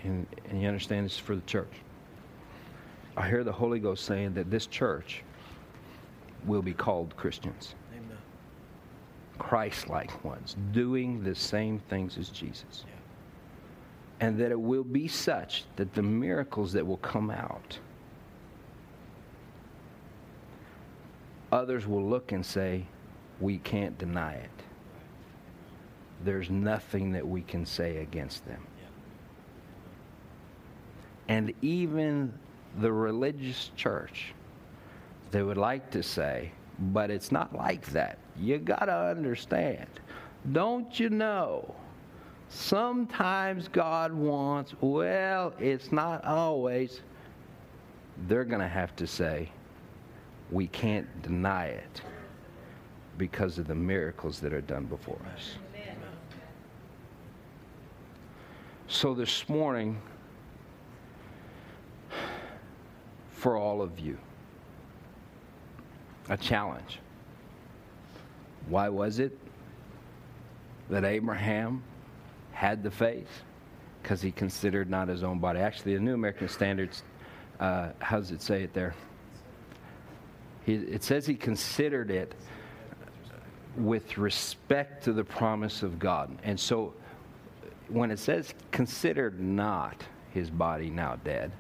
and, 0.03 0.27
and 0.49 0.61
you 0.61 0.67
understand 0.67 1.07
this 1.07 1.13
is 1.13 1.19
for 1.19 1.37
the 1.37 1.43
church. 1.43 1.73
I 3.17 3.29
hear 3.29 3.45
the 3.45 3.53
Holy 3.53 3.79
Ghost 3.79 4.05
saying 4.05 4.35
that 4.35 4.51
this 4.51 4.67
church 4.67 5.23
will 6.47 6.63
be 6.63 6.73
called 6.73 7.17
Christians. 7.17 7.75
Christ 9.39 9.89
like 9.89 10.25
ones, 10.25 10.57
doing 10.73 11.23
the 11.23 11.35
same 11.35 11.81
things 11.89 12.19
as 12.19 12.29
Jesus. 12.29 12.85
Yeah. 12.87 14.27
And 14.27 14.39
that 14.39 14.53
it 14.53 14.61
will 14.61 14.85
be 14.85 15.09
such 15.09 15.65
that 15.77 15.95
the 15.95 16.03
miracles 16.03 16.73
that 16.75 16.87
will 16.87 16.99
come 16.99 17.31
out, 17.31 17.79
others 21.53 21.87
will 21.87 22.05
look 22.05 22.33
and 22.33 22.45
say, 22.45 22.87
We 23.41 23.59
can't 23.59 23.97
deny 23.99 24.35
it. 24.35 24.51
There's 26.25 26.51
nothing 26.51 27.13
that 27.13 27.27
we 27.27 27.43
can 27.43 27.67
say 27.67 27.99
against 27.99 28.47
them. 28.47 28.67
And 31.29 31.53
even 31.63 32.33
the 32.81 32.93
religious 32.93 33.71
church, 33.77 34.35
they 35.31 35.43
would 35.43 35.57
like 35.57 35.91
to 35.93 36.03
say, 36.03 36.53
but 36.79 37.11
it's 37.11 37.31
not 37.31 37.55
like 37.55 37.87
that. 37.93 38.19
You 38.37 38.59
got 38.59 38.87
to 38.87 38.97
understand. 38.97 39.89
Don't 40.53 40.99
you 40.99 41.11
know? 41.11 41.75
Sometimes 42.49 43.69
God 43.69 44.13
wants, 44.13 44.75
well, 44.81 45.55
it's 45.59 45.93
not 45.93 46.25
always. 46.25 47.01
They're 48.29 48.45
going 48.45 48.61
to 48.61 48.69
have 48.69 48.95
to 48.97 49.07
say, 49.07 49.51
we 50.53 50.67
can't 50.67 51.23
deny 51.23 51.67
it 51.67 52.03
because 53.17 53.59
of 53.59 53.67
the 53.67 53.75
miracles 53.75 54.39
that 54.41 54.53
are 54.53 54.61
done 54.61 54.85
before 54.85 55.19
us. 55.35 55.57
So 58.87 59.15
this 59.15 59.49
morning, 59.49 60.01
for 63.31 63.57
all 63.57 63.81
of 63.81 63.99
you, 63.99 64.19
a 66.29 66.37
challenge. 66.37 67.01
Why 68.69 68.91
was 68.91 69.19
it 69.19 69.37
that 70.91 71.05
Abraham 71.05 71.83
had 72.53 72.83
the 72.83 72.91
faith? 72.91 73.43
Because 74.03 74.21
he 74.21 74.31
considered 74.31 74.91
not 74.91 75.09
his 75.09 75.23
own 75.23 75.39
body. 75.39 75.61
Actually, 75.61 75.95
the 75.95 76.01
New 76.01 76.15
American 76.15 76.49
Standards, 76.49 77.03
uh, 77.59 77.91
how 78.01 78.19
does 78.19 78.31
it 78.31 78.43
say 78.43 78.63
it 78.63 78.75
there? 78.75 78.95
He, 80.65 80.75
it 80.75 81.03
says 81.03 81.27
he 81.27 81.35
considered 81.35 82.11
it 82.11 82.35
with 83.77 84.19
respect 84.19 85.05
to 85.05 85.13
the 85.13 85.25
promise 85.25 85.83
of 85.83 85.99
God. 85.99 86.37
And 86.43 86.59
so 86.59 86.95
when 87.89 88.11
it 88.11 88.19
says 88.19 88.55
considered 88.71 89.41
not 89.41 90.03
his 90.33 90.51
body 90.51 90.91
now 90.91 91.17
dead, 91.25 91.53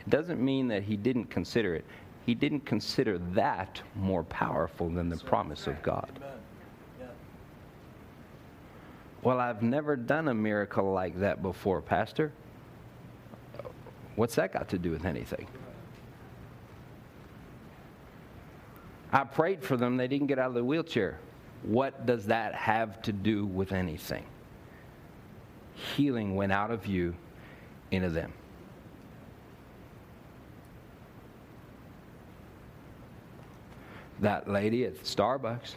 it 0.00 0.10
doesn't 0.10 0.40
mean 0.40 0.68
that 0.68 0.82
he 0.82 0.96
didn't 0.96 1.26
consider 1.26 1.74
it 1.74 1.84
he 2.24 2.34
didn't 2.34 2.64
consider 2.64 3.18
that 3.34 3.82
more 3.94 4.24
powerful 4.24 4.88
than 4.88 5.08
the 5.08 5.16
promise 5.16 5.66
of 5.66 5.82
God. 5.82 6.10
Well, 9.22 9.40
I've 9.40 9.62
never 9.62 9.96
done 9.96 10.28
a 10.28 10.34
miracle 10.34 10.92
like 10.92 11.18
that 11.20 11.42
before, 11.42 11.80
Pastor. 11.80 12.32
What's 14.16 14.34
that 14.36 14.52
got 14.52 14.68
to 14.68 14.78
do 14.78 14.90
with 14.90 15.04
anything? 15.04 15.46
I 19.14 19.24
prayed 19.24 19.62
for 19.62 19.78
them, 19.78 19.96
they 19.96 20.08
didn't 20.08 20.26
get 20.26 20.38
out 20.38 20.48
of 20.48 20.54
the 20.54 20.64
wheelchair. 20.64 21.18
What 21.62 22.04
does 22.04 22.26
that 22.26 22.54
have 22.54 23.00
to 23.02 23.12
do 23.12 23.46
with 23.46 23.72
anything? 23.72 24.26
Healing 25.74 26.34
went 26.34 26.52
out 26.52 26.70
of 26.70 26.86
you 26.86 27.14
into 27.90 28.10
them. 28.10 28.32
that 34.20 34.48
lady 34.48 34.84
at 34.84 35.02
Starbucks. 35.02 35.76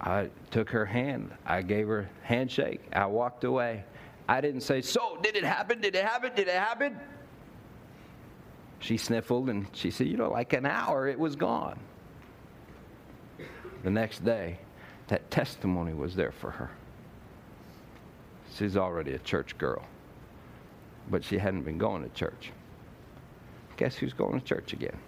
I 0.00 0.30
took 0.50 0.68
her 0.70 0.84
hand. 0.84 1.32
I 1.46 1.62
gave 1.62 1.86
her 1.88 2.00
a 2.00 2.26
handshake. 2.26 2.80
I 2.92 3.06
walked 3.06 3.44
away. 3.44 3.84
I 4.28 4.40
didn't 4.40 4.62
say, 4.62 4.80
So, 4.82 5.18
did 5.22 5.36
it 5.36 5.44
happen? 5.44 5.80
Did 5.80 5.94
it 5.94 6.04
happen? 6.04 6.32
Did 6.34 6.48
it 6.48 6.54
happen? 6.54 6.98
She 8.82 8.96
sniffled 8.96 9.48
and 9.48 9.68
she 9.72 9.92
said, 9.92 10.08
You 10.08 10.16
know, 10.16 10.30
like 10.30 10.52
an 10.52 10.66
hour, 10.66 11.06
it 11.06 11.18
was 11.18 11.36
gone. 11.36 11.78
The 13.84 13.90
next 13.90 14.24
day, 14.24 14.58
that 15.06 15.30
testimony 15.30 15.94
was 15.94 16.16
there 16.16 16.32
for 16.32 16.50
her. 16.50 16.70
She's 18.54 18.76
already 18.76 19.12
a 19.12 19.20
church 19.20 19.56
girl, 19.56 19.84
but 21.08 21.22
she 21.22 21.38
hadn't 21.38 21.62
been 21.62 21.78
going 21.78 22.02
to 22.02 22.08
church. 22.08 22.50
Guess 23.76 23.94
who's 23.94 24.12
going 24.12 24.40
to 24.40 24.44
church 24.44 24.72
again? 24.72 24.98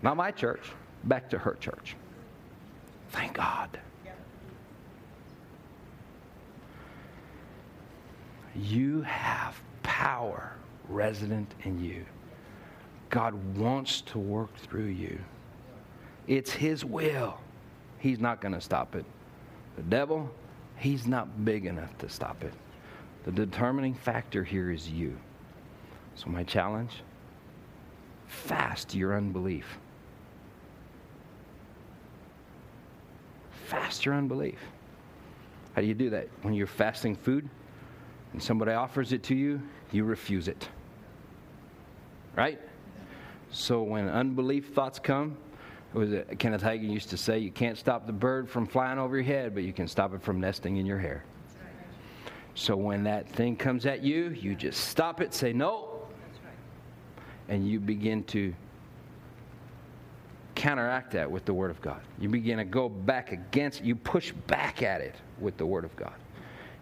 Not 0.00 0.16
my 0.16 0.30
church, 0.30 0.70
back 1.04 1.28
to 1.30 1.38
her 1.38 1.56
church. 1.60 1.96
Thank 3.10 3.34
God. 3.34 3.80
You 8.54 9.02
have 9.02 9.60
power 9.82 10.54
resident 10.88 11.52
in 11.62 11.82
you. 11.82 12.04
God 13.10 13.34
wants 13.56 14.00
to 14.02 14.18
work 14.18 14.54
through 14.56 14.86
you. 14.86 15.18
It's 16.26 16.50
His 16.50 16.84
will. 16.84 17.38
He's 17.98 18.18
not 18.18 18.40
going 18.40 18.54
to 18.54 18.60
stop 18.60 18.94
it. 18.94 19.04
The 19.76 19.82
devil, 19.82 20.30
he's 20.76 21.06
not 21.06 21.44
big 21.44 21.66
enough 21.66 21.96
to 21.98 22.08
stop 22.08 22.42
it. 22.44 22.54
The 23.24 23.32
determining 23.32 23.94
factor 23.94 24.44
here 24.44 24.70
is 24.70 24.88
you. 24.88 25.16
So, 26.14 26.28
my 26.28 26.44
challenge 26.44 27.02
fast 28.26 28.94
your 28.94 29.16
unbelief. 29.16 29.78
Fast 33.66 34.04
your 34.04 34.14
unbelief. 34.14 34.58
How 35.74 35.82
do 35.82 35.88
you 35.88 35.94
do 35.94 36.10
that? 36.10 36.28
When 36.42 36.54
you're 36.54 36.66
fasting 36.66 37.16
food 37.16 37.48
and 38.32 38.42
somebody 38.42 38.72
offers 38.72 39.12
it 39.12 39.22
to 39.24 39.34
you, 39.34 39.60
you 39.92 40.04
refuse 40.04 40.48
it. 40.48 40.68
Right? 42.36 42.60
So 43.50 43.82
when 43.82 44.08
unbelief 44.08 44.74
thoughts 44.74 44.98
come, 44.98 45.36
was 45.92 46.12
it 46.12 46.38
Kenneth 46.38 46.62
Hagin 46.62 46.90
used 46.90 47.08
to 47.10 47.16
say, 47.16 47.38
you 47.38 47.50
can't 47.50 47.78
stop 47.78 48.06
the 48.06 48.12
bird 48.12 48.48
from 48.50 48.66
flying 48.66 48.98
over 48.98 49.16
your 49.16 49.24
head, 49.24 49.54
but 49.54 49.62
you 49.62 49.72
can 49.72 49.88
stop 49.88 50.12
it 50.14 50.22
from 50.22 50.38
nesting 50.38 50.76
in 50.76 50.84
your 50.84 50.98
hair. 50.98 51.24
So 52.54 52.76
when 52.76 53.04
that 53.04 53.28
thing 53.28 53.56
comes 53.56 53.86
at 53.86 54.02
you, 54.02 54.30
you 54.30 54.54
just 54.54 54.88
stop 54.88 55.20
it, 55.20 55.32
say 55.32 55.52
no, 55.52 56.02
and 57.48 57.66
you 57.68 57.80
begin 57.80 58.24
to 58.24 58.54
counteract 60.54 61.12
that 61.12 61.30
with 61.30 61.44
the 61.44 61.54
Word 61.54 61.70
of 61.70 61.80
God. 61.80 62.00
You 62.18 62.28
begin 62.28 62.58
to 62.58 62.64
go 62.64 62.88
back 62.88 63.32
against, 63.32 63.84
you 63.84 63.94
push 63.94 64.32
back 64.46 64.82
at 64.82 65.00
it 65.00 65.14
with 65.38 65.56
the 65.56 65.66
Word 65.66 65.84
of 65.84 65.94
God. 65.96 66.14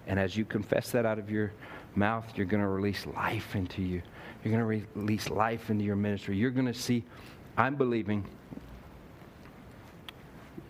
And 0.06 0.18
as 0.18 0.36
you 0.36 0.44
confess 0.44 0.90
that 0.92 1.06
out 1.06 1.18
of 1.18 1.30
your 1.30 1.52
mouth, 1.96 2.24
you're 2.36 2.46
going 2.46 2.62
to 2.62 2.68
release 2.68 3.06
life 3.06 3.54
into 3.54 3.82
you. 3.82 4.02
You're 4.42 4.52
going 4.52 4.58
to 4.58 4.64
re- 4.64 4.86
release 4.94 5.30
life 5.30 5.70
into 5.70 5.84
your 5.84 5.96
ministry. 5.96 6.36
You're 6.36 6.50
going 6.50 6.66
to 6.66 6.74
see, 6.74 7.04
I'm 7.56 7.76
believing, 7.76 8.26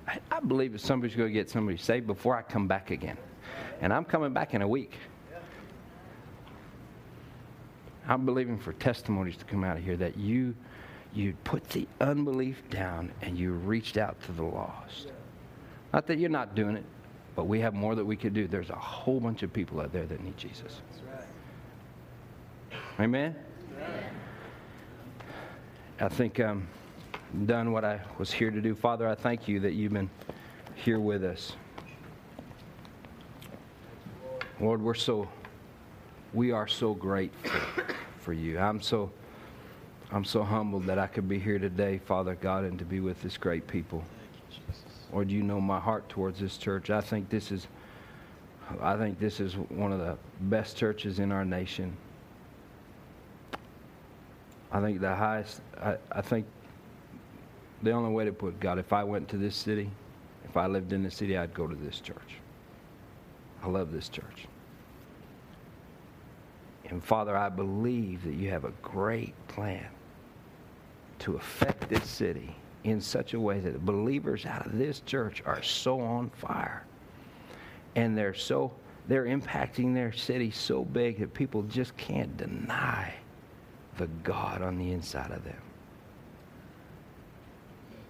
I, 0.07 0.19
I 0.31 0.41
believe 0.41 0.73
that 0.73 0.81
somebody's 0.81 1.17
going 1.17 1.29
to 1.29 1.33
get 1.33 1.51
somebody 1.51 1.77
saved 1.77 2.07
before 2.07 2.37
I 2.37 2.43
come 2.43 2.69
back 2.69 2.91
again. 2.91 3.17
And 3.81 3.93
I'm 3.93 4.05
coming 4.05 4.33
back 4.33 4.55
in 4.55 4.63
a 4.63 4.69
week. 4.69 4.95
I'm 8.07 8.27
believing 8.27 8.59
for 8.59 8.73
testimonies 8.75 9.37
to 9.39 9.45
come 9.45 9.65
out 9.65 9.77
of 9.77 9.85
here 9.85 9.97
that 9.97 10.17
you 10.17 10.55
you 11.15 11.33
put 11.45 11.69
the 11.71 11.87
unbelief 12.01 12.61
down 12.71 13.13
and 13.23 13.39
you 13.39 13.53
reached 13.53 13.97
out 13.97 14.21
to 14.23 14.33
the 14.33 14.43
lost. 14.43 15.13
Not 15.93 16.09
that 16.09 16.19
you're 16.19 16.29
not 16.29 16.57
doing 16.57 16.77
it, 16.77 16.85
but 17.37 17.47
we 17.47 17.61
have 17.61 17.73
more 17.73 17.95
that 17.95 18.05
we 18.05 18.17
could 18.17 18.35
do. 18.35 18.49
There's 18.49 18.71
a 18.71 18.75
whole 18.75 19.21
bunch 19.21 19.45
of 19.45 19.53
people 19.53 19.81
out 19.81 19.93
there 19.93 20.07
that 20.07 20.23
need 20.25 20.37
Jesus. 20.37 20.81
Amen? 23.01 23.35
I 25.99 26.09
think 26.09 26.39
I'm 26.39 26.69
done 27.47 27.73
what 27.73 27.85
I 27.85 28.01
was 28.19 28.31
here 28.31 28.53
to 28.53 28.61
do. 28.61 28.77
Father, 28.77 29.09
I 29.09 29.17
thank 29.17 29.49
you 29.49 29.59
that 29.61 29.73
you've 29.73 29.93
been 29.93 30.11
here 30.77 31.01
with 31.01 31.25
us. 31.25 31.55
Lord, 34.61 34.81
we're 34.81 34.95
so, 34.95 35.29
we 36.33 36.53
are 36.53 36.69
so 36.69 36.95
grateful 36.95 37.51
for 38.21 38.33
you. 38.33 38.61
I'm 38.61 38.81
so, 38.81 39.11
I'm 40.13 40.25
so 40.25 40.45
humbled 40.45 40.87
that 40.87 40.99
I 40.99 41.09
could 41.09 41.29
be 41.29 41.41
here 41.41 41.59
today, 41.59 41.99
Father 41.99 42.37
God, 42.37 42.63
and 42.63 42.79
to 42.79 42.85
be 42.85 43.01
with 43.01 43.21
this 43.23 43.37
great 43.37 43.67
people. 43.67 44.05
Lord, 45.13 45.33
you 45.33 45.43
know 45.43 45.61
my 45.61 45.81
heart 45.81 46.09
towards 46.09 46.39
this 46.39 46.57
church. 46.57 46.91
I 46.91 47.01
think 47.01 47.29
this 47.29 47.51
is, 47.51 47.67
I 48.81 48.97
think 48.97 49.19
this 49.19 49.41
is 49.41 49.55
one 49.55 49.93
of 49.93 49.99
the 49.99 50.17
best 50.43 50.77
churches 50.77 51.19
in 51.19 51.33
our 51.33 51.45
nation. 51.45 51.97
I 54.75 54.81
think 54.81 55.01
the 55.01 55.15
highest, 55.15 55.61
I, 55.81 55.97
I 56.11 56.21
think 56.21 56.47
the 57.85 57.93
only 57.93 58.11
way 58.11 58.25
to 58.25 58.33
put 58.33 58.59
God, 58.59 58.81
if 58.81 58.93
I 58.93 59.05
went 59.05 59.29
to 59.29 59.37
this 59.37 59.55
city, 59.55 59.89
if 60.45 60.57
I 60.57 60.67
lived 60.67 60.93
in 60.93 61.05
the 61.05 61.11
city, 61.13 61.39
I'd 61.39 61.55
go 61.55 61.69
to 61.69 61.77
this 61.77 62.01
church. 62.01 62.41
I 63.63 63.69
love 63.69 63.93
this 63.93 64.09
church. 64.09 64.49
And 66.87 67.03
Father, 67.03 67.37
I 67.37 67.51
believe 67.51 68.25
that 68.25 68.35
you 68.35 68.51
have 68.51 68.65
a 68.65 68.73
great 68.83 69.35
plan 69.47 69.87
to 71.21 71.37
affect 71.37 71.89
this 71.89 72.05
city 72.05 72.57
in 72.83 73.01
such 73.01 73.35
a 73.35 73.41
way 73.41 73.61
that 73.61 73.75
the 73.75 73.79
believers 73.79 74.45
out 74.45 74.67
of 74.67 74.77
this 74.77 75.01
church 75.07 75.41
are 75.47 75.63
so 75.63 76.01
on 76.01 76.31
fire. 76.31 76.85
And 77.95 78.19
they're 78.19 78.35
so 78.35 78.73
they're 79.07 79.27
impacting 79.27 79.95
their 79.95 80.13
city 80.13 80.51
so 80.51 80.85
big 80.85 81.21
that 81.21 81.33
people 81.33 81.63
just 81.63 81.97
can't 81.97 82.37
deny 82.37 83.15
the 83.97 84.07
God 84.23 84.63
on 84.63 84.79
the 84.79 84.93
inside 84.93 85.31
of 85.31 85.45
them. 85.45 85.63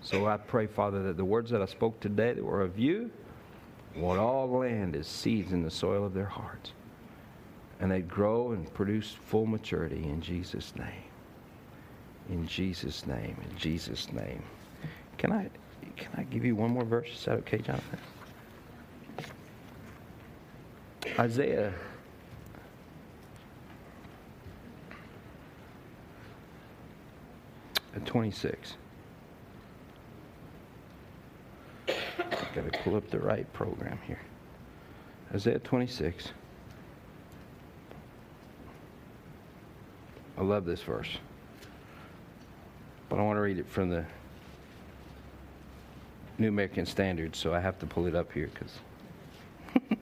So 0.01 0.27
I 0.27 0.37
pray, 0.37 0.67
Father, 0.67 1.03
that 1.05 1.17
the 1.17 1.25
words 1.25 1.51
that 1.51 1.63
I 1.63 1.67
spoke 1.67 1.99
today 2.01 2.35
that 2.35 2.45
were 2.45 2.61
of 2.61 2.79
you 2.79 3.11
would 3.97 4.19
all 4.19 4.49
land 4.51 4.97
as 4.97 5.07
seeds 5.07 5.53
in 5.53 5.63
the 5.63 5.71
soil 5.71 6.05
of 6.05 6.13
their 6.13 6.27
hearts. 6.27 6.73
And 7.81 7.91
they'd 7.91 8.09
grow 8.09 8.53
and 8.53 8.73
produce 8.75 9.17
full 9.27 9.47
maturity 9.47 10.05
in 10.05 10.21
Jesus' 10.21 10.75
name. 10.77 11.05
In 12.29 12.47
Jesus' 12.47 13.07
name. 13.07 13.37
In 13.51 13.57
Jesus' 13.57 14.13
name. 14.13 14.43
Can 15.19 15.33
I 15.33 15.49
can 15.97 16.09
I 16.17 16.23
give 16.25 16.45
you 16.45 16.57
one 16.57 16.71
more 16.71 16.85
verse? 16.85 17.09
Is 17.15 17.25
that 17.27 17.39
okay, 17.41 17.59
Jonathan? 17.59 17.99
Isaiah 21.19 21.73
at 27.95 28.05
26. 28.07 28.75
Got 31.87 32.73
to 32.73 32.79
pull 32.85 32.97
up 32.97 33.11
the 33.11 33.19
right 33.19 33.51
program 33.53 33.99
here. 34.07 34.21
Isaiah 35.35 35.59
26. 35.59 36.29
I 40.39 40.43
love 40.43 40.65
this 40.65 40.81
verse. 40.83 41.09
But 43.09 43.19
I 43.19 43.23
want 43.23 43.37
to 43.37 43.41
read 43.41 43.59
it 43.59 43.69
from 43.69 43.91
the 43.91 44.05
New 46.39 46.49
American 46.49 46.87
Standard, 46.87 47.37
so 47.37 47.55
I 47.55 47.61
have 47.61 47.79
to 47.81 47.87
pull 47.87 48.07
it 48.07 48.15
up 48.15 48.33
here 48.33 48.51
because 48.53 48.79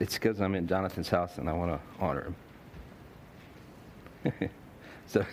it's 0.00 0.14
because 0.14 0.40
I'm 0.40 0.54
in 0.54 0.66
Jonathan's 0.66 1.08
house 1.08 1.38
and 1.38 1.48
I 1.48 1.52
want 1.52 1.72
to 1.72 1.80
honor 2.00 2.32
him. 4.24 4.50
so, 5.06 5.24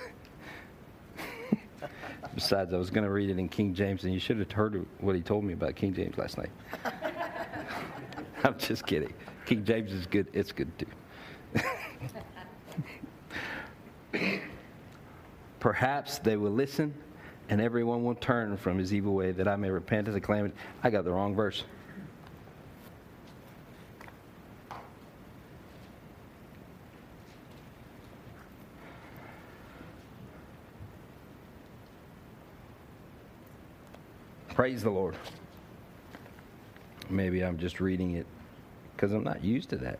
besides, 2.35 2.73
I 2.73 2.77
was 2.77 2.89
going 2.89 3.05
to 3.05 3.09
read 3.09 3.29
it 3.29 3.39
in 3.39 3.49
King 3.49 3.73
James, 3.73 4.03
and 4.03 4.13
you 4.13 4.19
should 4.19 4.37
have 4.37 4.51
heard 4.51 4.85
what 4.99 5.15
he 5.15 5.21
told 5.21 5.43
me 5.43 5.53
about 5.53 5.75
King 5.75 5.93
James 5.93 6.17
last 6.17 6.37
night. 6.37 6.51
I'm 8.43 8.57
just 8.59 8.85
kidding. 8.85 9.13
King 9.45 9.65
James 9.65 9.91
is 9.91 10.05
good. 10.05 10.27
It's 10.33 10.51
good 10.51 10.69
too. 10.77 10.85
Perhaps 15.59 16.19
they 16.19 16.37
will 16.37 16.51
listen 16.51 16.93
and 17.49 17.61
everyone 17.61 18.03
will 18.03 18.15
turn 18.15 18.57
from 18.57 18.77
his 18.77 18.93
evil 18.93 19.13
way 19.13 19.31
that 19.31 19.47
I 19.47 19.55
may 19.55 19.69
repent 19.69 20.07
of 20.07 20.13
the 20.13 20.21
calamity. 20.21 20.55
I 20.83 20.89
got 20.89 21.05
the 21.05 21.11
wrong 21.11 21.35
verse. 21.35 21.63
Praise 34.65 34.81
the 34.81 34.89
Lord. 34.89 35.15
Maybe 37.07 37.43
I'm 37.43 37.59
just 37.59 37.79
reading 37.79 38.15
it 38.15 38.25
because 38.95 39.11
I'm 39.11 39.23
not 39.23 39.43
used 39.43 39.69
to 39.69 39.75
that. 39.75 39.99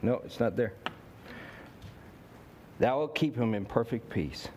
No, 0.00 0.22
it's 0.24 0.40
not 0.40 0.56
there. 0.56 0.72
Thou 2.78 3.00
wilt 3.00 3.14
keep 3.14 3.36
him 3.36 3.52
in 3.52 3.66
perfect 3.66 4.08
peace, 4.08 4.48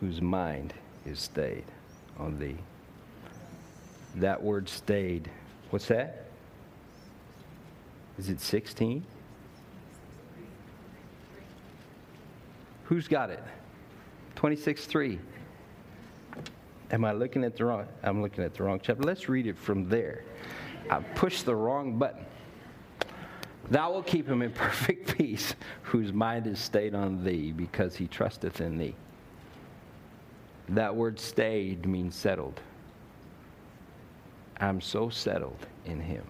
whose 0.00 0.20
mind 0.20 0.74
is 1.06 1.20
stayed 1.20 1.66
on 2.18 2.40
thee. 2.40 2.58
That 4.16 4.42
word 4.42 4.68
stayed, 4.68 5.30
what's 5.70 5.86
that? 5.86 6.24
Is 8.18 8.30
it 8.30 8.40
16? 8.40 9.04
Who's 12.86 13.06
got 13.06 13.30
it? 13.30 13.44
26 14.38 14.86
3. 14.86 15.18
Am 16.92 17.04
I 17.04 17.10
looking 17.10 17.42
at 17.42 17.56
the 17.56 17.64
wrong? 17.64 17.88
I'm 18.04 18.22
looking 18.22 18.44
at 18.44 18.54
the 18.54 18.62
wrong 18.62 18.78
chapter. 18.80 19.02
Let's 19.02 19.28
read 19.28 19.48
it 19.48 19.58
from 19.58 19.88
there. 19.88 20.22
I 20.88 21.00
pushed 21.00 21.44
the 21.44 21.56
wrong 21.56 21.98
button. 21.98 22.24
Thou 23.68 23.90
wilt 23.90 24.06
keep 24.06 24.28
him 24.28 24.42
in 24.42 24.52
perfect 24.52 25.18
peace, 25.18 25.56
whose 25.82 26.12
mind 26.12 26.46
is 26.46 26.60
stayed 26.60 26.94
on 26.94 27.24
thee, 27.24 27.50
because 27.50 27.96
he 27.96 28.06
trusteth 28.06 28.60
in 28.60 28.78
thee. 28.78 28.94
That 30.68 30.94
word 30.94 31.18
stayed 31.18 31.84
means 31.84 32.14
settled. 32.14 32.60
I'm 34.60 34.80
so 34.80 35.08
settled 35.08 35.66
in 35.84 35.98
him. 35.98 36.22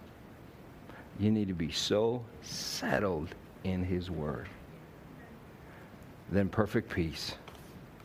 You 1.20 1.30
need 1.30 1.48
to 1.48 1.54
be 1.54 1.70
so 1.70 2.24
settled 2.40 3.34
in 3.64 3.84
his 3.84 4.10
word. 4.10 4.48
Then 6.30 6.48
perfect 6.48 6.88
peace, 6.88 7.34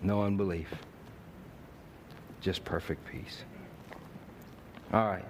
no 0.03 0.23
unbelief, 0.23 0.73
just 2.41 2.63
perfect 2.65 3.05
peace. 3.09 3.43
All 4.91 5.07
right. 5.07 5.25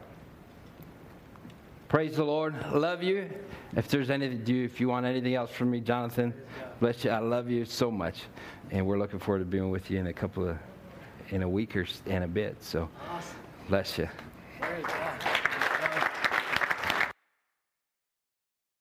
Praise 1.88 2.16
the 2.16 2.24
Lord. 2.24 2.56
Love 2.74 3.04
you. 3.04 3.30
If 3.76 3.88
there's 3.88 4.10
anything, 4.10 4.44
do 4.44 4.64
if 4.64 4.82
you 4.82 4.88
want 4.88 5.06
anything 5.06 5.36
else 5.36 5.52
from 5.52 5.70
me, 5.70 5.80
Jonathan, 5.80 6.34
bless 6.80 7.06
you. 7.06 7.12
I 7.12 7.20
love 7.20 7.50
you 7.50 7.66
so 7.66 7.92
much, 7.92 8.24
and 8.72 8.86
we're 8.86 8.98
looking 8.98 9.20
forward 9.20 9.40
to 9.40 9.46
being 9.46 9.70
with 9.70 9.92
you 9.92 10.00
in 10.00 10.08
a 10.08 10.14
couple 10.14 10.50
of, 10.50 10.58
in 11.30 11.44
a 11.44 11.50
week 11.50 11.78
or 11.78 11.86
in 12.08 12.24
a 12.24 12.28
bit. 12.28 12.64
So, 12.64 12.90
bless 13.70 13.98
you. 14.00 14.10